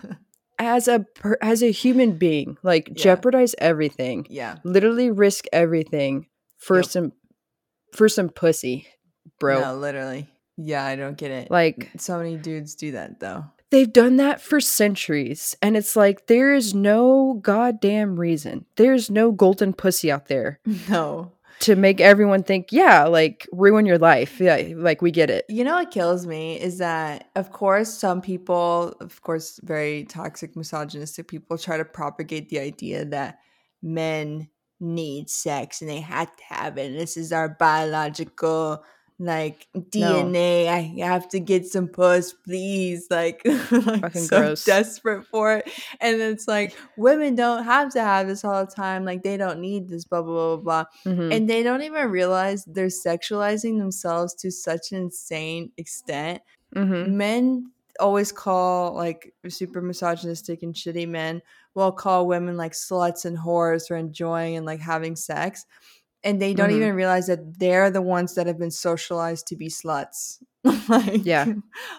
as 0.58 0.88
a 0.88 1.06
per, 1.16 1.38
as 1.42 1.62
a 1.64 1.72
human 1.72 2.18
being 2.18 2.58
like 2.64 2.88
Yeah. 2.96 3.04
jeopardize 3.04 3.56
everything 3.60 4.26
Yeah. 4.30 4.58
literally 4.64 5.10
risk 5.12 5.46
everything 5.54 6.28
for 6.58 6.78
Yep. 6.78 6.86
some 6.86 7.12
for 7.94 8.08
some 8.10 8.30
pussy 8.30 8.88
bro 9.40 9.62
No, 9.62 9.76
literally. 9.78 10.28
Yeah, 10.58 10.84
I 10.86 10.96
don't 10.98 11.18
get 11.18 11.32
it. 11.32 11.50
like 11.50 11.90
so 11.98 12.18
many 12.18 12.36
dudes 12.36 12.76
do 12.76 12.92
that 12.92 13.20
though. 13.22 13.46
they've 13.72 13.92
done 13.92 14.18
that 14.18 14.42
for 14.42 14.60
centuries 14.60 15.56
and 15.62 15.78
it's 15.78 15.96
like 15.96 16.28
there 16.28 16.54
is 16.54 16.74
no 16.76 17.40
goddamn 17.42 18.20
reason 18.20 18.66
there's 18.76 19.10
no 19.10 19.32
golden 19.32 19.72
pussy 19.74 20.12
out 20.12 20.28
there 20.28 20.60
No. 20.90 21.32
To 21.60 21.76
make 21.76 22.00
everyone 22.02 22.44
think 22.44 22.72
yeah 22.72 23.06
like 23.06 23.48
ruin 23.52 23.86
your 23.86 23.98
life 23.98 24.40
yeah 24.40 24.74
like 24.76 25.02
we 25.02 25.12
get 25.12 25.30
it 25.30 25.46
You 25.50 25.64
know 25.64 25.76
what 25.76 25.90
kills 25.90 26.28
me 26.28 26.60
is 26.60 26.78
that, 26.78 27.32
of 27.36 27.52
course, 27.52 27.92
some 27.92 28.22
people, 28.22 28.94
of 29.00 29.22
course, 29.24 29.60
very 29.64 30.04
toxic, 30.06 30.56
misogynistic 30.56 31.28
people 31.28 31.58
try 31.58 31.78
to 31.78 31.86
propagate 31.86 32.50
the 32.50 32.60
idea 32.60 33.04
that 33.06 33.40
men 33.82 34.48
need 34.80 35.30
sex 35.30 35.82
and 35.82 35.90
they 35.90 36.02
have 36.02 36.36
to 36.36 36.44
have 36.44 36.78
it. 36.78 36.92
And 36.92 37.00
this 37.00 37.18
is 37.18 37.34
our 37.34 37.50
biological, 37.50 38.84
like 39.20 39.68
DNA. 39.76 40.68
I 40.70 41.06
have 41.06 41.28
to 41.30 41.40
get 41.40 41.66
some 41.68 41.88
puss, 41.90 42.34
please. 42.34 43.08
Like, 43.10 43.42
like 43.72 44.02
Fucking 44.02 44.22
so 44.22 44.40
gross. 44.40 44.64
desperate 44.66 45.26
for 45.28 45.58
it. 45.58 45.70
And 46.00 46.22
it's 46.22 46.48
like 46.48 46.76
women 46.98 47.36
don't 47.36 47.64
have 47.66 47.92
to 47.94 48.02
have 48.02 48.28
this 48.28 48.46
all 48.46 48.66
the 48.66 48.72
time. 48.72 49.04
Like 49.06 49.24
they 49.24 49.36
don't 49.38 49.60
need 49.60 49.90
this. 49.90 50.06
Blah 50.06 50.22
blah 50.22 50.56
blah 50.56 50.84
blah. 51.04 51.14
Mhm. 51.14 51.36
And 51.36 51.50
they 51.50 51.64
don't 51.64 51.82
even 51.84 52.10
realize 52.10 52.64
they're 52.66 52.88
sexualizing 52.88 53.78
themselves 53.78 54.34
to 54.36 54.52
such 54.52 54.92
an 54.94 55.00
insane 55.00 55.72
extent. 55.78 56.42
Mhm. 56.76 57.10
Men 57.10 57.72
always 58.00 58.32
call 58.32 58.94
like 58.94 59.34
super 59.50 59.82
misogynistic 59.82 60.64
and 60.64 60.74
shitty 60.74 61.06
men 61.08 61.42
will 61.76 61.92
call 61.92 62.26
women 62.28 62.56
like 62.56 62.72
sluts 62.72 63.26
and 63.26 63.38
whores 63.38 63.88
for 63.90 63.98
enjoying 63.98 64.56
and 64.56 64.66
like 64.66 64.80
having 64.80 65.16
sex. 65.18 65.66
And 66.24 66.42
they 66.42 66.54
don't 66.54 66.70
Mhm. 66.70 66.76
even 66.76 66.96
realize 66.96 67.28
that 67.28 67.60
they're 67.60 67.90
the 67.90 68.02
ones 68.02 68.36
that 68.36 68.46
have 68.48 68.60
been 68.60 68.72
socialized 68.72 69.48
to 69.48 69.56
be 69.56 69.68
sluts. 69.70 70.40
like, 70.90 71.26
Yeah. 71.26 71.46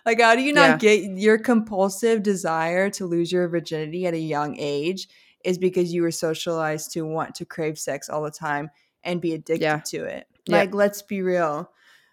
Like, 0.04 0.20
how 0.20 0.34
do 0.36 0.42
you 0.42 0.52
not 0.52 0.82
Yeah. 0.82 0.96
get 0.96 1.18
your 1.18 1.38
compulsive 1.38 2.22
desire 2.22 2.90
to 2.90 3.06
lose 3.06 3.32
your 3.32 3.48
virginity 3.48 4.06
at 4.06 4.14
a 4.14 4.18
young 4.18 4.56
age? 4.58 5.08
Is 5.42 5.56
because 5.56 5.92
you 5.94 6.02
were 6.02 6.10
socialized 6.10 6.92
to 6.92 7.02
want 7.02 7.34
to 7.36 7.46
crave 7.46 7.78
sex 7.78 8.10
all 8.10 8.22
the 8.22 8.30
time 8.30 8.68
and 9.02 9.22
be 9.22 9.32
addicted 9.32 9.62
Yeah. 9.62 9.80
to 9.86 10.04
it. 10.04 10.26
Yeah. 10.46 10.58
Like, 10.58 10.74
let's 10.74 11.00
be 11.00 11.22
real. 11.22 11.70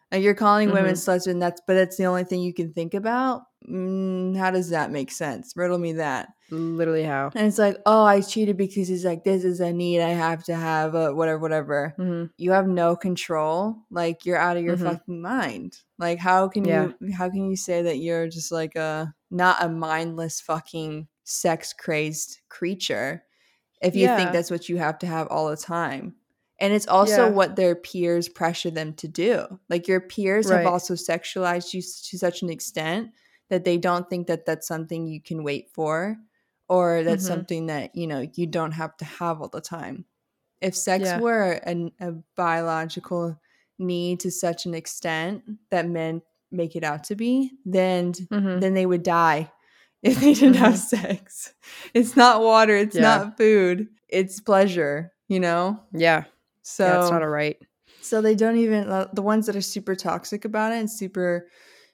Like, 0.09 0.23
you're 0.23 0.33
calling 0.33 0.71
women 0.71 0.93
Mhm. 0.95 1.05
sluts, 1.05 1.27
and 1.27 1.41
that's 1.41 1.59
but 1.67 1.73
that's 1.73 1.97
the 1.97 2.05
only 2.05 2.23
thing 2.23 2.39
you 2.41 2.53
can 2.53 2.71
think 2.71 2.93
about. 2.93 3.41
Mm, 3.65 4.35
how 4.37 4.51
does 4.51 4.69
that 4.69 4.91
make 4.91 5.11
sense? 5.11 5.53
Riddle 5.55 5.77
me 5.79 5.93
that. 5.93 6.29
literally 6.49 7.03
how 7.03 7.29
And 7.35 7.45
it's 7.47 7.57
like, 7.57 7.75
oh, 7.85 8.05
I 8.05 8.21
cheated 8.21 8.55
because 8.55 8.89
it's 8.89 9.03
like 9.03 9.25
this 9.25 9.43
is 9.43 9.59
a 9.59 9.73
need 9.73 9.99
I 9.99 10.11
have 10.11 10.45
to 10.45 10.55
have, 10.55 10.95
uh, 10.95 11.11
whatever, 11.11 11.39
whatever 11.39 11.93
Mhm. 11.99 12.29
you 12.37 12.51
have 12.53 12.67
no 12.69 12.95
control 12.95 13.75
like 13.91 14.25
you're 14.25 14.37
out 14.37 14.55
of 14.55 14.63
your 14.63 14.77
Mhm. 14.77 14.83
fucking 14.93 15.21
mind 15.21 15.79
like 15.97 16.19
how 16.19 16.47
can 16.47 16.63
Yeah. 16.63 16.91
you 17.01 17.11
how 17.11 17.29
can 17.29 17.49
you 17.49 17.57
say 17.57 17.81
that 17.81 17.97
you're 17.97 18.29
just 18.29 18.49
like 18.51 18.75
a 18.77 19.13
not 19.29 19.61
a 19.61 19.67
mindless 19.67 20.39
fucking 20.39 21.07
sex 21.25 21.73
crazed 21.73 22.39
creature 22.47 23.23
if 23.81 23.93
you 23.95 24.03
Yeah. 24.03 24.15
think 24.15 24.31
that's 24.31 24.51
what 24.51 24.69
you 24.69 24.77
have 24.77 24.97
to 24.99 25.07
have 25.07 25.27
all 25.27 25.49
the 25.49 25.57
time 25.57 26.15
and 26.61 26.73
it's 26.73 26.87
also 26.87 27.27
Yeah. 27.27 27.33
what 27.33 27.55
their 27.57 27.75
peers 27.75 28.29
pressure 28.29 28.71
them 28.71 28.93
to 28.93 29.07
do 29.09 29.59
like 29.69 29.85
your 29.89 29.99
peers 29.99 30.49
Right. 30.49 30.59
have 30.63 30.65
also 30.73 30.93
sexualized 30.93 31.73
you 31.73 31.81
to 31.81 32.17
such 32.17 32.41
an 32.41 32.49
extent 32.49 33.11
that 33.49 33.63
they 33.63 33.77
don't 33.77 34.09
think 34.09 34.27
that 34.27 34.45
that's 34.45 34.67
something 34.67 35.07
you 35.07 35.21
can 35.21 35.43
wait 35.43 35.69
for 35.73 36.17
or 36.69 37.03
that's 37.03 37.23
Mhm. 37.23 37.27
something 37.27 37.65
that 37.67 37.95
you 37.95 38.07
know 38.07 38.27
you 38.35 38.45
don't 38.47 38.73
have 38.73 38.95
to 38.97 39.05
have 39.05 39.41
all 39.41 39.47
the 39.49 39.61
time 39.61 40.05
if 40.61 40.75
sex 40.75 41.03
Yeah. 41.05 41.19
were 41.19 41.61
a, 41.65 41.91
a 42.01 42.11
biological 42.35 43.39
need 43.79 44.19
to 44.21 44.31
such 44.31 44.65
an 44.65 44.73
extent 44.73 45.43
that 45.69 45.87
men 45.87 46.21
make 46.51 46.75
it 46.75 46.83
out 46.83 47.03
to 47.05 47.15
be 47.15 47.51
then 47.65 48.11
Mhm. 48.13 48.59
then 48.61 48.73
they 48.73 48.85
would 48.85 49.03
die 49.03 49.51
if 50.03 50.19
they 50.19 50.33
didn't 50.33 50.55
have 50.55 50.77
sex 50.77 51.53
it's 51.93 52.15
not 52.15 52.41
water 52.41 52.75
it's 52.75 52.95
Mm-hmm. 52.95 53.03
Yeah. 53.03 53.17
not 53.17 53.37
food 53.37 53.87
it's 54.09 54.39
pleasure 54.39 55.11
you 55.27 55.39
know 55.39 55.79
yeah 55.93 56.23
so 56.63 56.85
yeah 56.85 56.97
it's 57.01 57.11
not 57.11 57.21
a 57.23 57.27
right 57.29 57.57
so 58.01 58.21
they 58.21 58.35
don't 58.35 58.57
even 58.57 58.87
uh, 58.89 59.07
the 59.13 59.21
ones 59.21 59.45
that 59.45 59.55
are 59.55 59.61
super 59.61 59.95
toxic 59.95 60.45
about 60.45 60.71
it 60.71 60.77
and 60.79 60.89
super 60.89 61.47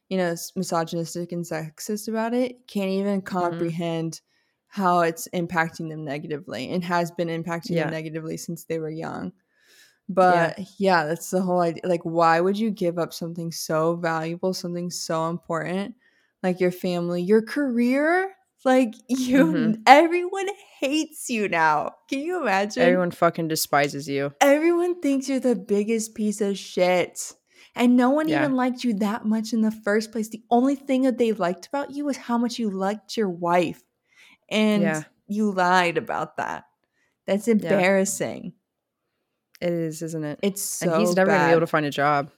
you 0.09 0.17
know 0.17 0.35
misogynistic 0.55 1.31
and 1.31 1.43
sexist 1.45 2.07
about 2.07 2.33
it 2.33 2.67
can't 2.67 2.89
even 2.89 3.21
Mm-hmm. 3.21 3.25
comprehend 3.25 4.21
how 4.67 5.01
it's 5.01 5.27
impacting 5.33 5.89
them 5.89 6.03
negatively 6.03 6.69
and 6.71 6.83
has 6.83 7.11
been 7.11 7.27
impacting 7.29 7.71
Yeah. 7.71 7.83
them 7.85 7.91
negatively 7.91 8.37
since 8.37 8.65
they 8.65 8.79
were 8.79 8.89
young 8.89 9.31
but 10.09 10.59
yeah. 10.77 11.05
that's 11.05 11.29
the 11.29 11.41
whole 11.41 11.61
idea 11.61 11.81
like 11.85 12.01
why 12.03 12.39
would 12.41 12.57
you 12.57 12.69
give 12.71 12.99
up 12.99 13.13
something 13.13 13.51
so 13.51 13.95
valuable 13.95 14.53
something 14.53 14.89
so 14.91 15.29
important 15.29 15.95
like 16.43 16.59
your 16.59 16.71
family 16.71 17.21
your 17.21 17.41
career 17.41 18.33
like 18.65 18.93
you 19.07 19.45
Mhm. 19.53 19.81
everyone 19.87 20.47
hates 20.79 21.29
you 21.29 21.47
now 21.47 21.91
can 22.09 22.19
you 22.19 22.41
imagine 22.41 22.83
everyone 22.83 23.11
fucking 23.11 23.47
despises 23.47 24.07
you 24.09 24.33
everyone 24.41 24.99
thinks 25.01 25.29
you're 25.29 25.39
the 25.39 25.55
biggest 25.55 26.15
piece 26.15 26.41
of 26.41 26.57
shit. 26.57 27.33
And 27.76 27.97
no 27.97 28.09
one 28.11 28.28
Yeah. 28.28 28.39
even 28.43 28.55
liked 28.55 28.84
you 28.84 28.93
that 28.99 29.26
much 29.26 29.51
in 29.53 29.61
the 29.61 29.71
first 29.71 30.11
place. 30.11 30.30
The 30.30 30.43
only 30.51 30.76
thing 30.76 31.01
that 31.03 31.17
they 31.17 31.32
liked 31.32 31.65
about 31.67 31.91
you 31.91 32.05
was 32.05 32.17
how 32.17 32.38
much 32.38 32.59
you 32.59 32.69
liked 32.69 33.17
your 33.17 33.30
wife. 33.30 33.82
And 34.49 34.84
Yeah. 34.84 35.03
you 35.28 35.51
lied 35.51 35.97
about 35.97 36.38
that. 36.38 36.65
That's 37.26 37.47
embarrassing. 37.47 38.53
it 39.61 39.71
is 39.71 40.01
isn't 40.01 40.26
it 40.26 40.39
It's 40.41 40.61
so 40.61 40.91
and 40.91 40.99
he's 41.01 41.15
never 41.15 41.32
gonna 41.32 41.45
be 41.45 41.51
able 41.51 41.61
to 41.61 41.67
find 41.67 41.86
a 41.86 41.89
job 41.89 42.30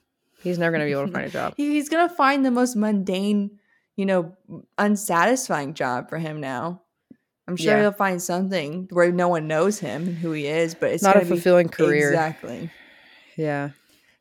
he's 0.44 0.58
never 0.60 0.70
gonna 0.70 0.84
be 0.84 0.92
able 0.92 1.06
to 1.06 1.12
find 1.18 1.26
a 1.26 1.30
job 1.30 1.54
He's 1.56 1.88
gonna 1.88 2.08
find 2.08 2.44
the 2.44 2.52
most 2.52 2.76
mundane, 2.76 3.58
you 3.96 4.06
know, 4.06 4.36
unsatisfying 4.78 5.74
job 5.74 6.08
for 6.08 6.18
him 6.18 6.40
now. 6.40 6.82
I'm 7.48 7.56
sure 7.56 7.74
Yeah. 7.74 7.80
he'll 7.82 7.92
find 7.92 8.22
something 8.22 8.86
where 8.92 9.10
no 9.10 9.26
one 9.28 9.48
knows 9.48 9.80
him 9.80 10.06
and 10.08 10.16
who 10.18 10.30
he 10.32 10.46
is, 10.46 10.74
but 10.76 10.90
it's 10.92 11.02
not 11.02 11.16
a 11.16 11.20
gonna 11.20 11.24
be- 11.30 11.36
fulfilling 11.36 11.68
career 11.68 12.08
Exactly. 12.10 12.70
yeah 13.36 13.70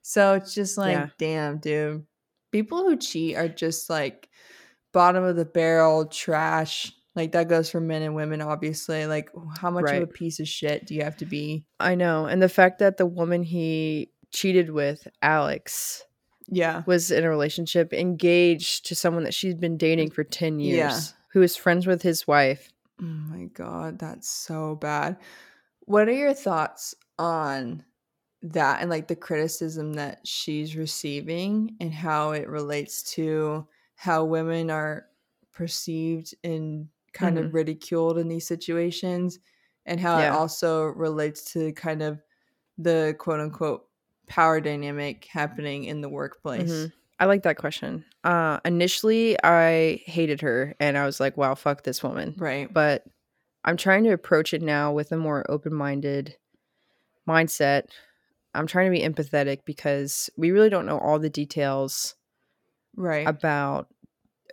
So 0.08 0.36
it's 0.36 0.54
just 0.54 0.78
like, 0.78 0.94
Yeah. 0.94 1.08
damn, 1.18 1.58
dude. 1.58 2.06
People 2.52 2.84
who 2.84 2.96
cheat 2.96 3.36
are 3.38 3.48
just 3.48 3.90
like 3.90 4.30
bottom 4.94 5.24
of 5.24 5.36
the 5.36 5.46
barrel 5.46 6.06
trash. 6.06 6.94
Like 7.16 7.32
that 7.32 7.48
goes 7.50 7.72
for 7.72 7.82
men 7.82 8.04
and 8.04 8.14
women, 8.14 8.40
obviously. 8.40 9.08
Like, 9.08 9.32
how 9.60 9.72
much 9.72 9.86
Right. 9.86 10.04
of 10.04 10.08
a 10.08 10.12
piece 10.12 10.40
of 10.40 10.48
shit 10.48 10.86
do 10.86 10.94
you 10.94 11.02
have 11.04 11.18
to 11.18 11.26
be? 11.26 11.66
i 11.80 11.96
know 11.96 12.28
and 12.28 12.40
the 12.40 12.48
fact 12.50 12.78
that 12.80 12.98
the 12.98 13.06
woman 13.08 13.42
he 13.42 14.12
cheated 14.32 14.70
with 14.70 15.08
alex 15.24 16.04
Yeah. 16.48 16.84
was 16.86 17.10
in 17.10 17.24
a 17.24 17.30
relationship 17.30 17.92
engaged 17.92 18.86
to 18.86 18.96
someone 18.96 19.24
that 19.24 19.34
she's 19.34 19.56
been 19.56 19.76
dating 19.78 20.12
for 20.12 20.24
10 20.24 20.60
years 20.60 20.78
Yeah. 20.78 21.00
who 21.32 21.42
is 21.42 21.56
friends 21.58 21.88
with 21.88 22.04
his 22.04 22.28
wife 22.28 22.72
Oh 23.02 23.06
my 23.06 23.46
god, 23.46 23.98
that's 24.00 24.30
so 24.30 24.76
bad. 24.76 25.18
What 25.82 26.08
are 26.08 26.14
your 26.14 26.34
thoughts 26.36 26.94
on 27.20 27.84
that 28.54 28.82
and 28.82 28.90
like 28.90 29.08
the 29.08 29.16
criticism 29.16 29.94
that 29.94 30.26
she's 30.28 30.76
receiving 30.76 31.76
and 31.80 31.94
how 31.94 32.32
it 32.32 32.48
relates 32.48 33.04
to 33.04 33.68
how 33.96 34.26
women 34.26 34.70
are 34.70 35.08
perceived 35.52 36.36
and 36.44 36.90
kind 37.14 37.38
of 37.40 37.54
ridiculed 37.54 38.18
in 38.18 38.28
these 38.28 38.48
situations 38.48 39.40
and 39.86 40.00
how 40.00 40.20
it 40.20 40.28
also 40.28 40.86
relates 40.86 41.52
to 41.54 41.74
kind 41.74 42.02
of 42.04 42.22
the 42.78 43.16
quote 43.20 43.40
unquote 43.40 43.88
power 44.28 44.60
dynamic 44.60 45.26
happening 45.26 45.86
in 45.86 46.02
the 46.02 46.10
workplace. 46.10 46.72
Mhm. 46.72 46.94
I 47.20 47.26
like 47.26 47.44
that 47.44 47.58
question. 47.58 48.06
Uh, 48.26 48.60
initially, 48.66 49.38
I 49.44 50.02
hated 50.06 50.42
her, 50.42 50.76
and 50.80 50.98
I 50.98 51.06
was 51.06 51.20
like, 51.20 51.38
"Wow, 51.38 51.56
fuck 51.56 51.84
this 51.84 52.04
woman." 52.04 52.36
Right. 52.38 52.72
But 52.74 53.06
I'm 53.64 53.78
trying 53.78 54.04
to 54.06 54.12
approach 54.12 54.54
it 54.54 54.62
now 54.62 54.92
with 54.92 55.12
a 55.12 55.18
more 55.18 55.46
open-minded 55.50 56.36
mindset. 57.28 57.90
I'm 58.56 58.68
trying 58.68 58.92
to 58.92 58.98
be 58.98 59.06
empathetic 59.06 59.60
because 59.66 60.30
we 60.38 60.52
really 60.52 60.70
don't 60.70 60.86
know 60.86 60.98
all 60.98 61.20
the 61.20 61.30
details 61.30 62.16
right. 62.96 63.28
about 63.28 63.88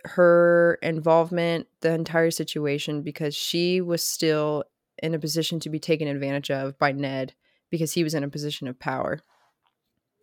her 0.05 0.77
involvement, 0.81 1.67
the 1.81 1.93
entire 1.93 2.31
situation, 2.31 3.01
because 3.01 3.35
she 3.35 3.81
was 3.81 4.03
still 4.03 4.65
in 5.01 5.13
a 5.13 5.19
position 5.19 5.59
to 5.61 5.69
be 5.69 5.79
taken 5.79 6.07
advantage 6.07 6.51
of 6.51 6.77
by 6.77 6.91
Ned 6.91 7.33
because 7.69 7.93
he 7.93 8.03
was 8.03 8.13
in 8.13 8.23
a 8.23 8.29
position 8.29 8.67
of 8.67 8.79
power. 8.79 9.19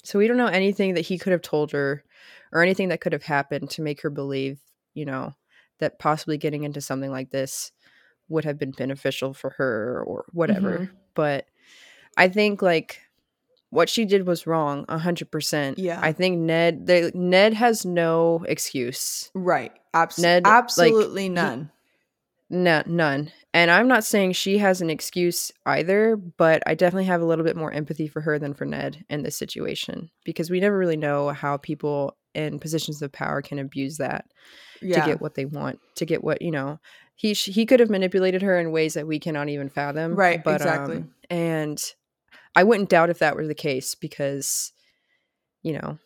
So 0.05 0.19
we 0.19 0.29
don't 0.29 0.37
know 0.37 0.47
anything 0.47 0.95
that 0.95 1.07
he 1.07 1.19
could 1.19 1.33
have 1.33 1.43
told 1.43 1.73
her 1.73 2.05
or 2.53 2.63
anything 2.63 2.89
that 2.89 3.01
could 3.01 3.13
have 3.13 3.25
happened 3.25 3.71
to 3.71 3.83
make 3.83 4.03
her 4.03 4.11
believe, 4.11 4.61
you 4.95 5.05
know, 5.05 5.35
that 5.79 5.99
possibly 5.99 6.39
getting 6.39 6.65
into 6.65 6.81
something 6.81 7.11
like 7.11 7.31
this 7.31 7.73
would 8.29 8.45
have 8.45 8.59
been 8.59 8.71
beneficial 8.71 9.35
for 9.35 9.51
her 9.51 10.03
or 10.07 10.25
whatever. 10.33 10.79
Mhm. 10.79 10.91
But 11.15 11.47
I 12.17 12.29
think 12.29 12.63
like 12.63 13.01
what 13.71 13.89
she 13.89 14.05
did 14.05 14.27
was 14.27 14.47
wrong 14.47 14.85
100%. 14.87 15.75
Yeah. 15.79 15.99
I 16.03 16.13
think 16.13 16.39
Ned 16.39 16.87
they, 16.87 17.11
Ned 17.15 17.55
has 17.55 17.85
no 17.85 18.45
excuse. 18.49 19.31
Right. 19.35 19.73
Abs- 19.95 20.19
Ned, 20.19 20.45
like, 20.45 20.53
absolutely 20.53 21.25
he- 21.25 21.29
none. 21.29 21.71
No, 22.53 22.83
none. 22.85 23.31
And 23.55 23.71
I'm 23.71 23.87
not 23.87 24.03
saying 24.05 24.33
she 24.33 24.59
has 24.59 24.81
an 24.81 24.91
excuse 24.91 25.53
either, 25.67 26.17
but 26.17 26.65
I 26.67 26.75
definitely 26.75 27.05
have 27.05 27.21
a 27.21 27.25
little 27.25 27.45
bit 27.45 27.57
more 27.57 27.71
empathy 27.71 28.09
for 28.09 28.21
her 28.23 28.41
than 28.41 28.55
for 28.55 28.65
Ned 28.65 29.05
in 29.09 29.23
this 29.23 29.37
situation 29.37 30.11
because 30.25 30.51
we 30.51 30.59
never 30.59 30.77
really 30.77 30.97
know 30.97 31.29
how 31.29 31.57
people 31.59 32.17
in 32.35 32.59
positions 32.59 33.03
of 33.03 33.13
power 33.13 33.41
can 33.41 33.61
abuse 33.61 33.99
that 33.99 34.25
yeah. 34.83 35.01
to 35.01 35.11
get 35.11 35.21
what 35.21 35.35
they 35.35 35.45
want, 35.45 35.79
to 35.97 36.05
get 36.05 36.25
what, 36.25 36.43
you 36.43 36.51
know, 36.51 36.81
he 37.15 37.35
sh- 37.35 37.51
he 37.55 37.67
could 37.67 37.79
have 37.81 37.91
manipulated 37.91 38.43
her 38.43 38.59
in 38.59 38.73
ways 38.73 38.95
that 38.95 39.07
we 39.07 39.21
cannot 39.21 39.49
even 39.49 39.69
fathom. 39.69 40.17
Right, 40.17 40.43
But, 40.43 40.57
exactly. 40.57 40.97
um, 40.97 41.11
and 41.29 41.81
I 42.57 42.65
wouldn't 42.65 42.89
doubt 42.89 43.11
if 43.11 43.19
that 43.21 43.37
were 43.37 43.47
the 43.47 43.55
case 43.55 43.95
because, 43.95 44.73
you 45.63 45.73
know, 45.75 45.99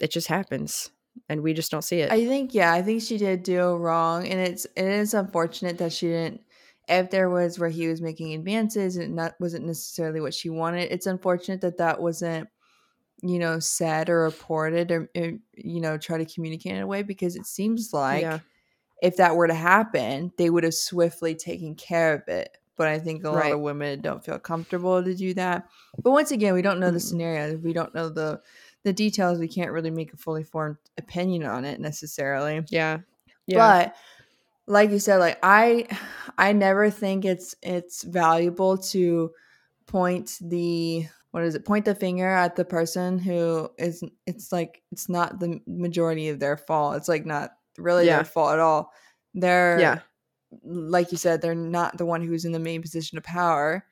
it 0.00 0.10
just 0.12 0.28
happens 0.28 0.90
and 1.28 1.42
we 1.42 1.52
just 1.52 1.70
don't 1.70 1.82
see 1.82 2.00
it. 2.00 2.12
I 2.12 2.24
think 2.26 2.54
yeah, 2.54 2.72
I 2.72 2.82
think 2.82 3.02
she 3.02 3.18
did 3.18 3.42
do 3.42 3.74
wrong, 3.76 4.26
and 4.26 4.38
it's 4.40 4.64
it 4.76 4.84
is 4.84 5.14
unfortunate 5.14 5.78
that 5.78 5.92
she 5.92 6.06
didn't. 6.08 6.42
If 6.88 7.10
there 7.10 7.28
was 7.28 7.58
where 7.58 7.68
he 7.68 7.88
was 7.88 8.00
making 8.00 8.32
advances 8.34 8.96
and 8.96 9.14
not 9.14 9.34
wasn't 9.40 9.66
necessarily 9.66 10.20
what 10.20 10.32
she 10.34 10.48
wanted, 10.50 10.90
it's 10.90 11.06
unfortunate 11.06 11.60
that 11.60 11.78
that 11.78 12.00
wasn't, 12.00 12.48
you 13.22 13.38
know, 13.38 13.58
said 13.58 14.08
or 14.08 14.22
reported 14.22 14.90
or, 14.90 15.10
or 15.16 15.32
you 15.54 15.80
know 15.80 15.98
try 15.98 16.18
to 16.18 16.24
communicate 16.24 16.72
in 16.76 16.82
a 16.82 16.86
way 16.86 17.02
because 17.02 17.36
it 17.36 17.44
seems 17.46 17.90
like 17.92 18.22
Yeah. 18.22 18.38
if 19.02 19.16
that 19.16 19.34
were 19.36 19.48
to 19.48 19.54
happen, 19.54 20.32
they 20.38 20.48
would 20.48 20.64
have 20.64 20.74
swiftly 20.74 21.34
taken 21.34 21.74
care 21.74 22.14
of 22.14 22.28
it. 22.28 22.56
But 22.78 22.88
I 22.88 22.98
think 22.98 23.24
a 23.24 23.30
lot 23.30 23.40
Right. 23.40 23.52
of 23.52 23.60
women 23.60 24.00
don't 24.00 24.24
feel 24.24 24.38
comfortable 24.38 25.02
to 25.04 25.14
do 25.14 25.34
that. 25.34 25.68
But 26.02 26.12
once 26.12 26.30
again, 26.30 26.54
we 26.54 26.62
don't 26.62 26.80
know 26.80 26.90
the 26.90 26.98
Mm-mm. 26.98 27.02
scenario. 27.02 27.56
We 27.58 27.74
don't 27.74 27.94
know 27.94 28.08
the 28.08 28.40
the 28.84 28.92
details. 28.94 29.38
We 29.38 29.48
can't 29.48 29.72
really 29.72 29.90
make 29.90 30.14
a 30.14 30.16
fully 30.16 30.44
formed 30.44 30.78
opinion 30.96 31.44
on 31.44 31.64
it 31.66 31.80
necessarily. 31.80 32.64
yeah. 32.70 32.98
Yeah. 33.46 33.58
But 33.58 33.96
like 34.66 34.90
you 34.90 34.98
said, 34.98 35.16
like 35.18 35.38
I 35.42 35.86
I 36.38 36.52
never 36.52 36.88
think 36.90 37.24
it's 37.24 37.54
it's 37.62 38.02
valuable 38.04 38.78
to 38.94 39.32
point 39.86 40.38
the 40.40 41.06
what 41.30 41.42
is 41.42 41.54
it 41.54 41.64
point 41.64 41.84
the 41.84 41.94
finger 41.94 42.28
at 42.28 42.56
the 42.56 42.64
person 42.64 43.18
who 43.18 43.68
is 43.78 44.02
it's 44.26 44.52
like 44.52 44.82
it's 44.92 45.08
not 45.08 45.40
the 45.40 45.60
majority 45.66 46.28
of 46.28 46.38
their 46.40 46.56
fault 46.56 46.96
it's 46.96 47.08
like 47.08 47.24
not 47.26 47.52
really 47.78 48.06
Yeah. 48.06 48.16
their 48.16 48.24
fault 48.24 48.52
at 48.52 48.58
all 48.60 48.92
they're 49.34 49.78
yeah. 49.80 49.98
Like 50.64 51.12
you 51.12 51.18
said 51.18 51.40
they're 51.42 51.54
not 51.54 51.98
the 51.98 52.06
one 52.06 52.22
who's 52.22 52.44
in 52.44 52.52
the 52.52 52.58
main 52.58 52.80
position 52.82 53.18
of 53.18 53.24
power 53.24 53.84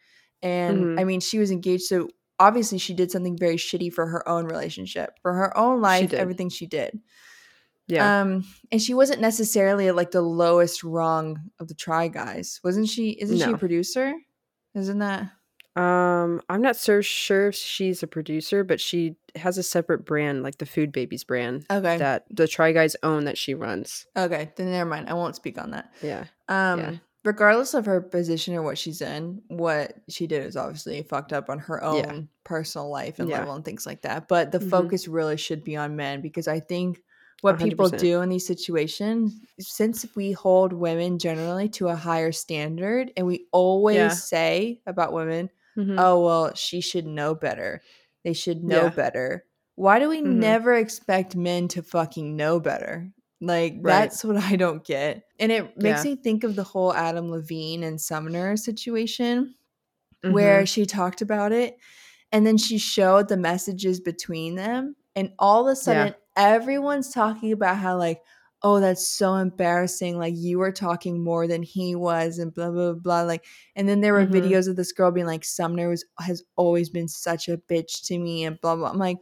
and 0.43 0.79
Mhm. 0.79 1.01
i 1.01 1.05
mean 1.05 1.21
she 1.21 1.39
was 1.39 1.51
engaged 1.51 1.85
so 1.85 2.09
obviously 2.39 2.79
she 2.79 2.95
did 2.95 3.11
something 3.11 3.37
very 3.37 3.57
shitty 3.57 3.93
for 3.93 4.07
her 4.07 4.27
own 4.29 4.47
relationship 4.47 5.11
for 5.23 5.33
her 5.35 5.57
own 5.57 5.81
life 5.81 6.13
everything 6.21 6.49
she 6.49 6.67
did 6.67 6.99
Yeah. 7.89 8.21
um, 8.23 8.45
and 8.73 8.81
she 8.83 8.95
wasn't 8.95 9.21
necessarily 9.21 9.91
like 9.93 10.11
the 10.11 10.21
lowest 10.23 10.83
rung 10.83 11.51
of 11.61 11.69
the 11.69 11.75
Try 11.75 12.09
Guys, 12.09 12.59
wasn't 12.65 12.89
she? 12.89 13.11
Isn't 13.11 13.37
she 13.39 13.45
a 13.45 13.59
producer? 13.59 14.13
Isn't 14.75 14.99
that 14.99 15.31
Um, 15.77 16.41
I'm 16.49 16.63
not 16.63 16.77
so 16.77 17.01
sure 17.03 17.49
if 17.49 17.55
she's 17.55 18.03
a 18.03 18.07
producer, 18.07 18.65
but 18.65 18.81
she 18.81 19.17
has 19.35 19.59
a 19.59 19.63
separate 19.63 20.05
brand, 20.07 20.43
like 20.43 20.59
the 20.59 20.67
Food 20.67 20.91
Babies 20.91 21.23
brand, 21.25 21.67
okay? 21.71 21.99
that 21.99 22.25
the 22.31 22.49
Try 22.49 22.73
Guys 22.73 22.97
own 23.03 23.25
that 23.25 23.37
she 23.37 23.55
runs. 23.55 24.07
okay, 24.17 24.53
then 24.57 24.71
never 24.71 24.89
mind. 24.89 25.09
I 25.09 25.15
won't 25.15 25.37
speak 25.37 25.59
on 25.59 25.73
that. 25.73 25.93
Yeah. 26.01 26.25
Um, 26.49 26.81
Yeah. 26.81 26.97
regardless 27.25 27.75
of 27.75 27.85
her 27.87 28.01
position 28.01 28.55
or 28.55 28.63
what 28.63 28.79
she's 28.79 29.03
in, 29.03 29.43
what 29.49 29.95
she 30.09 30.27
did 30.27 30.45
is 30.45 30.57
obviously 30.57 31.03
fucked 31.03 31.33
up 31.35 31.51
on 31.51 31.59
her 31.59 31.83
own 31.85 31.99
Yeah. 31.99 32.21
personal 32.45 32.89
life 32.89 33.19
and 33.19 33.29
Yeah. 33.29 33.41
level 33.41 33.53
and 33.53 33.65
things 33.65 33.85
like 33.85 34.03
that. 34.03 34.29
But 34.29 34.53
the 34.53 34.61
Mhm. 34.61 34.71
focus 34.71 35.09
really 35.09 35.37
should 35.37 35.63
be 35.63 35.77
on 35.77 35.97
men 35.97 36.23
because 36.23 36.49
I 36.49 36.61
think 36.61 37.03
what 37.43 37.59
people 37.59 37.91
100%. 37.91 38.01
do 38.01 38.23
in 38.23 38.31
these 38.31 38.47
situations, 38.47 39.39
since 39.61 40.07
we 40.17 40.33
hold 40.33 40.73
women 40.73 41.19
generally 41.19 41.69
to 41.71 41.89
a 41.89 41.97
higher 41.97 42.33
standard, 42.33 43.13
and 43.17 43.27
we 43.27 43.47
always 43.53 44.23
say 44.25 44.81
about 44.87 45.13
women, 45.13 45.51
Mhm. 45.77 45.97
oh 45.99 46.25
well 46.25 46.55
she 46.55 46.81
should 46.81 47.07
know 47.07 47.35
better 47.35 47.83
they 48.25 48.33
should 48.33 48.63
know 48.65 48.89
Yeah. 48.89 48.91
better 48.91 49.45
why 49.77 49.99
do 49.99 50.09
we 50.09 50.21
Mhm. 50.25 50.33
never 50.41 50.75
expect 50.75 51.37
men 51.37 51.69
to 51.69 51.83
fucking 51.83 52.37
know 52.37 52.59
better 52.61 53.11
like 53.41 53.75
Right. 53.83 54.13
that's 54.13 54.25
what 54.25 54.37
i 54.37 54.57
don't 54.57 54.85
get 54.85 55.25
and 55.39 55.53
it 55.53 55.77
makes 55.77 56.05
Yeah. 56.05 56.05
me 56.05 56.17
think 56.17 56.45
of 56.45 56.57
the 56.57 56.65
whole 56.65 56.95
adam 56.95 57.31
levine 57.31 57.83
and 57.83 58.01
sumner 58.01 58.57
situation 58.57 59.55
where 60.27 60.63
Mhm. 60.63 60.69
she 60.69 60.87
talked 60.87 61.23
about 61.23 61.53
it 61.53 61.77
and 62.33 62.47
then 62.47 62.57
she 62.59 62.79
showed 62.79 63.29
the 63.29 63.37
messages 63.37 64.01
between 64.01 64.57
them 64.57 64.97
and 65.15 65.33
all 65.39 65.67
of 65.69 65.73
a 65.73 65.77
sudden 65.77 66.15
everyone's 66.37 67.11
talking 67.13 67.53
about 67.53 67.77
how 67.79 67.97
like 67.97 68.23
oh 68.63 68.81
that's 68.81 69.07
so 69.07 69.35
embarrassing 69.35 70.19
like 70.19 70.35
you 70.37 70.59
were 70.59 70.73
talking 70.73 71.23
more 71.23 71.47
than 71.47 71.63
he 71.63 71.95
was 71.95 72.39
and 72.39 72.55
blah 72.55 72.71
blah 72.71 72.93
blah 72.95 73.23
like 73.23 73.45
and 73.77 73.89
then 73.89 74.01
there 74.01 74.13
were 74.15 74.27
Mhm. 74.27 74.33
videos 74.33 74.67
of 74.69 74.77
this 74.77 74.93
girl 74.93 75.11
being 75.11 75.27
like 75.27 75.45
sumner 75.45 75.89
was 75.89 76.05
has 76.19 76.43
always 76.57 76.89
been 76.89 77.07
such 77.09 77.49
a 77.49 77.59
bitch 77.59 78.05
to 78.07 78.19
me 78.19 78.45
and 78.45 78.61
blah 78.61 78.75
blah 78.75 78.91
i'm 78.91 78.99
like 78.99 79.19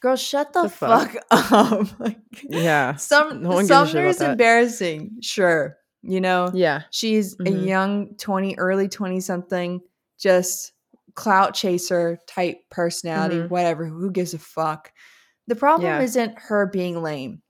girl 0.00 0.14
shut 0.14 0.52
the, 0.52 0.62
The 0.62 0.68
fuck? 0.68 1.10
fuck, 1.12 1.24
up 1.52 2.00
like 2.00 2.18
yeah. 2.44 2.94
some 2.96 3.42
No 3.42 3.48
one 3.50 3.66
gives 3.66 3.70
a 3.70 3.84
shit 3.84 3.92
sumner 3.92 4.06
is 4.06 4.20
embarrassing 4.20 5.16
sure 5.22 5.76
you 6.02 6.20
know 6.20 6.50
Yeah. 6.54 6.82
She's 6.90 7.34
a 7.34 7.36
Mhm. 7.50 7.66
young 7.66 8.14
20, 8.18 8.54
early 8.58 8.88
20 8.88 9.18
something, 9.20 9.80
just 10.16 10.70
clout 11.14 11.52
chaser 11.54 12.16
type 12.28 12.58
personality, 12.70 13.38
Mhm. 13.38 13.48
whatever. 13.50 13.84
Who 13.84 14.08
gives 14.12 14.32
a 14.32 14.38
fuck? 14.38 14.92
The 15.48 15.56
problem 15.56 15.88
Yeah. 15.88 16.00
isn't 16.00 16.38
her 16.38 16.66
being 16.66 17.02
lame. 17.02 17.42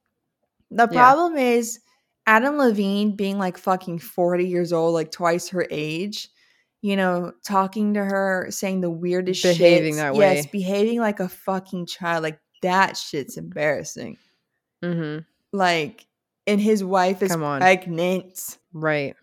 The 0.71 0.89
Yeah. 0.91 0.99
problem 0.99 1.37
is 1.37 1.81
Adam 2.27 2.59
Levine 2.59 3.16
being 3.16 3.39
like 3.39 3.57
fucking 3.57 3.99
40 4.01 4.47
years 4.47 4.73
old, 4.73 4.95
like 4.95 5.11
twice 5.11 5.49
her 5.49 5.66
age, 5.71 6.29
you 6.83 6.97
know, 6.97 7.33
talking 7.45 7.95
to 7.95 8.05
her, 8.05 8.47
saying 8.51 8.81
the 8.83 8.91
weirdest 8.91 9.41
shit. 9.41 9.57
Behaving 9.59 9.97
that 9.97 10.14
way. 10.14 10.35
Yes, 10.37 10.47
behaving 10.47 11.01
like 11.01 11.21
a 11.21 11.29
fucking 11.29 11.87
child. 11.87 12.23
Like 12.23 12.39
that 12.62 12.97
shit's 12.97 13.37
embarrassing. 13.37 14.19
Mm-hmm. 14.85 15.21
Like, 15.53 16.07
and 16.47 16.61
his 16.61 16.85
wife 16.85 17.23
is 17.23 17.33
Come 17.33 17.43
on. 17.43 17.61
pregnant. 17.61 18.59
Right. 18.73 19.16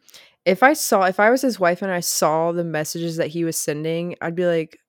If 0.46 0.62
I 0.64 0.74
saw, 0.74 1.04
if 1.04 1.20
I 1.20 1.30
was 1.32 1.42
his 1.42 1.60
wife 1.60 1.82
and 1.82 1.92
I 1.92 2.00
saw 2.02 2.52
the 2.52 2.64
messages 2.64 3.18
that 3.18 3.28
he 3.28 3.44
was 3.44 3.58
sending, 3.58 4.16
I'd 4.22 4.36
be 4.36 4.46
like, 4.46 4.80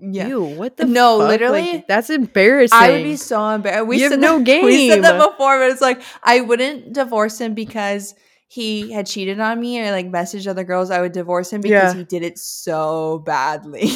Yeah. 0.00 0.28
"Ew, 0.28 0.42
what 0.42 0.76
the? 0.76 0.84
No, 0.84 1.18
fuck? 1.18 1.28
Like, 1.28 1.40
literally, 1.40 1.84
that's 1.88 2.08
embarrassing." 2.10 2.78
I 2.78 2.90
would 2.92 3.02
be 3.02 3.16
so 3.16 3.48
embarrassed. 3.50 3.86
We 3.88 3.96
You 3.96 4.02
have 4.04 4.12
said 4.12 4.20
no 4.20 4.38
that, 4.38 4.62
We 4.64 4.88
said 4.90 5.02
that 5.02 5.18
before, 5.18 5.58
but 5.58 5.70
it's 5.70 5.80
like 5.80 6.00
I 6.22 6.40
wouldn't 6.40 6.92
divorce 6.92 7.40
him 7.40 7.54
because 7.54 8.14
he 8.46 8.92
had 8.92 9.06
cheated 9.06 9.40
on 9.40 9.60
me 9.60 9.80
or 9.80 9.90
like 9.90 10.10
messaged 10.10 10.46
other 10.46 10.64
girls. 10.64 10.90
I 10.90 11.00
would 11.00 11.12
divorce 11.12 11.52
him 11.52 11.60
because 11.60 11.92
Yeah. 11.94 11.98
he 11.98 12.04
did 12.04 12.22
it 12.22 12.38
so 12.38 13.22
badly. 13.26 13.90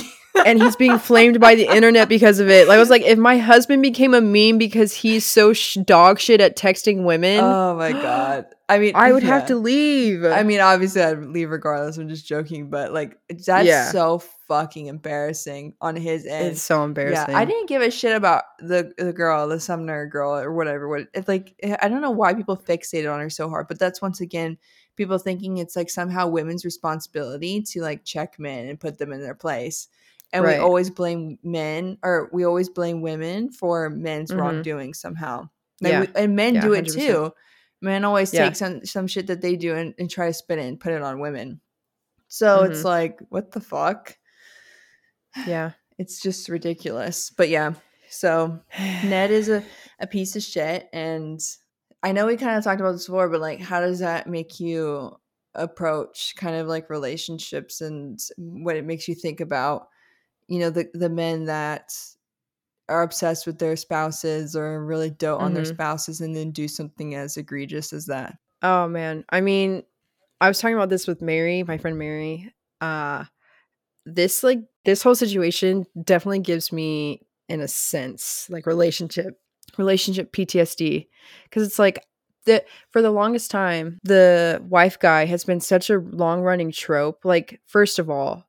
and 0.47 0.63
he's 0.63 0.77
being 0.77 0.99
flamed 0.99 1.39
by 1.41 1.55
the 1.55 1.67
internet 1.75 2.09
because 2.09 2.39
of 2.41 2.49
it. 2.51 2.67
Like 2.67 2.77
I 2.77 2.81
was 2.81 2.91
like, 2.91 3.03
if 3.03 3.19
my 3.19 3.39
husband 3.39 3.83
became 3.83 4.13
a 4.15 4.21
meme 4.21 4.59
because 4.59 4.93
he's 4.95 5.25
so 5.25 5.53
sh- 5.53 5.75
dog 5.85 6.19
shit 6.19 6.41
at 6.41 6.57
texting 6.57 7.05
women, 7.05 7.41
oh 7.43 7.77
my 7.77 7.93
god! 7.93 8.47
I 8.73 8.79
mean, 8.79 8.93
I 8.95 9.13
would 9.13 9.23
yeah. 9.23 9.29
have 9.29 9.47
to 9.49 9.57
leave. 9.57 10.25
I 10.25 10.43
mean, 10.43 10.61
obviously, 10.61 11.03
I'd 11.03 11.19
leave 11.19 11.51
regardless. 11.51 11.97
I'm 11.99 12.09
just 12.09 12.27
joking, 12.27 12.71
but 12.71 12.93
like 12.93 13.19
that's 13.29 13.67
Yeah. 13.67 13.91
so 13.91 14.19
fucking 14.49 14.87
embarrassing 14.87 15.75
on 15.81 15.97
his 15.97 16.27
end. 16.27 16.49
it's 16.49 16.63
so 16.63 16.85
embarrassing. 16.85 17.31
Yeah, 17.33 17.39
I 17.39 17.45
didn't 17.45 17.69
give 17.69 17.83
a 17.83 17.91
shit 17.91 18.17
about 18.17 18.45
the 18.59 18.93
the 18.99 19.13
girl, 19.13 19.47
the 19.49 19.61
Sumner 19.61 20.07
girl, 20.07 20.35
or 20.35 20.53
whatever. 20.53 20.89
What 20.89 21.09
it's 21.15 21.29
like? 21.29 21.55
eh, 21.63 21.77
I 21.81 21.89
don't 21.89 22.01
know 22.03 22.11
why 22.11 22.35
people 22.35 22.57
fixated 22.57 23.13
on 23.13 23.21
her 23.21 23.31
so 23.31 23.49
hard, 23.49 23.69
but 23.69 23.79
that's 23.79 24.01
once 24.03 24.21
again 24.21 24.59
people 24.97 25.19
thinking 25.19 25.59
it's 25.59 25.77
like 25.77 25.89
somehow 25.91 26.29
women's 26.29 26.65
responsibility 26.65 27.63
to 27.63 27.81
like 27.81 28.05
check 28.05 28.39
men 28.39 28.67
and 28.69 28.79
put 28.81 28.99
them 28.99 29.13
in 29.13 29.21
their 29.23 29.35
place. 29.35 29.89
And 30.35 30.45
Right. 30.45 30.59
we 30.59 30.65
always 30.65 30.89
blame 30.91 31.39
men, 31.43 31.99
or 32.03 32.31
we 32.33 32.45
always 32.45 32.69
blame 32.71 33.03
women 33.03 33.51
for 33.51 33.91
men's 33.91 34.31
Mhm. 34.31 34.39
wrongdoing 34.39 34.95
somehow. 34.95 35.49
Like 35.81 35.93
Yeah. 35.93 36.01
we, 36.01 36.07
and 36.15 36.37
men 36.37 36.55
Yeah, 36.55 36.61
do 36.63 36.73
it 36.73 36.85
100%. 36.87 37.07
too. 37.07 37.33
Men 37.83 38.05
always 38.07 38.33
Yeah. 38.33 38.47
take 38.47 38.57
some 38.57 38.85
some 38.87 39.07
shit 39.07 39.27
that 39.27 39.43
they 39.43 39.57
do 39.57 39.75
and, 39.75 39.93
and 39.99 40.09
try 40.11 40.29
to 40.29 40.33
spin 40.33 40.59
it 40.59 40.67
and 40.69 40.81
put 40.81 40.93
it 40.93 41.03
on 41.03 41.21
women. 41.21 41.61
So 42.29 42.63
it's 42.63 42.81
Mhm. 42.81 42.85
like, 42.85 43.19
what 43.29 43.51
the 43.53 43.61
fuck? 43.61 44.17
Yeah. 45.47 45.73
It's 45.99 46.21
just 46.23 46.49
ridiculous. 46.49 47.31
But 47.31 47.49
yeah, 47.51 47.75
so 48.09 48.59
Ned 49.05 49.31
is 49.31 49.49
a, 49.51 49.63
a 50.01 50.07
piece 50.07 50.35
of 50.37 50.43
shit. 50.43 50.89
And 50.93 51.39
I 52.03 52.13
know 52.13 52.27
we 52.27 52.37
kind 52.37 52.57
of 52.57 52.65
talked 52.65 52.81
about 52.81 52.93
this 52.93 53.07
before, 53.07 53.29
but 53.29 53.41
like, 53.41 53.61
how 53.61 53.81
does 53.81 53.99
that 54.01 54.27
make 54.27 54.59
you 54.59 55.15
approach 55.55 56.35
kind 56.37 56.57
of 56.57 56.67
like 56.67 56.89
relationships 56.89 57.83
and 57.83 58.19
what 58.39 58.75
it 58.75 58.87
makes 58.87 59.07
you 59.07 59.15
think 59.15 59.39
about 59.41 59.87
you 60.49 60.59
know 60.59 60.71
the 60.71 60.89
the 60.95 61.11
men 61.11 61.45
that 61.45 61.93
are 62.89 63.03
obsessed 63.03 63.47
with 63.47 63.59
their 63.59 63.77
spouses 63.77 64.55
or 64.57 64.85
really 64.85 65.11
dote 65.11 65.41
on 65.41 65.55
their 65.55 65.63
Mhm. 65.63 65.69
spouses 65.75 66.21
and 66.21 66.35
then 66.35 66.51
do 66.51 66.69
something 66.69 67.15
as 67.15 67.37
egregious 67.37 67.93
as 67.93 68.07
that. 68.07 68.37
Oh 68.63 68.89
man. 68.89 69.25
I 69.31 69.41
mean, 69.41 69.83
I 70.41 70.49
was 70.49 70.59
talking 70.59 70.75
about 70.77 70.89
this 70.91 71.07
with 71.07 71.23
Mary, 71.23 71.63
my 71.63 71.79
friend 71.79 71.99
Mary. 71.99 72.53
Uh 72.81 73.25
this 74.05 74.43
like 74.43 74.59
this 74.85 75.03
whole 75.03 75.15
situation 75.15 75.87
definitely 76.03 76.41
gives 76.41 76.73
me 76.73 77.21
in 77.49 77.61
a 77.61 77.69
sense 77.69 78.49
like 78.51 78.67
relationship 78.67 79.39
relationship 79.79 80.33
PTSD 80.33 81.09
cuz 81.53 81.63
it's 81.63 81.79
like 81.79 82.05
the 82.45 82.65
for 82.91 83.01
the 83.01 83.13
longest 83.13 83.51
time 83.53 84.01
the 84.03 84.61
wife 84.69 84.99
guy 84.99 85.25
has 85.27 85.45
been 85.45 85.61
such 85.61 85.89
a 85.89 85.99
long 85.99 86.43
running 86.43 86.73
trope. 86.73 87.25
Like 87.25 87.61
first 87.67 88.01
of 88.01 88.11
all, 88.11 88.45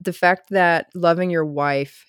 the 0.00 0.14
fact 0.14 0.48
that 0.50 0.86
loving 0.94 1.28
your 1.30 1.44
wife 1.44 2.06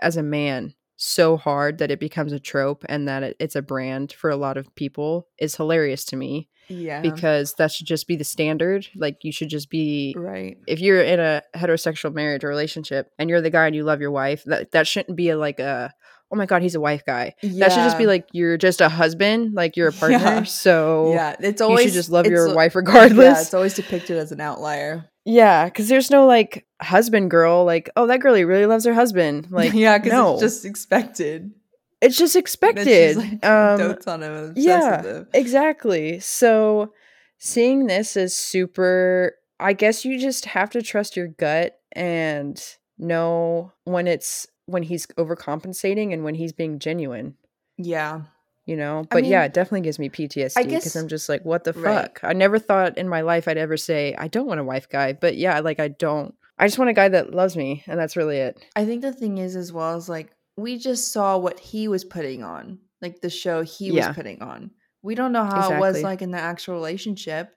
as 0.00 0.16
a 0.16 0.22
man 0.22 0.74
so 1.04 1.36
hard 1.36 1.78
that 1.78 1.90
it 1.90 1.98
becomes 1.98 2.32
a 2.32 2.38
trope 2.38 2.84
and 2.88 3.08
that 3.08 3.22
it, 3.24 3.36
it's 3.40 3.56
a 3.56 3.62
brand 3.62 4.12
for 4.12 4.30
a 4.30 4.36
lot 4.36 4.56
of 4.56 4.72
people 4.76 5.26
is 5.38 5.56
hilarious 5.56 6.04
to 6.04 6.16
me 6.16 6.48
Yeah. 6.68 7.00
because 7.00 7.54
that 7.54 7.72
should 7.72 7.88
just 7.88 8.06
be 8.06 8.14
the 8.14 8.22
standard. 8.24 8.86
Like 8.94 9.18
you 9.24 9.32
should 9.32 9.48
just 9.48 9.68
be 9.68 10.14
right. 10.16 10.56
if 10.68 10.78
you're 10.80 11.02
in 11.02 11.18
a 11.18 11.42
heterosexual 11.56 12.14
marriage 12.14 12.44
or 12.44 12.48
relationship 12.48 13.10
and 13.18 13.28
you're 13.28 13.40
the 13.40 13.50
guy 13.50 13.66
and 13.66 13.74
you 13.74 13.82
love 13.82 14.00
your 14.00 14.12
wife, 14.12 14.44
that 14.44 14.70
that 14.72 14.86
shouldn't 14.86 15.16
be 15.16 15.30
a, 15.30 15.36
like 15.36 15.58
a 15.58 15.92
oh 16.30 16.36
my 16.36 16.46
god, 16.46 16.62
he's 16.62 16.74
a 16.76 16.80
wife 16.80 17.02
guy. 17.04 17.34
That 17.42 17.72
should 17.72 17.84
just 17.84 17.98
be 17.98 18.06
like 18.06 18.26
you're 18.32 18.56
just 18.56 18.80
a 18.80 18.88
husband, 18.88 19.54
like 19.54 19.76
you're 19.76 19.88
a 19.88 19.92
partner. 20.02 20.18
Yeah. 20.18 20.42
So 20.44 21.12
yeah, 21.12 21.36
it's 21.40 21.60
always 21.60 21.80
you 21.80 21.88
should 21.90 21.94
just 21.94 22.10
love 22.10 22.26
your 22.26 22.54
wife 22.54 22.74
Yeah, 22.74 22.78
regardless. 22.78 23.42
it's 23.42 23.54
always 23.54 23.74
depicted 23.74 24.16
as 24.18 24.32
an 24.32 24.40
outlier. 24.40 25.10
Yeah, 25.24 25.66
because 25.66 25.88
there's 25.88 26.10
no 26.10 26.26
like 26.26 26.66
husband 26.80 27.30
girl, 27.30 27.64
like, 27.64 27.90
oh, 27.96 28.06
that 28.06 28.20
girlie 28.20 28.44
really 28.44 28.66
loves 28.66 28.84
her 28.84 28.94
husband. 28.94 29.48
Like, 29.50 29.72
yeah, 29.74 29.98
because 29.98 30.12
no. 30.12 30.32
it's 30.32 30.42
just 30.42 30.64
expected. 30.64 31.52
it's 32.00 32.16
just 32.16 32.36
expected. 32.36 32.84
she's, 32.86 33.16
like, 33.16 33.44
um, 33.46 33.96
him. 34.22 34.52
yeah, 34.56 35.22
exactly. 35.32 36.20
So 36.20 36.92
seeing 37.38 37.86
this 37.86 38.16
is 38.16 38.34
super. 38.34 39.34
I 39.60 39.74
guess 39.74 40.04
you 40.04 40.18
just 40.18 40.46
have 40.46 40.70
to 40.70 40.82
trust 40.82 41.16
your 41.16 41.28
gut 41.28 41.78
and 41.92 42.60
know 42.98 43.72
when 43.84 44.06
it's 44.06 44.46
when 44.66 44.82
he's 44.82 45.06
overcompensating 45.18 46.12
and 46.12 46.24
when 46.24 46.34
he's 46.34 46.52
being 46.52 46.78
genuine. 46.78 47.36
Yeah. 47.78 48.22
You 48.64 48.76
know, 48.76 49.00
I 49.10 49.14
but 49.14 49.24
yeah, 49.24 49.42
it 49.44 49.52
definitely 49.54 49.80
gives 49.80 49.98
me 49.98 50.08
PTSD 50.08 50.64
because 50.64 50.94
I'm 50.94 51.08
just 51.08 51.28
like, 51.28 51.44
what 51.44 51.64
the 51.64 51.72
Right. 51.72 52.02
fuck? 52.02 52.20
I 52.22 52.32
never 52.32 52.58
thought 52.60 52.96
in 52.96 53.08
my 53.08 53.22
life 53.22 53.48
I'd 53.48 53.58
ever 53.58 53.76
say 53.76 54.14
I 54.16 54.28
don't 54.28 54.46
want 54.46 54.60
a 54.60 54.64
wife 54.64 54.88
guy, 54.88 55.12
but 55.14 55.36
yeah, 55.36 55.58
like 55.60 55.80
I 55.80 55.88
don't. 55.88 56.34
I 56.58 56.66
just 56.68 56.78
want 56.78 56.90
a 56.90 56.94
guy 56.94 57.08
that 57.08 57.34
loves 57.34 57.56
me, 57.56 57.82
and 57.88 57.98
that's 57.98 58.16
really 58.16 58.36
it. 58.38 58.64
I 58.76 58.84
think 58.84 59.02
the 59.02 59.12
thing 59.12 59.38
is 59.38 59.56
as 59.56 59.72
well 59.72 59.96
is 59.96 60.08
like 60.08 60.30
we 60.56 60.78
just 60.78 61.12
saw 61.12 61.38
what 61.38 61.58
he 61.58 61.88
was 61.88 62.04
putting 62.04 62.44
on, 62.44 62.78
like 63.00 63.20
the 63.20 63.30
show 63.30 63.62
he 63.62 63.86
Yeah. 63.90 64.08
was 64.08 64.14
putting 64.14 64.40
on. 64.42 64.70
We 65.02 65.16
don't 65.16 65.32
know 65.32 65.44
how 65.44 65.72
it 65.72 65.80
was 65.80 66.02
like 66.04 66.22
in 66.22 66.30
the 66.30 66.38
actual 66.38 66.74
relationship. 66.74 67.50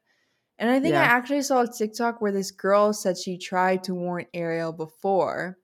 And 0.57 0.69
I 0.71 0.79
think 0.79 0.95
I 0.95 1.03
actually 1.03 1.41
saw 1.43 1.61
a 1.61 1.67
TikTok 1.67 2.21
where 2.21 2.31
this 2.31 2.49
girl 2.49 2.93
said 2.93 3.17
she 3.17 3.37
tried 3.37 3.83
to 3.83 3.93
warn 3.93 4.25
Ariel 4.33 4.71
before, 4.71 5.57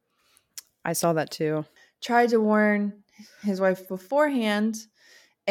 I 0.83 0.93
saw 0.93 1.13
that 1.13 1.31
too. 1.31 1.65
tried 2.01 2.29
to 2.29 2.41
warn 2.41 3.01
his 3.41 3.61
wife 3.61 3.87
beforehand, 3.87 4.75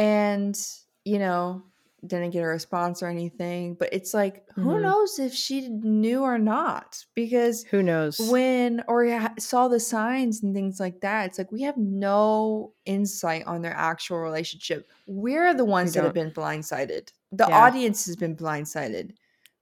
and 0.00 0.58
you 1.04 1.18
know, 1.18 1.62
didn't 2.06 2.30
get 2.30 2.42
a 2.42 2.46
response 2.46 3.02
or 3.02 3.08
anything. 3.08 3.74
But 3.74 3.88
it's 3.92 4.12
like, 4.14 4.44
who 4.54 4.74
Mhm. 4.74 4.82
knows 4.82 5.18
if 5.18 5.32
she 5.34 5.68
knew 5.68 6.22
or 6.22 6.38
not? 6.38 7.04
Because 7.14 7.64
Who 7.64 7.82
knows? 7.82 8.18
when 8.18 8.82
or 8.88 9.06
saw 9.38 9.68
the 9.68 9.80
signs 9.80 10.42
and 10.42 10.54
things 10.54 10.78
like 10.80 11.00
that 11.00 11.26
it's 11.26 11.38
like 11.38 11.50
we 11.52 11.62
have 11.62 11.76
no 11.76 12.72
insight 12.84 13.46
on 13.46 13.62
their 13.62 13.74
actual 13.74 14.18
relationship 14.18 14.88
we're 15.06 15.52
the 15.54 15.64
ones 15.64 15.92
that 15.94 16.04
have 16.04 16.14
been 16.14 16.30
blindsided 16.30 17.08
the 17.32 17.46
Yeah. 17.48 17.58
audience 17.66 18.06
has 18.06 18.16
been 18.16 18.36
blindsided 18.36 19.12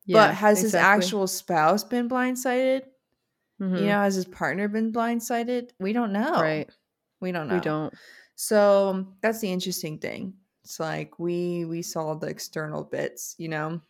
Yeah, 0.06 0.28
but 0.28 0.34
has 0.34 0.60
his 0.60 0.74
actual 0.74 1.26
spouse 1.26 1.82
been 1.84 2.08
blindsided 2.08 2.82
Mhm. 3.60 3.80
you 3.80 3.86
know 3.86 4.00
has 4.02 4.14
his 4.16 4.24
partner 4.26 4.68
been 4.68 4.92
blindsided 4.92 5.70
we 5.80 5.92
don't 5.92 6.12
know 6.12 6.40
right? 6.40 6.68
we 7.20 7.32
don't 7.32 7.48
know 7.48 7.54
We 7.56 7.60
don't. 7.60 7.94
So 8.40 9.04
that's 9.20 9.40
the 9.40 9.50
interesting 9.50 9.98
thing 9.98 10.32
it's 10.62 10.78
like 10.78 11.18
we 11.18 11.64
we 11.64 11.82
saw 11.82 12.14
the 12.14 12.28
external 12.28 12.84
bits 12.84 13.34
you 13.36 13.48
know 13.48 13.80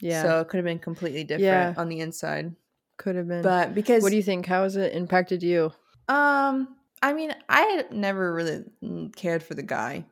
Yeah, 0.00 0.22
so 0.22 0.40
it 0.40 0.48
could 0.48 0.56
have 0.56 0.64
been 0.64 0.78
completely 0.78 1.24
different 1.24 1.42
Yeah. 1.44 1.74
on 1.76 1.90
the 1.90 2.00
inside 2.00 2.56
could 2.96 3.16
have 3.16 3.28
been. 3.28 3.42
but 3.42 3.74
because 3.74 4.02
what 4.02 4.10
do 4.10 4.16
you 4.16 4.22
think? 4.22 4.46
How 4.46 4.62
has 4.62 4.76
it 4.76 4.94
impacted 4.94 5.42
you? 5.42 5.72
Um, 6.08 6.76
I 7.02 7.12
mean, 7.12 7.34
I 7.48 7.62
had 7.62 7.92
never 7.92 8.32
really 8.32 8.64
mm, 8.82 9.14
cared 9.16 9.42
for 9.42 9.54
the 9.54 9.62
guy, 9.62 10.06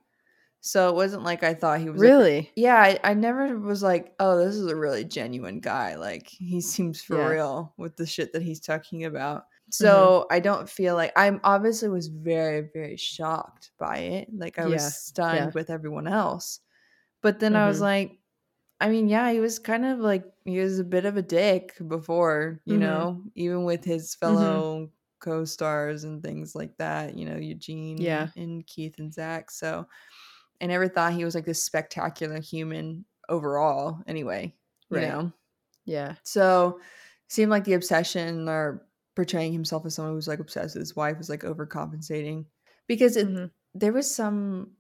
so 0.61 0.89
it 0.89 0.95
wasn't 0.95 1.23
like 1.23 1.43
I 1.45 1.55
thought 1.55 1.81
he 1.81 1.89
was 1.89 2.01
like- 2.01 2.11
Really? 2.11 2.51
yeah, 2.57 2.77
I, 2.77 2.99
I 3.05 3.15
never 3.15 3.57
was 3.59 3.83
like, 3.83 4.13
oh, 4.19 4.37
this 4.39 4.57
is 4.57 4.67
a 4.67 4.77
really 4.77 5.05
genuine 5.05 5.61
guy. 5.61 5.95
Like 5.97 6.27
he 6.29 6.61
seems 6.73 7.01
for 7.03 7.17
Yeah. 7.17 7.29
real 7.29 7.75
with 7.79 7.97
the 7.97 8.07
shit 8.07 8.33
that 8.33 8.43
he's 8.43 8.61
talking 8.61 9.05
about. 9.05 9.45
So 9.71 10.27
I 10.31 10.41
don't 10.41 10.69
feel 10.69 10.95
like 10.97 11.13
I'm 11.17 11.41
obviously 11.45 11.89
was 11.89 12.09
very 12.09 12.71
very 12.75 12.97
shocked 12.97 13.73
by 13.79 13.99
it. 13.99 14.29
Like 14.35 14.59
I 14.59 14.69
was 14.69 14.85
stunned 14.87 15.53
yeah. 15.53 15.55
with 15.55 15.71
everyone 15.71 16.07
else, 16.09 16.61
but 17.23 17.41
then 17.41 17.57
I 17.57 17.69
was 17.69 17.81
Mhm. 17.81 17.83
like. 17.83 18.19
I 18.81 18.91
mean, 18.91 19.09
yeah, 19.09 19.31
he 19.33 19.41
was 19.41 19.59
kind 19.59 19.85
of 19.87 19.99
like 20.01 20.25
he 20.45 20.59
was 20.61 20.79
a 20.79 20.85
bit 20.85 21.05
of 21.07 21.17
a 21.17 21.23
dick 21.23 21.77
before, 21.89 22.61
you 22.67 22.77
Mhm. 22.77 22.79
know, 22.79 23.25
even 23.35 23.65
with 23.65 23.85
his 23.85 24.15
fellow 24.15 24.91
co-stars 25.21 26.05
and 26.05 26.23
things 26.23 26.55
like 26.55 26.77
that, 26.79 27.17
you 27.17 27.27
know, 27.27 27.37
Eugene 27.37 28.07
Yeah. 28.07 28.31
and 28.37 28.67
Keith 28.67 28.99
and 28.99 29.13
Zach. 29.15 29.51
So 29.51 29.87
I 30.61 30.67
never 30.67 30.89
thought 30.89 31.15
he 31.15 31.25
was 31.25 31.35
like 31.35 31.47
this 31.47 31.65
spectacular 31.65 32.41
human 32.41 33.05
overall, 33.29 34.03
anyway. 34.07 34.57
You 34.91 35.01
Right. 35.01 35.03
know? 35.03 35.33
Yeah. 35.87 36.17
So 36.25 36.81
seemed 37.29 37.51
like 37.51 37.65
the 37.65 37.75
obsession 37.75 38.49
or 38.49 38.87
portraying 39.21 39.53
himself 39.53 39.85
as 39.85 39.95
someone 39.95 40.15
who's 40.15 40.29
like 40.29 40.39
obsessed 40.41 40.75
with 40.75 40.81
his 40.83 40.97
wife 40.97 41.19
was 41.19 41.29
like 41.29 41.43
overcompensating. 41.43 42.47
Because 42.89 43.17
it, 43.17 43.29
Mhm. 43.29 43.51
there 43.75 43.93
was 43.93 44.13
some 44.15 44.73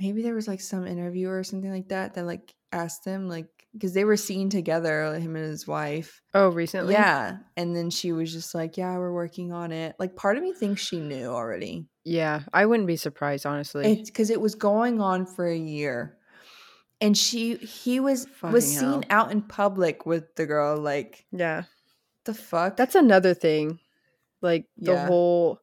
maybe 0.00 0.22
there 0.22 0.34
was 0.34 0.46
like 0.46 0.60
some 0.60 0.86
interview 0.86 1.28
or 1.28 1.42
something 1.42 1.70
like 1.72 1.88
that 1.88 2.14
that 2.14 2.24
like 2.26 2.54
asked 2.72 3.04
him 3.04 3.26
like 3.28 3.48
because 3.72 3.94
they 3.94 4.04
were 4.04 4.16
seen 4.18 4.50
together 4.50 5.14
him 5.14 5.34
and 5.34 5.46
his 5.46 5.66
wife 5.66 6.20
Oh, 6.34 6.48
recently? 6.50 6.92
yeah 6.92 7.38
and 7.56 7.74
then 7.74 7.88
she 7.90 8.12
was 8.12 8.30
just 8.30 8.54
like 8.54 8.76
yeah 8.76 8.98
we're 8.98 9.12
working 9.12 9.50
on 9.52 9.72
it 9.72 9.96
like 9.98 10.14
part 10.14 10.36
of 10.36 10.42
me 10.42 10.52
thinks 10.52 10.82
she 10.82 11.00
knew 11.00 11.28
already 11.28 11.88
Yeah. 12.04 12.42
I 12.52 12.66
wouldn't 12.66 12.86
be 12.86 12.96
surprised, 12.96 13.46
honestly. 13.46 14.02
because 14.04 14.28
it 14.30 14.40
was 14.42 14.54
going 14.54 15.00
on 15.00 15.24
for 15.24 15.46
a 15.46 15.56
year 15.56 16.18
and 17.00 17.16
she 17.16 17.56
he 17.56 17.98
was 18.00 18.26
Fucking 18.26 18.52
was 18.52 18.66
seen 18.66 18.80
hell. 18.90 19.02
out 19.08 19.32
in 19.32 19.40
public 19.42 20.04
with 20.04 20.34
the 20.36 20.44
girl 20.44 20.76
like 20.78 21.24
yeah. 21.32 21.62
the 22.26 22.34
fuck 22.34 22.76
That's 22.76 22.94
another 22.94 23.32
thing. 23.32 23.78
Like 24.42 24.66
the 24.76 24.92
Yeah. 24.92 25.06
whole 25.06 25.60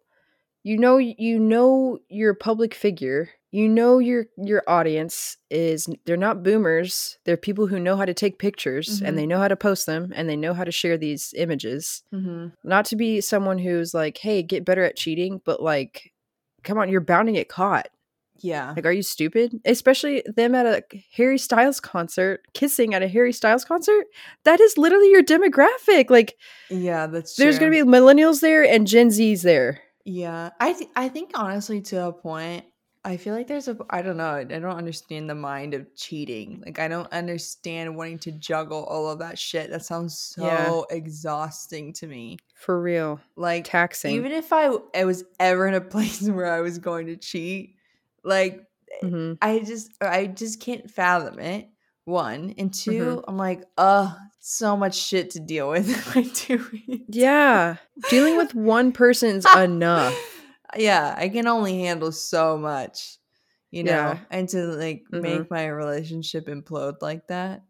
you 0.63 0.78
know 0.78 0.97
you 0.97 1.39
know 1.39 1.99
you're 2.09 2.32
a 2.32 2.36
public 2.36 2.73
figure. 2.73 3.30
You 3.51 3.69
know 3.69 3.99
your 3.99 4.26
your 4.38 4.63
audience 4.67 5.38
is 5.49 5.88
they're 6.05 6.17
not 6.17 6.43
boomers. 6.43 7.17
They're 7.23 7.38
people 7.38 7.67
who 7.67 7.80
know 7.80 7.95
how 7.95 8.05
to 8.05 8.13
take 8.13 8.39
pictures 8.39 8.99
Mhm. 8.99 9.07
and 9.07 9.17
they 9.17 9.26
know 9.28 9.38
how 9.38 9.47
to 9.47 9.55
post 9.55 9.86
them 9.86 10.11
and 10.15 10.28
they 10.28 10.36
know 10.36 10.53
how 10.53 10.63
to 10.65 10.71
share 10.71 10.97
these 10.97 11.34
images. 11.38 12.03
hmm 12.11 12.47
Not 12.63 12.86
to 12.86 12.95
be 12.95 13.21
someone 13.21 13.59
who's 13.59 13.93
like, 13.93 14.17
"Hey, 14.17 14.43
get 14.43 14.65
better 14.65 14.84
at 14.84 14.97
cheating," 14.97 15.41
but 15.45 15.61
like 15.61 16.11
come 16.63 16.78
on, 16.80 16.89
you're 16.89 16.99
bound 17.01 17.28
to 17.28 17.32
get 17.34 17.47
caught. 17.47 17.88
Yeah 18.40 18.74
Like, 18.76 18.86
are 18.86 18.92
you 18.92 19.02
stupid? 19.04 19.60
Especially 19.66 20.24
them 20.36 20.54
at 20.56 20.66
a 20.66 20.84
Harry 21.16 21.38
Styles 21.38 21.80
concert, 21.80 22.42
kissing 22.54 22.94
at 22.94 23.02
a 23.04 23.08
Harry 23.08 23.32
Styles 23.34 23.64
concert. 23.66 24.06
That 24.44 24.60
is 24.60 24.78
literally 24.78 25.10
your 25.12 25.24
demographic. 25.24 26.10
Like, 26.10 26.38
yeah 26.70 27.08
that's 27.08 27.36
there's 27.36 27.58
true. 27.58 27.68
to 27.68 27.72
be 27.72 27.90
millennials 27.90 28.42
there 28.42 28.64
and 28.64 28.88
Gen 28.88 29.12
Z's 29.12 29.42
there. 29.42 29.82
Yeah, 30.04 30.52
I 30.60 30.74
th- 30.74 30.90
I 30.96 31.10
think 31.10 31.32
honestly 31.36 31.82
to 31.82 32.06
a 32.08 32.14
point, 32.14 32.66
I 33.04 33.18
feel 33.18 33.34
like 33.36 33.48
there's 33.48 33.68
a 33.68 33.78
I 33.90 34.02
don't 34.02 34.18
know, 34.18 34.34
I 34.36 34.44
don't 34.44 34.66
understand 34.66 35.30
the 35.30 35.36
mind 35.36 35.74
of 35.74 35.96
cheating. 35.96 36.62
Like 36.66 36.80
I 36.80 36.88
don't 36.88 37.12
understand 37.12 37.96
wanting 37.96 38.20
to 38.20 38.32
juggle 38.32 38.84
all 38.86 39.10
of 39.10 39.20
that 39.20 39.38
shit. 39.40 39.70
That 39.72 39.86
sounds 39.86 40.18
so 40.18 40.44
Yeah. 40.46 40.96
exhausting 40.96 41.94
to 41.94 42.08
me. 42.08 42.38
For 42.56 42.80
real. 42.82 43.20
Like 43.36 43.66
Taxing. 43.66 44.16
even 44.16 44.32
if 44.32 44.52
I 44.54 44.70
I 44.96 45.06
was 45.06 45.24
ever 45.40 45.68
in 45.68 45.74
a 45.74 45.82
place 45.96 46.28
where 46.28 46.52
I 46.52 46.62
was 46.62 46.78
going 46.80 47.08
to 47.08 47.16
cheat, 47.16 47.74
like 48.26 48.61
hmm 49.01 49.34
I 49.41 49.59
just 49.59 49.91
I 50.01 50.28
just 50.28 50.59
can't 50.61 50.89
fathom 50.89 51.39
it. 51.39 51.67
One 52.05 52.53
and 52.57 52.73
2 52.73 52.91
Mhm. 52.91 53.23
I'm 53.28 53.38
like, 53.38 53.63
uh, 53.78 54.13
so 54.39 54.78
much 54.78 54.95
shit 54.95 55.32
to 55.32 55.39
deal 55.39 55.69
with 55.69 55.89
if 55.89 56.15
I 56.17 56.21
do 56.21 56.63
it. 56.88 57.01
Yeah. 57.09 57.78
Dealing 58.09 58.38
with 58.38 58.53
one 58.53 58.91
person's 58.91 59.45
enough. 59.55 60.13
yeah, 60.78 61.15
I 61.17 61.30
can 61.30 61.47
only 61.47 61.82
handle 61.82 62.11
so 62.11 62.57
much, 62.57 63.17
you 63.71 63.84
know, 63.84 63.91
Yeah. 63.91 64.19
and 64.30 64.47
to 64.49 64.65
like 64.67 65.03
Mhm. 65.11 65.21
make 65.21 65.49
my 65.51 65.65
relationship 65.67 66.47
implode 66.47 67.01
like 67.01 67.28
that. 67.28 67.63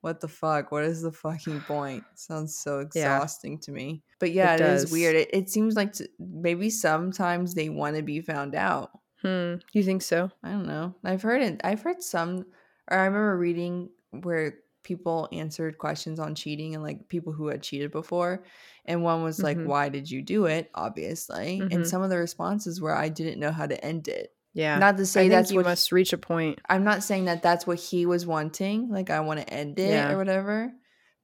what 0.00 0.20
the 0.20 0.28
fuck? 0.28 0.70
What 0.70 0.84
is 0.84 1.00
the 1.00 1.12
fucking 1.12 1.62
point? 1.62 2.04
Sounds 2.14 2.58
so 2.58 2.78
Yeah. 2.78 2.84
exhausting 3.16 3.58
to 3.60 3.72
me. 3.72 4.02
But 4.20 4.32
yeah, 4.32 4.52
It 4.54 4.60
it 4.60 4.66
is 4.66 4.90
weird. 4.92 5.16
It, 5.16 5.30
it 5.32 5.48
seems 5.50 5.76
like 5.76 5.94
t- 5.94 6.08
maybe 6.18 6.68
sometimes 6.68 7.54
they 7.54 7.70
want 7.70 7.96
to 7.96 8.02
be 8.02 8.20
found 8.20 8.54
out. 8.54 8.90
Hmm. 9.24 9.54
You 9.72 9.82
think 9.82 10.02
so? 10.02 10.30
I 10.42 10.50
don't 10.50 10.66
know. 10.66 10.94
I've 11.04 11.22
heard 11.22 11.42
it. 11.42 11.60
I've 11.64 11.82
heard 11.82 12.02
some, 12.02 12.46
or 12.90 12.98
I 12.98 13.04
remember 13.04 13.36
reading 13.38 13.88
where 14.10 14.58
people 14.82 15.28
answered 15.32 15.78
questions 15.78 16.20
on 16.20 16.34
cheating 16.34 16.74
and 16.74 16.84
like 16.84 17.08
people 17.08 17.32
who 17.32 17.46
had 17.48 17.62
cheated 17.62 17.90
before. 17.90 18.44
And 18.84 19.02
one 19.02 19.22
was 19.22 19.42
like, 19.42 19.56
Mhm. 19.56 19.64
why 19.66 19.88
did 19.88 20.10
you 20.10 20.20
do 20.20 20.44
it? 20.44 20.70
Obviously. 20.74 21.60
And 21.60 21.70
Mhm. 21.70 21.86
some 21.86 22.02
of 22.02 22.10
the 22.10 22.18
responses 22.18 22.82
were, 22.82 22.94
I 22.94 23.08
didn't 23.08 23.40
know 23.40 23.50
how 23.50 23.66
to 23.66 23.82
end 23.82 24.08
it. 24.08 24.34
Yeah. 24.52 24.78
Not 24.78 24.98
to 24.98 25.06
say 25.06 25.28
that's 25.30 25.50
you 25.50 25.56
what 25.56 25.64
must 25.64 25.90
reach 25.90 26.12
a 26.12 26.18
point. 26.18 26.60
I'm 26.68 26.84
not 26.84 27.02
saying 27.02 27.24
that 27.24 27.42
that's 27.42 27.66
what 27.66 27.78
he 27.80 28.04
was 28.04 28.26
wanting. 28.26 28.90
Like, 28.90 29.08
I 29.08 29.20
want 29.20 29.40
to 29.40 29.48
end 29.52 29.78
it 29.78 29.88
Yeah. 29.90 30.12
or 30.12 30.18
whatever. 30.18 30.70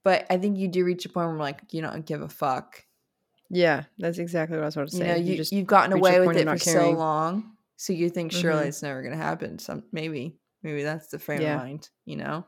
But 0.03 0.25
I 0.31 0.37
think 0.37 0.57
you 0.57 0.67
do 0.67 0.83
reach 0.83 1.05
a 1.05 1.09
point 1.09 1.27
where 1.29 1.37
like, 1.37 1.61
you 1.71 1.81
don't 1.83 2.03
give 2.05 2.23
a 2.23 2.29
fuck. 2.29 2.83
Yeah, 3.51 3.83
that's 3.99 4.17
exactly 4.17 4.57
what 4.57 4.63
I 4.63 4.65
was 4.65 4.75
about 4.75 4.89
to 4.89 4.97
You 4.97 5.03
say. 5.03 5.07
know, 5.09 5.15
you 5.17 5.31
you, 5.33 5.37
just 5.37 5.51
you've 5.51 5.67
gotten 5.67 5.93
away 5.93 6.19
with 6.25 6.35
it 6.35 6.47
for 6.49 6.57
so 6.57 6.89
long. 6.91 7.51
So 7.81 7.93
you 7.93 8.11
think 8.11 8.31
surely 8.31 8.65
Mhm. 8.65 8.67
it's 8.67 8.83
never 8.83 9.01
going 9.01 9.17
to 9.17 9.17
happen. 9.17 9.57
Some 9.57 9.81
maybe, 9.91 10.37
maybe 10.61 10.83
that's 10.83 11.07
the 11.07 11.17
frame 11.17 11.41
Yeah. 11.41 11.55
of 11.55 11.61
mind, 11.61 11.89
you 12.05 12.15
know? 12.15 12.45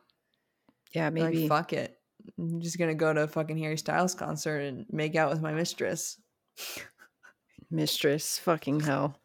yeah, 0.91 1.09
maybe. 1.09 1.47
Like, 1.47 1.49
fuck 1.49 1.73
it. 1.73 1.99
I'm 2.37 2.61
just 2.61 2.77
going 2.77 2.91
to 2.91 2.93
go 2.95 3.11
to 3.11 3.23
a 3.23 3.27
fucking 3.27 3.57
Harry 3.57 3.77
Styles 3.79 4.13
concert 4.13 4.59
and 4.59 4.85
make 4.91 5.15
out 5.15 5.31
with 5.31 5.41
my 5.41 5.51
mistress. 5.51 6.21
Mistress, 7.71 8.37
fucking 8.37 8.81
hell. 8.81 9.19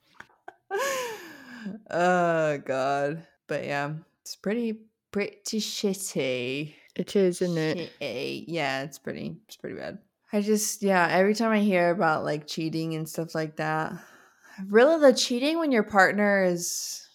oh, 1.91 2.57
God. 2.65 3.27
But 3.47 3.67
yeah, 3.67 3.93
it's 4.23 4.35
pretty, 4.35 4.81
pretty 5.13 5.61
shitty. 5.61 6.75
It 6.97 7.17
is, 7.17 7.43
isn't 7.43 7.59
it? 7.59 7.93
Shitty. 8.01 8.45
Yeah, 8.49 8.83
it's 8.85 8.99
pretty, 8.99 9.37
it's 9.47 9.57
pretty 9.57 9.77
bad. 9.77 9.99
I 10.33 10.41
just, 10.41 10.83
yeah, 10.83 11.07
every 11.11 11.35
time 11.35 11.51
I 11.51 11.59
hear 11.61 11.91
about 11.91 12.25
like 12.25 12.47
cheating 12.47 12.95
and 12.95 13.07
stuff 13.07 13.35
like 13.35 13.57
that, 13.57 13.93
really 14.67 15.01
the 15.01 15.17
cheating 15.17 15.59
when 15.59 15.73
your 15.73 15.83
partner 15.85 16.43
is, 16.45 17.09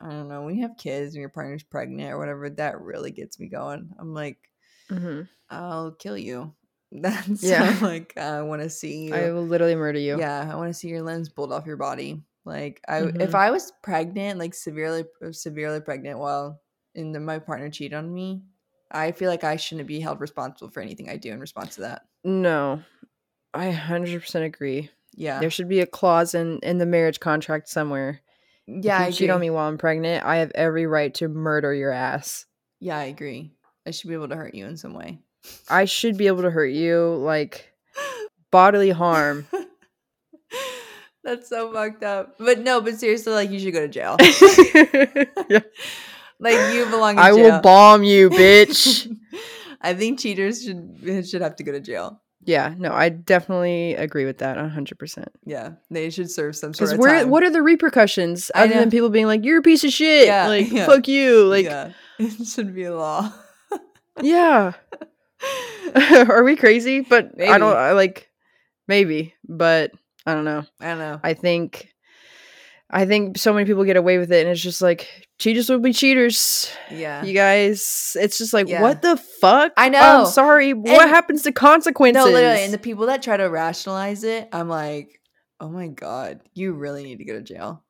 I 0.00 0.10
don't 0.10 0.28
know, 0.28 0.42
when 0.42 0.56
you 0.56 0.62
have 0.62 0.76
kids 0.76 1.14
and 1.14 1.20
your 1.20 1.28
partner's 1.30 1.62
pregnant 1.62 2.12
or 2.12 2.18
whatever, 2.18 2.50
that 2.50 2.80
really 2.80 3.10
gets 3.10 3.38
me 3.38 3.48
going. 3.48 3.92
I'm 3.98 4.14
like, 4.14 4.50
hmm 4.90 5.22
I'll 5.48 5.92
kill 5.92 6.16
you. 6.16 6.54
That's 6.92 7.50
Yeah. 7.50 7.80
like 7.82 8.16
I 8.16 8.42
want 8.42 8.62
to 8.62 8.70
see 8.70 9.04
you. 9.08 9.14
I 9.14 9.30
will 9.32 9.46
literally 9.46 9.74
murder 9.74 9.98
you. 9.98 10.22
Yeah, 10.22 10.50
I 10.52 10.56
want 10.56 10.70
to 10.70 10.74
see 10.74 10.88
your 10.88 11.02
limbs 11.02 11.28
pulled 11.28 11.52
off 11.52 11.66
your 11.66 11.76
body. 11.76 12.24
Like 12.44 12.80
I, 12.88 13.10
if 13.20 13.34
Mhm. 13.34 13.36
I 13.36 13.50
was 13.50 13.72
pregnant, 13.82 14.38
like 14.38 14.54
severely, 14.54 15.04
severely 15.32 15.80
pregnant, 15.80 16.18
while 16.18 16.62
and 16.94 17.14
then 17.14 17.24
my 17.24 17.38
partner 17.38 17.70
cheated 17.70 17.94
on 17.96 18.12
me, 18.12 18.44
I 18.90 19.12
feel 19.12 19.30
like 19.30 19.44
I 19.44 19.56
shouldn't 19.56 19.88
be 19.88 20.00
held 20.00 20.20
responsible 20.20 20.70
for 20.70 20.80
anything 20.80 21.08
I 21.08 21.16
do 21.16 21.32
in 21.32 21.40
response 21.40 21.76
to 21.76 21.82
that. 21.82 22.02
No, 22.24 22.82
I 23.54 23.70
hundred 23.72 24.20
percent 24.22 24.44
agree. 24.46 24.90
Yeah, 25.14 25.40
There 25.40 25.50
should 25.50 25.68
be 25.68 25.80
a 25.80 25.86
clause 25.86 26.34
in 26.34 26.58
in 26.62 26.78
the 26.78 26.86
marriage 26.86 27.20
contract 27.20 27.68
somewhere. 27.68 28.20
yeah, 28.66 28.96
if 28.98 29.02
I 29.02 29.06
you 29.08 29.12
cheat 29.12 29.30
on 29.30 29.40
me 29.40 29.50
while 29.50 29.68
I'm 29.68 29.76
pregnant, 29.78 30.24
I 30.24 30.36
have 30.36 30.52
every 30.54 30.86
right 30.86 31.12
to 31.14 31.28
murder 31.28 31.74
your 31.74 31.90
ass. 31.92 32.46
Yeah, 32.78 32.96
I 32.98 33.04
agree. 33.04 33.52
I 33.86 33.90
should 33.90 34.08
be 34.08 34.14
able 34.14 34.28
to 34.28 34.36
hurt 34.36 34.54
you 34.54 34.66
in 34.66 34.76
some 34.76 34.94
way. 34.94 35.18
I 35.68 35.86
should 35.86 36.16
be 36.16 36.26
able 36.28 36.42
to 36.42 36.50
hurt 36.50 36.66
you, 36.72 37.16
like 37.16 37.72
bodily 38.50 38.90
harm. 38.90 39.46
That's 41.24 41.48
so 41.48 41.72
fucked 41.72 42.02
up. 42.02 42.36
But 42.38 42.60
no, 42.60 42.80
but 42.80 42.98
seriously, 42.98 43.32
like 43.32 43.50
you 43.50 43.58
should 43.58 43.74
go 43.74 43.80
to 43.80 43.88
jail. 43.88 44.16
Yeah. 45.50 45.60
like 46.38 46.74
you 46.74 46.86
belong 46.86 47.14
in 47.14 47.18
I 47.18 47.32
jail. 47.32 47.38
will 47.54 47.60
bomb 47.60 48.02
you, 48.04 48.30
bitch. 48.30 49.10
I 49.80 49.92
think 49.94 50.18
cheaters 50.20 50.62
should 50.64 51.26
should 51.28 51.42
have 51.42 51.56
to 51.56 51.64
go 51.64 51.72
to 51.72 51.80
jail. 51.80 52.22
Yeah, 52.44 52.74
no, 52.78 52.92
I 52.92 53.08
definitely 53.10 53.94
agree 53.94 54.24
with 54.24 54.38
that 54.38 54.56
hundred 54.56 54.98
percent. 54.98 55.28
Yeah, 55.44 55.72
they 55.90 56.10
should 56.10 56.30
serve 56.30 56.56
some 56.56 56.72
sort 56.72 56.88
Because 56.88 56.92
of 56.94 56.98
where, 56.98 57.20
time. 57.20 57.30
what 57.30 57.42
are 57.42 57.50
the 57.50 57.62
repercussions 57.62 58.50
other 58.54 58.74
than 58.74 58.90
people 58.90 59.10
being 59.10 59.26
like, 59.26 59.44
"You're 59.44 59.58
a 59.58 59.62
piece 59.62 59.84
of 59.84 59.90
shit," 59.90 60.26
Yeah, 60.26 60.48
like 60.48 60.70
yeah. 60.70 60.86
"fuck 60.86 61.06
you," 61.08 61.44
like 61.46 61.64
yeah, 61.66 61.92
it 62.18 62.46
should 62.46 62.74
be 62.74 62.84
a 62.84 62.94
law. 62.96 63.32
yeah. 64.22 64.72
are 66.28 66.42
we 66.44 66.56
crazy? 66.56 67.00
But 67.00 67.32
I 67.40 67.58
don't 67.58 67.76
I 67.76 67.92
like 67.92 68.30
maybe, 68.88 69.34
but 69.48 69.92
I 70.26 70.34
don't 70.34 70.44
know. 70.44 70.64
I 70.80 70.86
don't 70.86 70.98
know. 70.98 71.20
I 71.22 71.34
think 71.34 71.88
I 72.92 73.06
think 73.06 73.38
so 73.38 73.52
many 73.52 73.66
people 73.66 73.84
get 73.84 73.96
away 73.96 74.18
with 74.18 74.32
it 74.32 74.40
and 74.40 74.48
it's 74.50 74.60
just 74.60 74.82
like 74.82 75.28
cheaters 75.38 75.68
will 75.70 75.78
be 75.78 75.92
cheaters. 75.92 76.70
Yeah. 76.90 77.22
You 77.24 77.32
guys, 77.34 78.16
it's 78.20 78.36
just 78.38 78.52
like 78.52 78.68
Yeah. 78.68 78.82
what 78.82 79.00
the 79.02 79.16
fuck? 79.16 79.72
I 79.76 79.88
know. 79.88 80.20
I'm 80.20 80.26
sorry. 80.26 80.72
what 80.74 81.08
happens 81.08 81.42
to 81.42 81.52
consequences? 81.52 82.24
no, 82.24 82.30
literally, 82.30 82.64
and 82.64 82.72
the 82.72 82.78
people 82.78 83.06
that 83.06 83.22
try 83.22 83.36
to 83.36 83.44
rationalize 83.44 84.24
it, 84.24 84.48
I'm 84.52 84.68
like, 84.68 85.20
oh 85.60 85.68
my 85.68 85.88
god, 85.88 86.40
you 86.54 86.72
really 86.72 87.04
need 87.04 87.18
to 87.18 87.24
go 87.24 87.34
to 87.34 87.42
jail. 87.42 87.84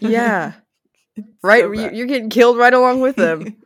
yeah. 0.00 0.52
Right, 1.44 1.62
so 1.62 1.70
you, 1.70 1.90
you're 1.92 2.06
getting 2.08 2.28
killed 2.28 2.58
right 2.58 2.74
along 2.74 3.00
with 3.00 3.14
them. 3.14 3.56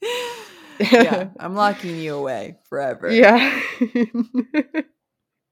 yeah, 0.78 1.30
I'm 1.36 1.56
locking 1.56 1.96
you 1.98 2.14
away 2.14 2.58
forever. 2.68 3.10
yeah. 3.10 3.60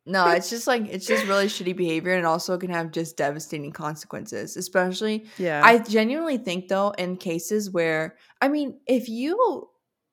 No, 0.06 0.28
it's 0.28 0.50
just 0.50 0.66
like 0.66 0.86
it's 0.90 1.06
just 1.06 1.26
really 1.26 1.46
shitty 1.46 1.74
behavior 1.74 2.12
and 2.12 2.20
it 2.20 2.26
also 2.26 2.58
can 2.58 2.70
have 2.70 2.90
just 2.90 3.16
devastating 3.16 3.72
consequences, 3.72 4.56
especially 4.56 5.26
yeah. 5.38 5.62
I 5.64 5.78
genuinely 5.78 6.36
think 6.36 6.68
though 6.68 6.90
in 6.90 7.16
cases 7.16 7.70
where 7.70 8.16
I 8.42 8.48
mean 8.48 8.80
if 8.86 9.08
you 9.08 9.68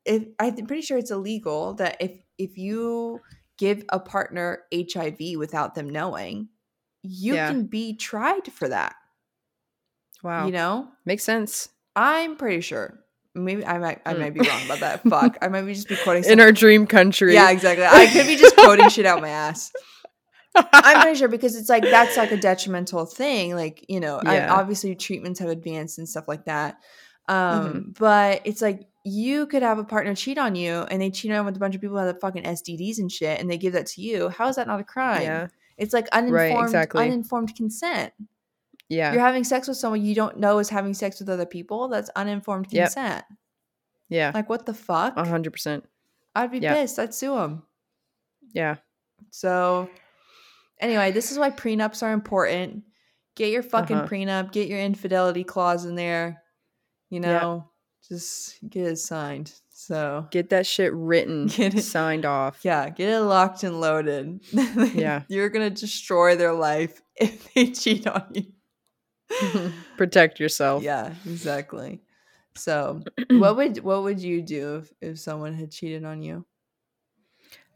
if 0.05 0.23
I'm 0.39 0.65
pretty 0.65 0.81
sure 0.81 0.97
it's 0.97 1.11
illegal 1.11 1.73
that 1.75 1.97
if 1.99 2.11
if 2.37 2.57
you 2.57 3.19
give 3.57 3.83
a 3.89 3.99
partner 3.99 4.63
HIV 4.73 5.37
without 5.37 5.75
them 5.75 5.89
knowing, 5.89 6.47
you 7.03 7.33
Yeah. 7.35 7.49
can 7.49 7.65
be 7.65 7.95
tried 7.97 8.51
for 8.51 8.69
that. 8.69 8.95
wow. 10.23 10.45
You 10.45 10.51
know? 10.51 10.87
Makes 11.05 11.23
sense. 11.23 11.69
I'm 11.95 12.37
pretty 12.37 12.61
sure. 12.61 12.99
Maybe 13.33 13.65
I 13.65 13.77
might 13.77 14.01
I 14.05 14.13
might 14.13 14.33
be 14.33 14.41
wrong 14.41 14.65
about 14.65 14.79
that. 14.79 15.03
Fuck. 15.09 15.37
I 15.41 15.47
might 15.47 15.61
be 15.61 15.73
just 15.73 15.87
be 15.87 15.95
quoting 15.95 16.25
In 16.25 16.39
our 16.39 16.51
dream 16.51 16.85
country. 16.85 17.33
Yeah, 17.33 17.49
exactly. 17.49 17.85
I 17.85 18.07
could 18.07 18.27
be 18.27 18.35
just 18.35 18.55
quoting 18.55 18.89
shit 18.89 19.05
out 19.05 19.21
my 19.21 19.29
ass. 19.29 19.71
I'm 20.55 21.01
pretty 21.01 21.17
sure 21.17 21.29
because 21.29 21.55
it's 21.55 21.69
like 21.69 21.83
that's 21.83 22.17
like 22.17 22.31
a 22.31 22.37
detrimental 22.37 23.05
thing. 23.05 23.55
Like 23.55 23.85
you 23.87 23.99
know, 23.99 24.19
I, 24.25 24.47
obviously 24.47 24.95
treatments 24.95 25.39
have 25.39 25.49
advanced 25.49 25.97
and 25.97 26.09
stuff 26.09 26.27
like 26.27 26.45
that. 26.45 26.77
Um, 27.29 27.93
but 27.97 28.41
it's 28.43 28.61
like 28.61 28.87
you 29.05 29.47
could 29.47 29.63
have 29.63 29.79
a 29.79 29.83
partner 29.85 30.13
cheat 30.13 30.37
on 30.37 30.55
you, 30.55 30.81
and 30.81 31.01
they 31.01 31.09
cheat 31.09 31.31
on 31.31 31.45
with 31.45 31.55
a 31.55 31.59
bunch 31.59 31.75
of 31.75 31.81
people 31.81 31.97
who 31.97 32.05
have 32.05 32.19
fucking 32.19 32.43
STDs 32.43 32.99
and 32.99 33.09
shit, 33.09 33.39
and 33.39 33.49
they 33.49 33.57
give 33.57 33.73
that 33.73 33.87
to 33.87 34.01
you. 34.01 34.27
How 34.29 34.49
is 34.49 34.57
that 34.57 34.67
not 34.67 34.81
a 34.81 34.83
crime? 34.83 35.21
Yeah. 35.21 35.47
It's 35.77 35.93
like 35.93 36.07
uninformed, 36.11 36.65
exactly. 36.65 37.03
uninformed 37.03 37.55
consent. 37.55 38.13
Yeah. 38.91 39.13
You're 39.13 39.21
having 39.21 39.43
sex 39.45 39.67
with 39.69 39.77
someone 39.77 40.03
you 40.03 40.13
don't 40.13 40.37
know 40.37 40.59
is 40.59 40.69
having 40.69 40.93
sex 40.93 41.19
with 41.19 41.29
other 41.29 41.45
people. 41.45 41.87
That's 41.87 42.09
uninformed 42.15 42.67
Yep. 42.71 42.87
consent. 42.87 43.25
Yeah. 44.09 44.31
Like 44.33 44.49
what 44.49 44.65
the 44.65 44.73
fuck? 44.73 45.17
Hundred 45.17 45.51
percent. 45.51 45.85
I'd 46.35 46.51
be 46.51 46.59
yeah. 46.59 46.73
pissed. 46.73 46.99
I'd 46.99 47.13
sue 47.13 47.35
them. 47.35 47.63
Yeah. 48.53 48.75
So, 49.29 49.89
anyway, 50.79 51.11
this 51.11 51.31
is 51.31 51.39
why 51.39 51.51
prenups 51.51 52.03
are 52.03 52.11
important. 52.11 52.83
Get 53.35 53.51
your 53.51 53.63
fucking 53.63 53.95
Uh-huh. 53.95 54.07
prenup, 54.07 54.51
get 54.51 54.67
your 54.67 54.79
infidelity 54.79 55.43
clause 55.45 55.85
in 55.85 55.95
there. 55.95 56.41
You 57.09 57.21
Yep. 57.21 57.41
know, 57.41 57.69
just 58.09 58.57
get 58.69 58.87
it 58.87 58.97
signed. 58.97 59.53
So, 59.69 60.27
Get 60.31 60.49
that 60.49 60.67
shit 60.67 60.93
written, 60.93 61.47
Get 61.57 61.73
it- 61.75 61.81
signed 61.83 62.25
off. 62.25 62.59
yeah, 62.63 62.89
get 62.89 63.09
it 63.09 63.21
locked 63.21 63.63
and 63.63 63.79
loaded. 63.79 64.41
Yeah. 64.93 65.23
You're 65.29 65.49
going 65.49 65.73
to 65.73 65.79
destroy 65.81 66.35
their 66.35 66.53
life 66.53 67.01
if 67.15 67.53
they 67.53 67.67
cheat 67.71 68.05
on 68.05 68.25
you. 68.33 68.43
Protect 69.97 70.39
yourself. 70.39 70.83
Yeah, 70.83 71.13
exactly. 71.25 72.01
So, 72.55 73.01
what 73.29 73.55
would 73.57 73.79
what 73.83 74.03
would 74.03 74.19
you 74.19 74.41
do 74.41 74.77
if, 74.77 74.93
if 75.11 75.19
someone 75.19 75.53
had 75.53 75.71
cheated 75.71 76.03
on 76.05 76.21
you? 76.21 76.45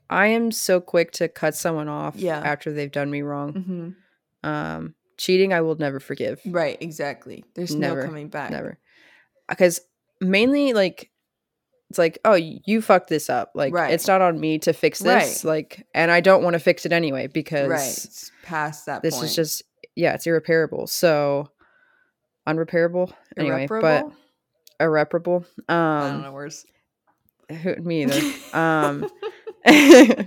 I 0.09 0.27
am 0.27 0.51
so 0.51 0.79
quick 0.79 1.11
to 1.13 1.27
cut 1.27 1.55
someone 1.55 1.87
off 1.87 2.15
Yeah. 2.15 2.39
after 2.39 2.71
they've 2.71 2.91
done 2.91 3.09
me 3.09 3.21
wrong. 3.23 3.53
Mm-hmm. 3.53 4.47
Um, 4.47 4.95
cheating, 5.17 5.51
I 5.53 5.61
will 5.61 5.75
never 5.75 5.99
forgive. 5.99 6.41
Right, 6.45 6.77
exactly. 6.79 7.43
There's 7.55 7.73
Never, 7.73 8.01
no 8.01 8.05
coming 8.05 8.27
back. 8.27 8.51
Never. 8.51 8.77
Because 9.49 9.81
mainly, 10.21 10.73
like, 10.73 11.09
it's 11.89 11.97
like, 11.97 12.19
oh, 12.23 12.35
you 12.35 12.81
fucked 12.83 13.09
this 13.09 13.29
up. 13.31 13.51
Like, 13.55 13.73
Right. 13.73 13.93
it's 13.93 14.07
not 14.07 14.21
on 14.21 14.39
me 14.39 14.59
to 14.59 14.73
fix 14.73 14.99
this. 14.99 15.43
Right. 15.43 15.49
Like, 15.49 15.87
and 15.95 16.11
I 16.11 16.19
don't 16.21 16.43
want 16.43 16.53
to 16.53 16.59
fix 16.59 16.85
it 16.85 16.91
anyway 16.91 17.25
because 17.27 17.69
Right. 17.69 17.81
It's 18.05 18.31
past 18.43 18.85
that 18.85 19.01
this 19.01 19.15
point. 19.15 19.25
is 19.29 19.35
just, 19.35 19.63
yeah, 19.95 20.13
it's 20.13 20.27
irreparable. 20.27 20.87
So, 20.87 21.49
unrepairable. 22.47 23.11
Anyway, 23.37 23.65
Irreparable? 23.69 24.09
but 24.77 24.83
irreparable. 24.85 25.45
I 25.69 25.73
don't 26.01 26.15
Um, 26.15 26.21
know 26.23 26.31
worse. 26.33 26.65
who, 27.49 27.75
me 27.77 28.03
either. 28.03 28.21
um, 28.57 29.09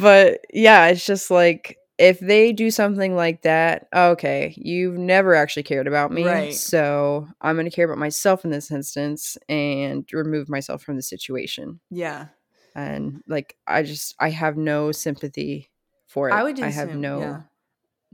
but 0.00 0.40
yeah, 0.52 0.86
it's 0.88 1.04
just 1.04 1.30
like 1.30 1.78
if 1.96 2.18
they 2.18 2.52
do 2.52 2.70
something 2.70 3.14
like 3.14 3.42
that, 3.42 3.86
okay, 3.94 4.52
you've 4.56 4.98
never 4.98 5.34
actually 5.34 5.62
cared 5.62 5.86
about 5.86 6.10
me. 6.10 6.26
Right. 6.26 6.52
So 6.54 7.28
I'm 7.40 7.54
going 7.54 7.66
to 7.66 7.74
care 7.74 7.84
about 7.84 7.98
myself 7.98 8.44
in 8.44 8.50
this 8.50 8.70
instance 8.72 9.36
and 9.48 10.04
remove 10.12 10.48
myself 10.48 10.82
from 10.82 10.96
the 10.96 11.02
situation. 11.02 11.78
Yeah. 11.90 12.26
And 12.74 13.22
like, 13.28 13.56
I 13.68 13.84
just, 13.84 14.16
I 14.18 14.30
have 14.30 14.56
no 14.56 14.90
sympathy 14.90 15.70
for 16.08 16.28
it. 16.28 16.32
I 16.32 16.42
would 16.42 16.56
just 16.56 16.66
I 16.66 16.70
have 16.70 16.96
no, 16.96 17.20
yeah. 17.20 17.40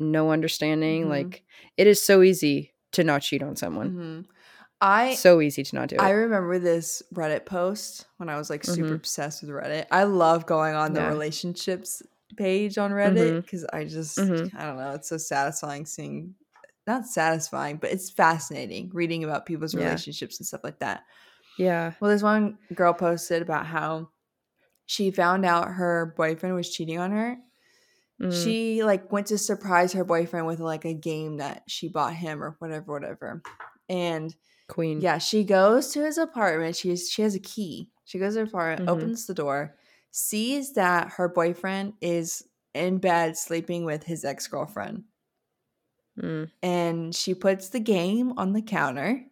No 0.00 0.32
understanding. 0.32 1.04
Mhm. 1.04 1.08
Like, 1.10 1.44
it 1.76 1.86
is 1.86 2.02
so 2.02 2.22
easy 2.22 2.74
to 2.92 3.04
not 3.04 3.22
cheat 3.22 3.42
on 3.42 3.54
someone. 3.56 3.90
Mhm. 3.92 4.24
I 4.82 5.14
so 5.14 5.40
easy 5.42 5.62
to 5.62 5.74
not 5.76 5.88
do 5.90 5.96
it. 5.96 6.00
I 6.00 6.10
remember 6.10 6.58
this 6.58 7.02
Reddit 7.14 7.44
post 7.44 8.06
when 8.16 8.28
I 8.30 8.36
was 8.38 8.48
like 8.48 8.64
super 8.64 8.88
Mhm. 8.90 8.94
obsessed 8.94 9.42
with 9.42 9.50
Reddit. 9.50 9.86
I 9.90 10.04
love 10.04 10.46
going 10.46 10.74
on 10.74 10.94
the 10.94 11.00
Yeah. 11.00 11.08
relationships 11.08 12.02
page 12.38 12.78
on 12.78 12.90
Reddit 12.90 13.42
because 13.42 13.66
I 13.72 13.84
just 13.84 14.16
Mhm. 14.16 14.54
I 14.56 14.64
don't 14.64 14.78
know, 14.78 14.92
it's 14.92 15.08
so 15.10 15.18
satisfying 15.18 15.84
seeing 15.84 16.34
not 16.86 17.06
satisfying, 17.06 17.76
but 17.76 17.90
it's 17.92 18.10
fascinating 18.10 18.90
reading 18.94 19.22
about 19.22 19.44
people's 19.46 19.74
Yeah. 19.74 19.84
relationships 19.84 20.40
and 20.40 20.46
stuff 20.46 20.62
like 20.64 20.78
that. 20.80 21.02
yeah. 21.58 21.92
Well, 22.00 22.10
this 22.10 22.22
one 22.22 22.56
girl 22.74 22.94
posted 22.94 23.42
about 23.42 23.66
how 23.66 24.08
she 24.86 25.10
found 25.10 25.44
out 25.44 25.68
her 25.72 26.14
boyfriend 26.16 26.54
was 26.54 26.70
cheating 26.70 26.98
on 26.98 27.10
her. 27.12 27.36
Mm. 28.20 28.44
She 28.44 28.84
like 28.84 29.10
went 29.10 29.28
to 29.28 29.38
surprise 29.38 29.92
her 29.94 30.04
boyfriend 30.04 30.46
with 30.46 30.60
like 30.60 30.84
a 30.84 30.92
game 30.94 31.38
that 31.38 31.62
she 31.68 31.88
bought 31.88 32.14
him 32.14 32.42
or 32.42 32.54
whatever, 32.58 32.92
whatever. 32.92 33.42
And 33.88 34.34
Queen. 34.68 35.00
yeah, 35.00 35.18
she 35.18 35.42
goes 35.44 35.88
to 35.92 36.04
his 36.04 36.18
apartment. 36.18 36.76
She's 36.76 37.10
she 37.10 37.22
has 37.22 37.34
a 37.34 37.40
key. 37.40 37.90
She 38.04 38.18
goes 38.18 38.34
to 38.34 38.40
her 38.40 38.46
apartment, 38.46 38.88
Mhm. 38.88 38.92
opens 38.92 39.26
the 39.26 39.34
door, 39.34 39.74
sees 40.10 40.74
that 40.74 41.12
her 41.12 41.28
boyfriend 41.28 41.94
is 42.00 42.42
in 42.74 42.98
bed 42.98 43.36
sleeping 43.38 43.84
with 43.84 44.04
his 44.04 44.24
ex 44.24 44.46
girlfriend, 44.48 45.04
Mm. 46.18 46.50
and 46.62 47.14
she 47.14 47.34
puts 47.34 47.68
the 47.70 47.80
game 47.80 48.34
on 48.36 48.52
the 48.52 48.62
counter. 48.62 49.24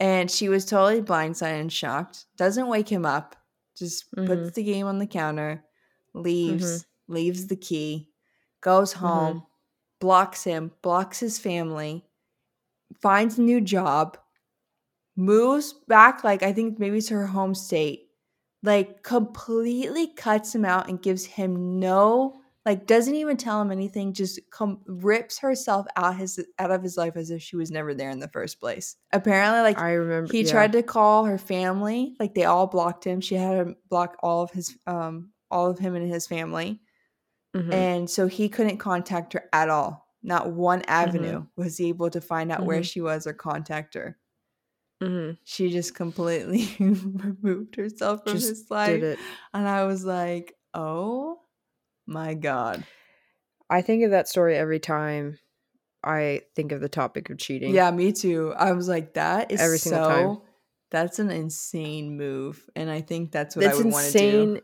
And 0.00 0.30
she 0.30 0.48
was 0.48 0.64
totally 0.64 1.02
blindsided 1.02 1.60
and 1.60 1.72
shocked. 1.72 2.26
Doesn't 2.36 2.68
wake 2.68 2.88
him 2.88 3.04
up. 3.04 3.34
Just 3.76 4.10
puts 4.12 4.30
Mhm. 4.50 4.54
the 4.54 4.62
game 4.62 4.86
on 4.86 4.98
the 5.00 5.06
counter, 5.08 5.64
leaves, 6.14 6.64
Mm-hmm. 6.84 6.87
Leaves 7.08 7.46
the 7.46 7.56
key, 7.56 8.08
goes 8.60 8.92
home, 8.92 9.44
blocks 10.00 10.44
him, 10.44 10.72
blocks 10.82 11.20
his 11.20 11.38
family, 11.38 12.04
finds 13.00 13.38
a 13.38 13.42
new 13.42 13.60
job, 13.60 14.18
moves 15.16 15.74
back, 15.88 16.24
like 16.24 16.42
I 16.42 16.52
think 16.52 16.78
maybe 16.78 17.00
to 17.02 17.14
her 17.14 17.26
home 17.26 17.54
state, 17.54 18.08
like 18.62 19.02
completely 19.02 20.08
cuts 20.08 20.54
him 20.54 20.64
out 20.64 20.88
and 20.88 21.02
gives 21.02 21.24
him 21.24 21.78
no, 21.78 22.40
like 22.64 22.86
doesn't 22.86 23.14
even 23.14 23.36
tell 23.36 23.60
him 23.60 23.70
anything, 23.70 24.12
just 24.12 24.40
com- 24.50 24.80
rips 24.86 25.38
herself 25.38 25.86
out 25.96 26.16
his 26.16 26.44
out 26.58 26.70
of 26.70 26.82
his 26.82 26.96
life 26.96 27.16
as 27.16 27.30
if 27.30 27.42
she 27.42 27.56
was 27.56 27.70
never 27.70 27.94
there 27.94 28.10
in 28.10 28.20
the 28.20 28.28
first 28.28 28.60
place. 28.60 28.96
Apparently, 29.12 29.60
like 29.60 29.78
I 29.78 29.92
remember. 29.92 30.32
he 30.32 30.42
yeah. 30.42 30.50
tried 30.50 30.72
to 30.72 30.82
call 30.82 31.24
her 31.24 31.38
family, 31.38 32.14
like 32.20 32.34
they 32.34 32.44
all 32.44 32.66
blocked 32.66 33.04
him. 33.04 33.20
She 33.20 33.34
had 33.34 33.66
to 33.66 33.76
block 33.88 34.16
all 34.22 34.42
of 34.42 34.50
his 34.50 34.76
um 34.86 35.30
all 35.50 35.70
of 35.70 35.78
him 35.78 35.94
and 35.94 36.10
his 36.10 36.26
family. 36.26 36.80
Mhm. 37.56 37.72
And 37.72 38.10
so 38.10 38.26
he 38.26 38.48
couldn't 38.48 38.78
contact 38.78 39.32
her 39.32 39.48
at 39.52 39.68
all. 39.70 40.06
Not 40.22 40.50
one 40.50 40.82
avenue 40.82 41.40
Mm-hmm. 41.40 41.60
was 41.62 41.76
he 41.78 41.88
able 41.88 42.10
to 42.10 42.20
find 42.20 42.50
out 42.52 42.64
where 42.66 42.80
Mhm. 42.80 42.84
she 42.92 43.00
was 43.00 43.26
or 43.26 43.32
contact 43.32 43.94
her. 43.94 44.18
Mhm. 45.02 45.38
She 45.44 45.70
just 45.70 45.94
completely 45.94 46.68
removed 46.80 47.76
herself 47.76 48.24
from 48.24 48.34
Just 48.34 48.48
his 48.48 48.70
life. 48.70 49.00
did 49.00 49.02
it. 49.04 49.18
And 49.54 49.66
I 49.68 49.84
was 49.84 50.04
like, 50.04 50.54
oh 50.74 51.40
my 52.06 52.34
God. 52.34 52.84
I 53.70 53.82
think 53.82 54.02
of 54.04 54.10
that 54.10 54.28
story 54.28 54.56
every 54.56 54.80
time 54.80 55.38
I 56.02 56.42
think 56.56 56.72
of 56.72 56.80
the 56.80 56.88
topic 56.88 57.28
of 57.30 57.38
cheating. 57.38 57.74
Yeah, 57.74 57.90
me 57.90 58.12
too. 58.12 58.54
I 58.56 58.72
was 58.72 58.88
like, 58.88 59.14
that 59.14 59.50
is 59.52 59.60
Every 59.60 59.78
so 59.78 59.90
single 59.90 60.08
time. 60.36 60.48
that's 60.90 61.18
an 61.18 61.30
insane 61.30 62.16
move. 62.16 62.68
And 62.74 62.90
I 62.90 63.00
think 63.02 63.30
that's 63.30 63.54
what 63.56 63.64
That's 63.64 63.78
I 63.78 63.82
would 63.82 63.92
want 63.92 64.06
to 64.06 64.12
do. 64.18 64.60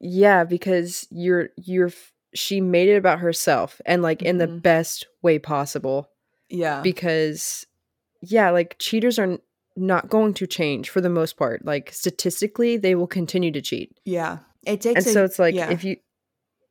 Yeah, 0.00 0.44
because 0.44 1.06
you're 1.10 1.50
you're 1.56 1.90
she 2.34 2.60
made 2.60 2.88
it 2.88 2.96
about 2.96 3.18
herself 3.20 3.80
and 3.84 4.02
like 4.02 4.22
in 4.22 4.38
the 4.38 4.46
Mhm. 4.46 4.62
best 4.62 5.06
way 5.22 5.38
possible 5.38 6.08
Yeah. 6.48 6.80
because 6.82 7.66
yeah, 8.22 8.50
like 8.50 8.76
cheaters 8.78 9.18
are 9.18 9.24
n- 9.32 9.38
not 9.76 10.08
going 10.10 10.34
to 10.34 10.46
change 10.46 10.90
for 10.90 11.00
the 11.00 11.08
most 11.10 11.36
part. 11.36 11.64
Like 11.64 11.92
statistically, 11.92 12.76
they 12.76 12.94
will 12.94 13.06
continue 13.08 13.50
to 13.52 13.60
cheat. 13.60 13.98
yeah. 14.04 14.38
It 14.66 14.80
takes 14.82 14.98
And 14.98 15.06
a- 15.06 15.12
so 15.12 15.24
it's 15.24 15.38
like 15.38 15.54
yeah. 15.54 15.70
if 15.70 15.84
you 15.84 15.96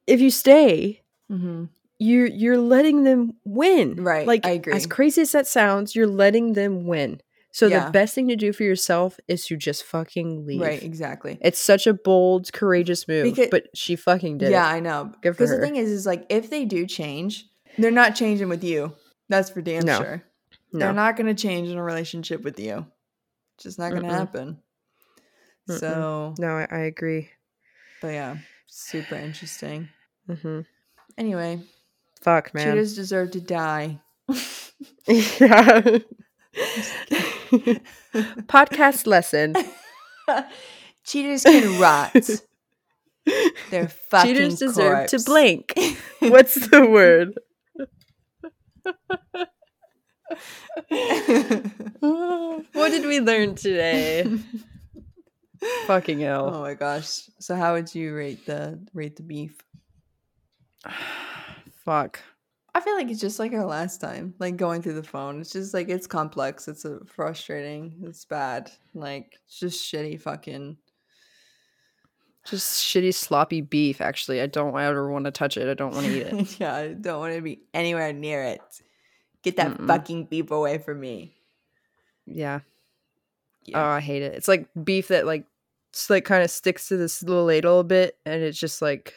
if 0.07 0.21
you 0.21 0.29
stay, 0.31 1.01
hmm 1.29 1.65
you're 2.01 2.27
you're 2.27 2.57
letting 2.57 3.03
them 3.03 3.33
win. 3.43 3.95
Right, 4.01 4.25
Like 4.25 4.45
I 4.45 4.51
agree. 4.51 4.73
as 4.73 4.85
crazy 4.85 5.21
as 5.21 5.33
that 5.33 5.47
sounds, 5.47 5.95
you're 5.95 6.07
letting 6.07 6.53
them 6.53 6.85
win. 6.85 7.19
So 7.51 7.65
Yeah. 7.67 7.85
the 7.85 7.91
best 7.91 8.13
thing 8.13 8.27
to 8.27 8.35
do 8.35 8.53
for 8.53 8.63
yourself 8.63 9.19
is 9.27 9.45
to 9.47 9.57
just 9.57 9.83
fucking 9.83 10.45
leave. 10.45 10.61
Right, 10.61 10.81
exactly. 10.83 11.37
It's 11.41 11.59
such 11.59 11.87
a 11.87 11.93
bold, 11.93 12.53
courageous 12.53 13.07
move, 13.07 13.23
Because- 13.23 13.47
but 13.49 13.67
she 13.75 13.95
fucking 13.95 14.37
did 14.37 14.51
yeah, 14.51 14.67
it. 14.69 14.75
I 14.75 14.79
know. 14.79 15.11
Good 15.21 15.33
for 15.35 15.45
Because 15.45 15.49
the 15.51 15.59
thing 15.59 15.75
is, 15.75 15.89
is 15.89 16.05
like 16.05 16.25
if 16.29 16.49
they 16.51 16.65
do 16.65 16.85
change, 16.85 17.47
they're 17.77 17.89
not 17.91 18.15
changing 18.15 18.49
with 18.49 18.63
you. 18.63 18.93
That's 19.29 19.49
for 19.49 19.61
damn 19.61 19.85
No. 19.85 19.97
sure. 19.97 20.23
No. 20.71 20.79
They're 20.79 20.93
not 20.93 21.17
going 21.17 21.33
to 21.35 21.41
change 21.41 21.69
in 21.69 21.77
a 21.77 21.83
relationship 21.83 22.43
with 22.43 22.59
you. 22.59 22.85
It's 23.55 23.63
just 23.63 23.79
not 23.79 23.91
going 23.91 24.03
to 24.03 24.09
happen. 24.09 24.59
Mm-mm. 25.67 25.79
So, 25.79 26.35
No, 26.37 26.47
I, 26.57 26.67
I 26.69 26.79
agree. 26.81 27.29
but 28.01 28.09
yeah, 28.09 28.37
super 28.67 29.15
interesting. 29.15 29.89
hmm 30.27 30.61
Anyway, 31.17 31.61
Fuck, 32.21 32.53
man. 32.53 32.65
cheaters 32.65 32.95
deserve 32.95 33.31
to 33.31 33.41
die. 33.41 33.99
yeah. 35.07 35.97
Podcast 38.47 39.07
lesson. 39.07 39.55
cheaters 41.05 41.43
can 41.43 41.79
rot. 41.79 42.13
They're 43.69 43.87
fucking 43.89 44.33
Cheaters 44.35 44.59
deserve 44.59 45.07
to 45.07 45.17
corpse. 45.17 45.25
blank. 45.25 45.73
What's 46.19 46.55
the 46.55 46.85
word? 46.85 47.33
what 51.99 52.89
did 52.89 53.05
we 53.05 53.19
learn 53.19 53.55
today? 53.55 54.25
Fucking 55.87 56.19
hell. 56.19 56.51
Oh 56.55 56.61
my 56.61 56.73
gosh. 56.73 57.29
So 57.39 57.55
how 57.55 57.73
would 57.73 57.93
you 57.93 58.15
rate 58.15 58.45
the 58.45 58.79
rate 58.93 59.15
the 59.15 59.23
beef? 59.23 59.57
Fuck. 61.85 62.19
I 62.79 62.81
feel 62.81 62.95
like 62.95 63.09
it's 63.09 63.19
just 63.19 63.39
like 63.39 63.51
our 63.51 63.65
last 63.65 63.99
time, 63.99 64.33
like 64.39 64.55
going 64.55 64.81
through 64.81 64.93
the 64.93 65.03
phone. 65.03 65.41
It's 65.41 65.51
just 65.51 65.73
like 65.73 65.89
it's 65.89 66.07
complex. 66.07 66.69
It's 66.69 66.85
uh, 66.85 66.99
frustrating. 67.05 67.93
It's 68.03 68.23
bad. 68.23 68.71
Like 68.93 69.37
it's 69.45 69.59
just 69.59 69.83
shitty 69.83 70.21
fucking. 70.21 70.77
Just 72.45 72.81
shitty 72.81 73.13
sloppy 73.13 73.59
beef, 73.59 73.99
actually. 73.99 74.39
I 74.39 74.47
don't 74.47 74.79
ever 74.79 75.11
want 75.11 75.25
to 75.25 75.31
touch 75.31 75.57
it. 75.57 75.69
I 75.69 75.73
don't 75.73 75.93
want 75.93 76.05
to 76.05 76.15
eat 76.15 76.27
it. 76.27 76.59
yeah, 76.61 76.73
I 76.73 76.87
don't 76.93 77.19
want 77.19 77.35
to 77.35 77.41
be 77.41 77.59
anywhere 77.73 78.13
near 78.13 78.43
it. 78.43 78.61
Get 79.43 79.57
that 79.57 79.77
Mm-mm. 79.77 79.85
fucking 79.85 80.25
beef 80.27 80.49
away 80.49 80.77
from 80.77 81.01
me. 81.01 81.35
Yeah. 82.25 82.61
Yeah. 83.65 83.83
Oh, 83.83 83.89
I 83.89 83.99
hate 83.99 84.21
it. 84.21 84.35
It's 84.35 84.47
like 84.47 84.69
beef 84.81 85.09
that 85.09 85.25
like 85.25 85.43
s- 85.93 86.09
like 86.09 86.23
kind 86.23 86.43
of 86.43 86.49
sticks 86.49 86.87
to 86.87 86.95
this 86.95 87.21
little 87.23 87.43
ladle 87.43 87.81
a 87.81 87.83
bit 87.83 88.17
and 88.25 88.41
it's 88.41 88.57
just 88.57 88.81
like 88.81 89.13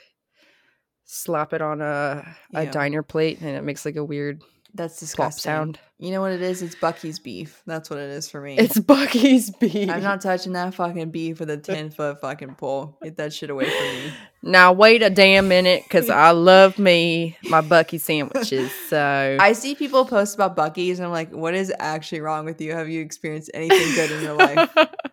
slap 1.05 1.53
it 1.53 1.63
on 1.63 1.81
a 1.81 2.27
a 2.55 2.65
Yeah. 2.65 2.71
diner 2.71 3.03
plate 3.03 3.41
and 3.41 3.51
it 3.51 3.63
makes 3.65 3.85
like 3.85 3.97
a 3.97 4.05
weird 4.05 4.43
That's 4.75 4.99
disgusting. 4.99 5.43
sound. 5.43 5.79
You 5.99 6.11
know 6.11 6.21
what 6.21 6.33
it 6.33 6.43
is? 6.43 6.63
It's 6.63 6.75
Buc-ee's 6.75 7.21
beef. 7.21 7.63
That's 7.67 7.89
what 7.89 8.01
it 8.01 8.11
is 8.11 8.29
for 8.29 8.41
me. 8.41 8.59
It's 8.59 8.77
Buc-ee's 8.79 9.51
beef. 9.53 9.89
I'm 9.89 10.03
not 10.03 10.21
touching 10.21 10.53
that 10.55 10.75
fucking 10.75 11.11
beef 11.11 11.39
with 11.39 11.51
a 11.51 11.57
ten 11.59 11.91
foot 11.91 12.21
fucking 12.21 12.55
pole. 12.57 12.99
Get 13.03 13.19
that 13.19 13.33
shit 13.33 13.51
away 13.51 13.67
from 13.67 13.87
me. 13.97 14.13
Now 14.43 14.73
wait 14.73 15.03
a 15.03 15.11
damn 15.11 15.47
minute 15.47 15.85
cuz 15.89 16.11
I 16.11 16.31
love 16.33 16.79
me 16.79 17.37
my 17.45 17.61
Buc-ee 17.61 17.99
sandwiches. 17.99 18.71
So 18.89 19.37
I 19.41 19.53
see 19.53 19.75
people 19.75 20.05
post 20.07 20.35
about 20.35 20.57
Buc-ee's 20.57 20.99
and 20.99 21.07
I'm 21.07 21.13
like, 21.13 21.31
what 21.31 21.55
is 21.55 21.73
actually 21.79 22.21
wrong 22.21 22.45
with 22.47 22.61
you? 22.61 22.73
Have 22.73 22.89
you 22.89 23.01
experienced 23.03 23.51
anything 23.55 23.95
good 23.95 24.11
in 24.11 24.23
your 24.23 24.35
life? 24.35 24.71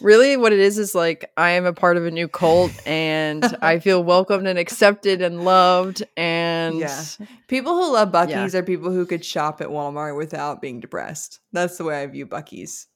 really 0.00 0.36
what 0.36 0.52
it 0.52 0.58
is 0.58 0.78
is 0.78 0.94
like 0.94 1.30
i 1.36 1.50
am 1.50 1.64
a 1.66 1.72
part 1.72 1.96
of 1.96 2.06
a 2.06 2.10
new 2.10 2.26
cult 2.28 2.72
and 2.86 3.44
i 3.62 3.78
feel 3.78 4.02
welcomed 4.02 4.46
and 4.46 4.58
accepted 4.58 5.20
and 5.22 5.44
loved 5.44 6.02
and 6.16 6.78
Yeah. 6.78 7.02
People 7.48 7.74
who 7.74 7.92
love 7.92 8.10
Buc-ee's 8.10 8.54
are 8.54 8.62
people 8.62 8.90
who 8.90 9.04
could 9.04 9.22
shop 9.24 9.60
at 9.60 9.68
Walmart 9.68 10.16
without 10.16 10.62
being 10.62 10.80
depressed. 10.80 11.38
That's 11.52 11.76
the 11.76 11.84
way 11.84 12.00
I 12.02 12.06
view 12.06 12.26
Buc-ee's. 12.26 12.86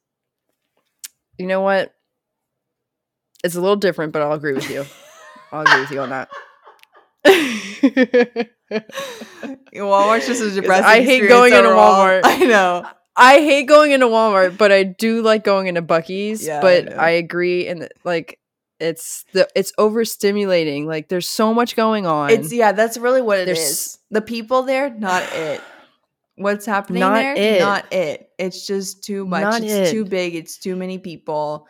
you 1.39 1.47
know 1.47 1.61
what 1.61 1.93
it's 3.45 3.55
a 3.55 3.61
little 3.61 3.76
different 3.76 4.12
but 4.14 4.22
i'll 4.22 4.32
agree 4.32 4.55
with 4.55 4.70
you 4.70 4.84
i'll 5.53 5.61
agree 5.61 5.80
with 5.80 5.91
you 5.91 6.01
on 6.01 6.09
that 6.11 6.28
Walmart's 9.74 10.26
just 10.26 10.43
a 10.43 10.51
depressing. 10.51 10.84
I 10.84 11.03
hate 11.03 11.28
going 11.28 11.53
into. 11.53 11.68
Walmart. 11.70 12.20
I 12.24 12.39
know. 12.39 12.87
I 13.16 13.40
hate 13.40 13.64
going 13.64 13.92
into 13.92 14.06
walmart 14.06 14.58
but 14.58 14.70
i 14.72 14.82
do 14.82 15.22
like 15.22 15.42
going 15.44 15.66
into 15.68 15.82
buc-ee's 15.82 16.46
Yeah, 16.46 16.60
but 16.60 16.84
know. 16.86 16.96
I, 16.96 17.10
agree 17.10 17.66
and 17.66 17.88
like 18.04 18.38
it's 18.78 19.24
the 19.32 19.48
it's 19.54 19.72
overstimulating. 19.78 20.84
Like 20.84 21.08
there's 21.08 21.26
so 21.28 21.54
much 21.54 21.76
going 21.76 22.04
on. 22.06 22.28
It's 22.28 22.52
yeah, 22.52 22.72
that's 22.72 22.98
really 22.98 23.22
what 23.22 23.38
it 23.38 23.48
is. 23.48 23.56
There's- 23.56 23.98
The 24.10 24.20
people 24.20 24.64
there, 24.64 24.90
not 24.90 25.22
it. 25.32 25.62
What's 26.34 26.66
happening 26.66 27.00
Not 27.00 27.14
there? 27.14 27.34
it. 27.34 27.60
Not 27.60 27.90
it. 27.90 28.28
It's 28.38 28.66
just 28.66 29.02
too 29.02 29.24
much. 29.24 29.40
Not 29.40 29.62
it's 29.62 29.72
it. 29.72 29.90
too 29.90 30.04
big. 30.04 30.34
It's 30.34 30.58
too 30.58 30.76
many 30.76 30.98
people. 30.98 31.66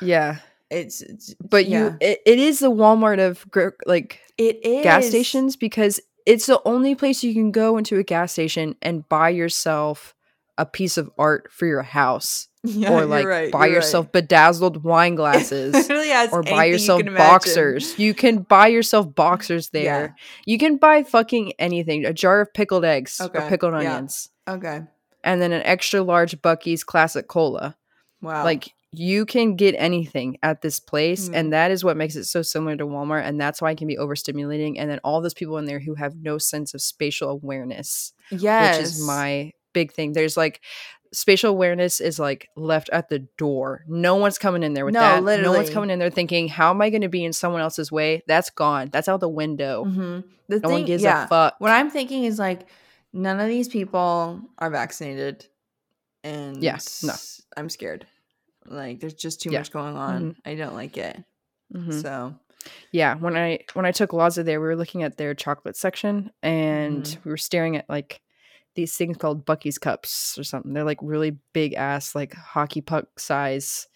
yeah, 0.00 0.38
It's, 0.70 1.00
it's 1.02 1.34
but 1.34 1.66
yeah. 1.68 1.84
you 1.90 1.96
it, 2.00 2.18
it 2.26 2.38
is 2.40 2.58
the 2.58 2.72
Walmart 2.72 3.20
of 3.20 3.46
like 3.86 4.20
it 4.36 4.64
is 4.66 4.82
gas 4.82 5.06
stations 5.06 5.54
because 5.54 6.00
it's 6.26 6.46
the 6.46 6.60
only 6.64 6.96
place 6.96 7.22
you 7.22 7.34
can 7.34 7.52
go 7.52 7.76
into 7.78 7.98
a 7.98 8.02
gas 8.02 8.32
station 8.32 8.74
and 8.82 9.08
buy 9.08 9.28
yourself 9.28 10.14
a 10.58 10.66
piece 10.66 10.96
of 10.96 11.10
art 11.18 11.50
for 11.52 11.66
your 11.66 11.82
house 11.82 12.48
Yeah, 12.64 12.92
or 12.94 13.04
like 13.04 13.26
right, 13.26 13.52
buy 13.52 13.66
you're 13.66 13.66
right. 13.66 13.72
yourself 13.72 14.10
bedazzled 14.10 14.82
wine 14.84 15.14
glasses 15.16 15.74
has 15.74 16.32
or 16.32 16.42
buy 16.42 16.50
anything 16.50 16.66
you 16.66 16.72
yourself 16.72 17.02
boxers. 17.16 17.98
You 17.98 18.14
can 18.14 18.38
buy 18.38 18.68
yourself 18.68 19.14
boxers 19.14 19.68
there. 19.70 19.84
Yeah. 19.84 20.08
You 20.46 20.58
can 20.58 20.76
buy 20.78 21.02
fucking 21.02 21.52
anything. 21.58 22.06
A 22.06 22.14
jar 22.14 22.40
of 22.40 22.54
pickled 22.54 22.84
eggs 22.84 23.20
Okay, 23.20 23.38
or 23.38 23.48
pickled 23.48 23.74
yeah. 23.74 23.96
onions. 23.96 24.30
Okay. 24.48 24.80
And 25.22 25.42
then 25.42 25.52
an 25.52 25.62
extra 25.62 26.02
large 26.02 26.40
Buc-ee's 26.40 26.84
classic 26.84 27.28
cola. 27.28 27.76
Wow. 28.22 28.44
Like 28.44 28.72
you 28.92 29.26
can 29.26 29.56
get 29.56 29.74
anything 29.76 30.38
at 30.42 30.62
this 30.62 30.78
place 30.80 31.28
Mhm. 31.28 31.34
and 31.34 31.52
that 31.52 31.70
is 31.70 31.82
what 31.84 31.96
makes 31.96 32.14
it 32.16 32.24
so 32.24 32.42
similar 32.42 32.76
to 32.76 32.86
Walmart 32.86 33.24
and 33.26 33.40
that's 33.40 33.60
why 33.60 33.72
it 33.72 33.78
can 33.78 33.88
be 33.88 33.96
overstimulating 33.96 34.76
and 34.78 34.88
then 34.88 35.00
all 35.02 35.20
those 35.20 35.34
people 35.34 35.58
in 35.58 35.64
there 35.64 35.80
who 35.80 35.96
have 35.96 36.14
no 36.16 36.38
sense 36.38 36.74
of 36.74 36.80
spatial 36.80 37.28
awareness, 37.28 38.12
yes. 38.30 38.76
which 38.78 38.84
is 38.86 39.06
my 39.06 39.50
big 39.74 39.92
thing. 39.92 40.12
There's 40.14 40.36
like 40.38 40.62
spatial 41.12 41.50
awareness 41.50 42.00
is 42.00 42.18
like 42.18 42.48
left 42.56 42.88
at 42.90 43.08
the 43.10 43.20
door. 43.38 43.84
No 43.86 44.16
one's 44.16 44.38
coming 44.38 44.62
in 44.62 44.72
there 44.74 44.84
with 44.86 44.94
No, 44.94 45.00
that. 45.00 45.16
No 45.20 45.26
literally. 45.26 45.56
one's 45.58 45.70
coming 45.70 45.90
in 45.90 45.98
there 45.98 46.08
thinking, 46.10 46.48
"How 46.48 46.70
am 46.70 46.80
I 46.80 46.88
going 46.90 47.02
to 47.02 47.08
be 47.08 47.24
in 47.24 47.32
someone 47.34 47.60
else's 47.60 47.92
way?" 47.92 48.22
That's 48.26 48.48
gone. 48.50 48.88
That's 48.90 49.08
out 49.08 49.20
the 49.20 49.28
window. 49.28 49.84
Mhm. 49.84 50.24
The 50.48 50.56
No 50.60 50.68
thing, 50.68 50.70
one 50.70 50.84
gives 50.86 51.02
yeah. 51.02 51.24
a 51.24 51.28
fuck. 51.28 51.56
What 51.58 51.70
I'm 51.70 51.90
thinking 51.90 52.24
is 52.24 52.38
like 52.38 52.66
none 53.12 53.38
of 53.38 53.48
these 53.48 53.68
people 53.68 54.40
are 54.58 54.70
vaccinated, 54.70 55.46
and 56.24 56.62
Yeah, 56.62 56.78
no. 57.02 57.12
I'm 57.56 57.68
scared. 57.68 58.06
Like 58.66 59.00
there's 59.00 59.14
just 59.14 59.40
too 59.42 59.50
Yeah. 59.50 59.58
much 59.60 59.70
going 59.70 59.96
on. 59.96 60.36
I 60.44 60.54
don't 60.54 60.74
like 60.74 60.96
it. 60.96 61.22
Mhm. 61.74 62.02
So 62.02 62.34
yeah 62.92 63.14
when 63.16 63.36
i 63.36 63.58
when 63.74 63.84
i 63.84 63.92
took 63.92 64.10
laza 64.12 64.42
there 64.42 64.58
we 64.58 64.66
were 64.66 64.74
looking 64.76 65.02
at 65.02 65.18
their 65.18 65.34
chocolate 65.34 65.76
section 65.76 66.30
and 66.42 67.02
Mhm. 67.04 67.24
we 67.26 67.30
were 67.30 67.36
staring 67.36 67.76
at 67.76 67.84
like 67.90 68.22
these 68.74 68.96
things 68.96 69.16
called 69.16 69.46
buc-ee's 69.46 69.78
cups 69.78 70.36
or 70.38 70.44
something 70.44 70.72
they're 70.72 70.84
like 70.84 70.98
really 71.02 71.36
big 71.52 71.74
ass 71.74 72.14
like 72.14 72.34
hockey 72.34 72.80
puck 72.80 73.18
size 73.18 73.86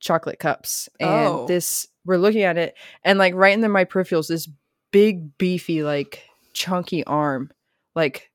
chocolate 0.00 0.38
cups 0.38 0.88
and 0.98 1.10
Oh. 1.28 1.46
this 1.46 1.86
we're 2.06 2.16
looking 2.16 2.42
at 2.42 2.56
it 2.56 2.74
and 3.04 3.18
like 3.18 3.34
right 3.34 3.52
in 3.52 3.60
the 3.60 3.68
my 3.68 3.84
peripherals 3.84 4.28
this 4.28 4.48
big 4.92 5.36
beefy 5.38 5.82
like 5.82 6.22
chunky 6.52 7.04
arm 7.04 7.50
like 7.94 8.30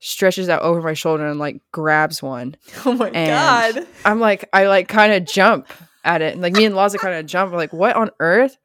stretches 0.00 0.48
out 0.48 0.62
over 0.62 0.80
my 0.80 0.92
shoulder 0.94 1.26
and 1.26 1.40
like 1.40 1.60
grabs 1.72 2.22
one 2.22 2.56
oh 2.86 2.94
my 2.94 3.08
And- 3.10 3.74
god, 3.76 3.86
I'm 4.04 4.20
like, 4.20 4.48
I 4.52 4.66
like 4.68 4.86
kind 4.88 5.12
of 5.12 5.24
jump 5.24 5.66
at 6.04 6.22
it. 6.22 6.34
And 6.34 6.40
like 6.42 6.52
me 6.52 6.64
and 6.64 6.74
Laza 6.74 6.98
kind 6.98 7.16
of 7.16 7.26
jump. 7.26 7.50
We're 7.50 7.58
like, 7.58 7.72
what 7.72 7.96
on 7.96 8.10
earth? 8.20 8.56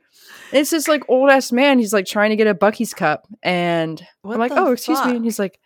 And 0.52 0.60
it's 0.60 0.70
this 0.70 0.88
like 0.88 1.04
old 1.10 1.32
ass 1.32 1.52
man. 1.52 1.80
He's 1.80 1.92
like 1.92 2.06
trying 2.06 2.30
to 2.30 2.36
get 2.36 2.46
a 2.46 2.54
Buc-ee's 2.54 2.94
cup. 2.94 3.28
And 3.42 4.00
What 4.22 4.36
I'm 4.36 4.40
like, 4.40 4.52
oh, 4.54 4.72
excuse 4.72 5.04
me. 5.06 5.16
And 5.16 5.26
he's 5.26 5.40
like, 5.40 5.60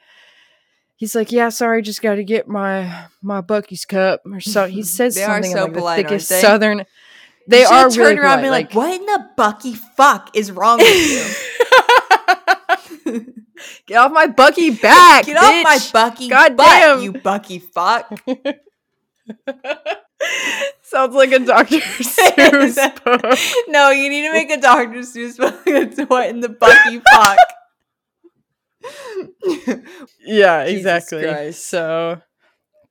he's 0.98 1.16
like, 1.16 1.32
yeah, 1.32 1.48
sorry, 1.50 1.82
just 1.82 2.02
got 2.02 2.16
to 2.16 2.24
get 2.26 2.48
my 2.50 3.06
my 3.22 3.42
Buc-ee's 3.42 3.86
cup 3.86 4.22
or 4.26 4.42
so. 4.42 4.66
He 4.68 4.84
says 4.98 5.16
They 5.16 5.24
are 5.24 5.36
something 5.42 5.52
in 5.52 5.58
so 5.58 5.64
like 5.64 5.74
the 5.74 5.80
polite, 5.80 5.98
aren't 6.00 6.10
thickest 6.10 6.30
they? 6.30 6.42
southern. 6.42 6.86
They 7.48 7.62
You 7.62 7.68
are 7.68 7.90
should 7.90 8.00
really 8.00 8.16
turn 8.16 8.26
around 8.26 8.34
and 8.40 8.42
be 8.42 8.48
polite, 8.50 8.66
like, 8.66 8.76
"What 8.76 8.94
in 9.00 9.06
the 9.06 9.30
Bucky 9.38 9.74
fuck 9.76 10.36
is 10.36 10.52
wrong 10.52 10.80
with 10.80 11.12
you? 13.08 13.24
Get 13.88 13.96
off 13.98 14.12
my 14.12 14.28
Bucky 14.28 14.72
back. 14.72 15.26
Get 15.26 15.38
off 15.38 15.64
my. 15.64 15.80
Bucky 15.94 16.28
God 16.28 16.58
butt, 16.58 16.66
damn. 16.66 17.02
you 17.02 17.14
Bucky 17.14 17.60
fuck." 17.60 18.12
Sounds 20.82 21.14
like 21.16 21.32
a 21.32 21.40
Dr. 21.40 21.78
Seuss 21.80 23.04
book. 23.04 23.40
no, 23.68 23.92
you 23.92 24.10
need 24.10 24.24
to 24.28 24.34
make 24.34 24.50
a 24.50 24.60
Dr. 24.60 25.00
Seuss 25.00 25.38
book 25.38 25.64
that's 25.66 26.00
what 26.10 26.28
in 26.30 26.40
the 26.40 26.50
Bucky 26.50 27.02
fuck. 27.14 27.38
Yeah, 30.20 30.64
exactly. 30.64 31.52
So, 31.54 32.22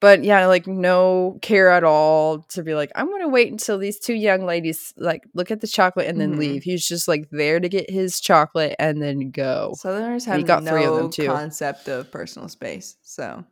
but 0.01 0.25
yeah, 0.25 0.47
like 0.47 0.67
no 0.67 1.39
care 1.43 1.71
at 1.71 1.85
all 1.85 2.41
to 2.51 2.63
be 2.63 2.75
like, 2.75 2.91
I'm 2.95 3.11
gonna 3.11 3.29
wait 3.29 3.51
until 3.53 3.79
these 3.79 3.99
two 3.99 4.15
young 4.15 4.45
ladies 4.47 4.93
like 4.97 5.23
look 5.35 5.51
at 5.51 5.61
the 5.61 5.67
chocolate 5.67 6.07
and 6.07 6.21
then 6.21 6.35
Mhm. 6.35 6.39
leave. 6.39 6.63
He's 6.63 6.87
just 6.87 7.09
like 7.09 7.29
there 7.31 7.61
to 7.61 7.69
get 7.69 7.91
his 7.91 8.21
chocolate 8.21 8.75
and 8.79 9.03
then 9.03 9.31
go. 9.31 9.75
Southerners 9.77 10.25
And 10.27 10.33
have 10.33 10.39
he 10.41 10.45
got 10.45 10.63
no 10.63 10.71
three 10.71 10.85
of 10.85 10.95
them, 10.95 11.11
too. 11.11 11.27
concept 11.27 11.89
of 11.89 12.11
personal 12.11 12.49
space. 12.49 12.97
So, 13.03 13.45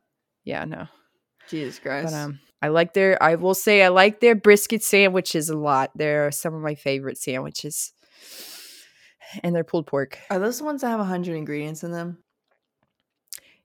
Yeah, 0.44 0.64
no. 0.64 0.86
Jesus 1.48 1.78
Christ. 1.78 2.12
But 2.12 2.14
um, 2.14 2.40
I 2.62 2.68
like 2.68 2.94
their. 2.94 3.22
I 3.22 3.34
will 3.34 3.54
say 3.54 3.82
I 3.82 3.88
like 3.88 4.20
their 4.20 4.34
brisket 4.34 4.82
sandwiches 4.82 5.50
a 5.50 5.56
lot. 5.58 5.90
They're 5.94 6.30
some 6.32 6.54
of 6.54 6.62
my 6.62 6.74
favorite 6.74 7.18
sandwiches, 7.18 7.92
and 9.42 9.54
their 9.54 9.64
pulled 9.64 9.86
pork. 9.86 10.18
Are 10.30 10.38
those 10.38 10.58
the 10.58 10.64
ones 10.64 10.80
that 10.80 10.88
have 10.88 11.00
100 11.00 11.34
ingredients 11.36 11.84
in 11.84 11.92
them? 11.92 12.23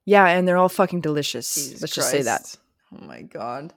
Yeah, 0.06 0.26
and 0.26 0.48
they're 0.48 0.58
all 0.58 0.70
fucking 0.70 1.02
delicious. 1.02 1.54
Jesus 1.54 1.82
Let's 1.82 1.94
just 1.94 2.10
say 2.10 2.24
that. 2.24 2.56
Oh 2.94 3.06
my 3.06 3.22
god. 3.22 3.74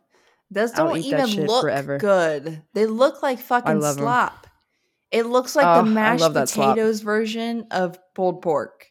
Those 0.50 0.72
I'll 0.74 0.88
don't 0.88 0.98
even 0.98 1.46
look 1.46 1.62
forever. 1.62 1.98
good. 1.98 2.62
They 2.74 2.86
look 2.86 3.22
like 3.22 3.38
fucking 3.38 3.80
slop. 3.82 4.46
It 5.10 5.26
looks 5.26 5.54
like 5.56 5.66
Oh, 5.66 5.82
the 5.84 5.90
mashed 5.90 6.32
that 6.34 6.48
slop. 6.48 6.74
potatoes 6.74 7.00
version 7.00 7.66
of 7.70 7.98
pulled 8.14 8.42
pork. 8.42 8.86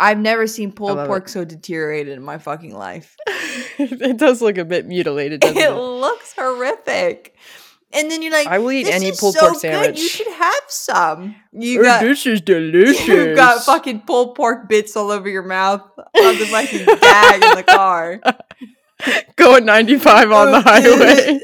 I've 0.00 0.18
never 0.18 0.46
seen 0.46 0.70
pulled 0.70 0.98
pork 1.06 1.26
it. 1.26 1.30
so 1.30 1.44
deteriorated 1.44 2.16
in 2.16 2.22
my 2.22 2.38
fucking 2.38 2.72
life. 2.74 3.16
it 3.78 4.16
does 4.16 4.40
look 4.40 4.56
a 4.58 4.64
bit 4.64 4.86
mutilated, 4.86 5.40
doesn't 5.40 5.56
it 5.56 5.70
it? 5.70 5.74
looks 5.74 6.34
horrific. 6.38 7.34
And 7.92 8.10
then 8.10 8.20
you're 8.22 8.32
like, 8.32 8.46
I 8.46 8.58
will 8.58 8.70
eat 8.72 8.84
this 8.84 8.94
any 8.94 9.08
is 9.08 9.18
pulled 9.18 9.34
so 9.34 9.48
pork 9.50 9.62
good. 9.62 9.98
You 9.98 10.08
should 10.08 10.26
have 10.28 10.62
some. 10.68 11.34
You 11.52 11.80
Oh, 11.80 11.84
got 11.84 12.02
this 12.02 12.26
is 12.26 12.40
delicious. 12.42 13.06
you 13.08 13.34
got 13.34 13.64
fucking 13.64 14.02
pulled 14.02 14.34
pork 14.34 14.68
bits 14.68 14.94
all 14.96 15.10
over 15.10 15.28
your 15.28 15.42
mouth 15.42 15.80
on 15.98 16.38
the 16.38 16.46
fucking 16.50 16.84
bag 16.84 17.42
in 17.42 17.54
the 17.56 17.62
car. 17.62 18.20
going 19.36 19.64
95 19.64 20.32
on 20.32 20.50
the 20.50 20.60
highway. 20.66 21.40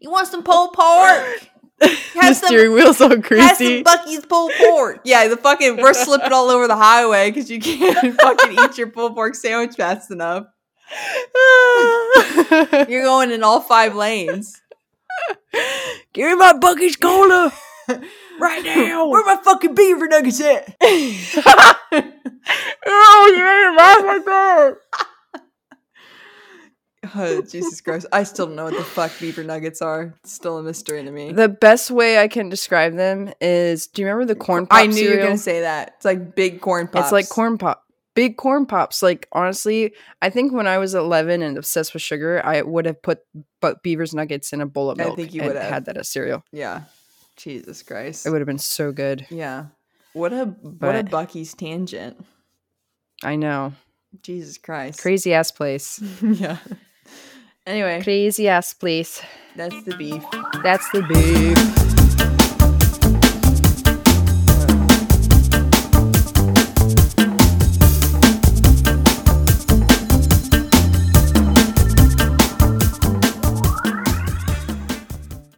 You 0.00 0.10
want 0.10 0.28
some 0.28 0.42
pulled 0.42 0.72
pork? 0.72 1.40
the 1.80 1.88
Have 2.20 2.36
some- 2.36 2.48
steering 2.48 2.72
wheel's 2.72 3.00
all 3.00 3.10
Have 3.10 3.56
some. 3.56 3.66
Buc-ee's 3.84 4.26
pulled 4.26 4.52
pork. 4.58 5.00
Yeah, 5.04 5.28
the 5.28 5.36
fucking 5.36 5.76
we're 5.78 5.94
slipping 5.94 6.32
all 6.32 6.50
over 6.50 6.66
the 6.66 6.76
highway 6.76 7.30
because 7.30 7.50
you 7.50 7.60
can't 7.60 8.20
fucking 8.20 8.58
eat 8.58 8.78
your 8.78 8.88
pulled 8.90 9.14
pork 9.14 9.34
sandwich 9.34 9.76
fast 9.76 10.10
enough. 10.10 10.46
You're 12.88 13.02
going 13.04 13.30
in 13.30 13.42
all 13.42 13.60
five 13.60 13.94
lanes. 13.94 14.60
Give 16.12 16.28
me 16.30 16.34
my 16.36 16.52
Buc-ee's 16.52 16.96
cola 16.96 17.52
right 18.38 18.64
now. 18.64 19.08
Where 19.08 19.24
my 19.24 19.36
fucking 19.42 19.74
beaver 19.74 20.06
nuggets 20.08 20.40
at? 20.40 20.76
oh, 20.82 21.72
you 21.92 23.44
made 23.44 23.68
it 23.68 23.76
laugh 23.76 24.04
like 24.04 24.24
that. 24.24 24.76
Oh, 27.14 27.42
Jesus 27.42 27.82
Christ. 27.82 28.06
I 28.12 28.24
still 28.24 28.46
don't 28.46 28.56
know 28.56 28.64
what 28.64 28.76
the 28.76 28.82
fuck 28.82 29.12
beaver 29.20 29.44
nuggets 29.44 29.82
are. 29.82 30.14
It's 30.22 30.32
still 30.32 30.56
a 30.56 30.62
mystery 30.62 31.04
to 31.04 31.10
me. 31.10 31.32
The 31.32 31.50
best 31.50 31.90
way 31.90 32.18
I 32.18 32.28
can 32.28 32.48
describe 32.48 32.94
them 32.96 33.32
is 33.42 33.86
do 33.86 34.00
you 34.02 34.08
remember 34.08 34.24
the 34.24 34.38
corn 34.38 34.66
pop 34.66 34.78
I 34.78 34.86
knew 34.86 35.02
you 35.02 35.10
were 35.10 35.16
going 35.18 35.32
to 35.32 35.38
say 35.38 35.60
that. 35.60 35.92
It's 35.96 36.04
like 36.06 36.34
big 36.34 36.62
corn 36.62 36.88
pops. 36.88 37.06
It's 37.06 37.12
like 37.12 37.28
corn 37.28 37.58
pop. 37.58 37.83
Big 38.14 38.36
corn 38.36 38.66
pops. 38.66 39.02
Like 39.02 39.28
honestly, 39.32 39.92
I 40.22 40.30
think 40.30 40.52
when 40.52 40.66
I 40.66 40.78
was 40.78 40.94
11 40.94 41.42
and 41.42 41.58
obsessed 41.58 41.92
with 41.94 42.02
sugar, 42.02 42.40
I 42.44 42.62
would 42.62 42.86
have 42.86 43.02
put 43.02 43.20
but 43.60 43.82
Beaver's 43.82 44.14
nuggets 44.14 44.52
in 44.52 44.60
a 44.60 44.66
bowl 44.66 44.90
of 44.90 44.98
milk. 44.98 45.12
I 45.12 45.16
think 45.16 45.34
you 45.34 45.40
and 45.42 45.48
would 45.52 45.60
have. 45.60 45.70
had 45.70 45.84
that 45.86 45.96
as 45.96 46.08
cereal. 46.08 46.44
Yeah. 46.52 46.82
Jesus 47.36 47.82
Christ. 47.82 48.26
It 48.26 48.30
would 48.30 48.40
have 48.40 48.46
been 48.46 48.58
so 48.58 48.92
good. 48.92 49.26
yeah. 49.30 49.66
What 50.12 50.32
a 50.32 50.44
what 50.44 50.94
a 50.94 51.02
Buc-ee's 51.02 51.54
tangent. 51.54 52.24
I 53.24 53.34
know. 53.34 53.72
Jesus 54.22 54.58
Christ. 54.58 55.00
Crazy 55.00 55.34
ass 55.34 55.50
place. 55.50 56.00
yeah. 56.22 56.58
Anyway, 57.66 58.00
Crazy 58.04 58.46
ass 58.46 58.72
place. 58.74 59.20
that's 59.56 59.82
the 59.82 59.96
beef. 59.96 60.22
That's 60.62 60.88
the 60.90 61.02
beef. 61.02 61.93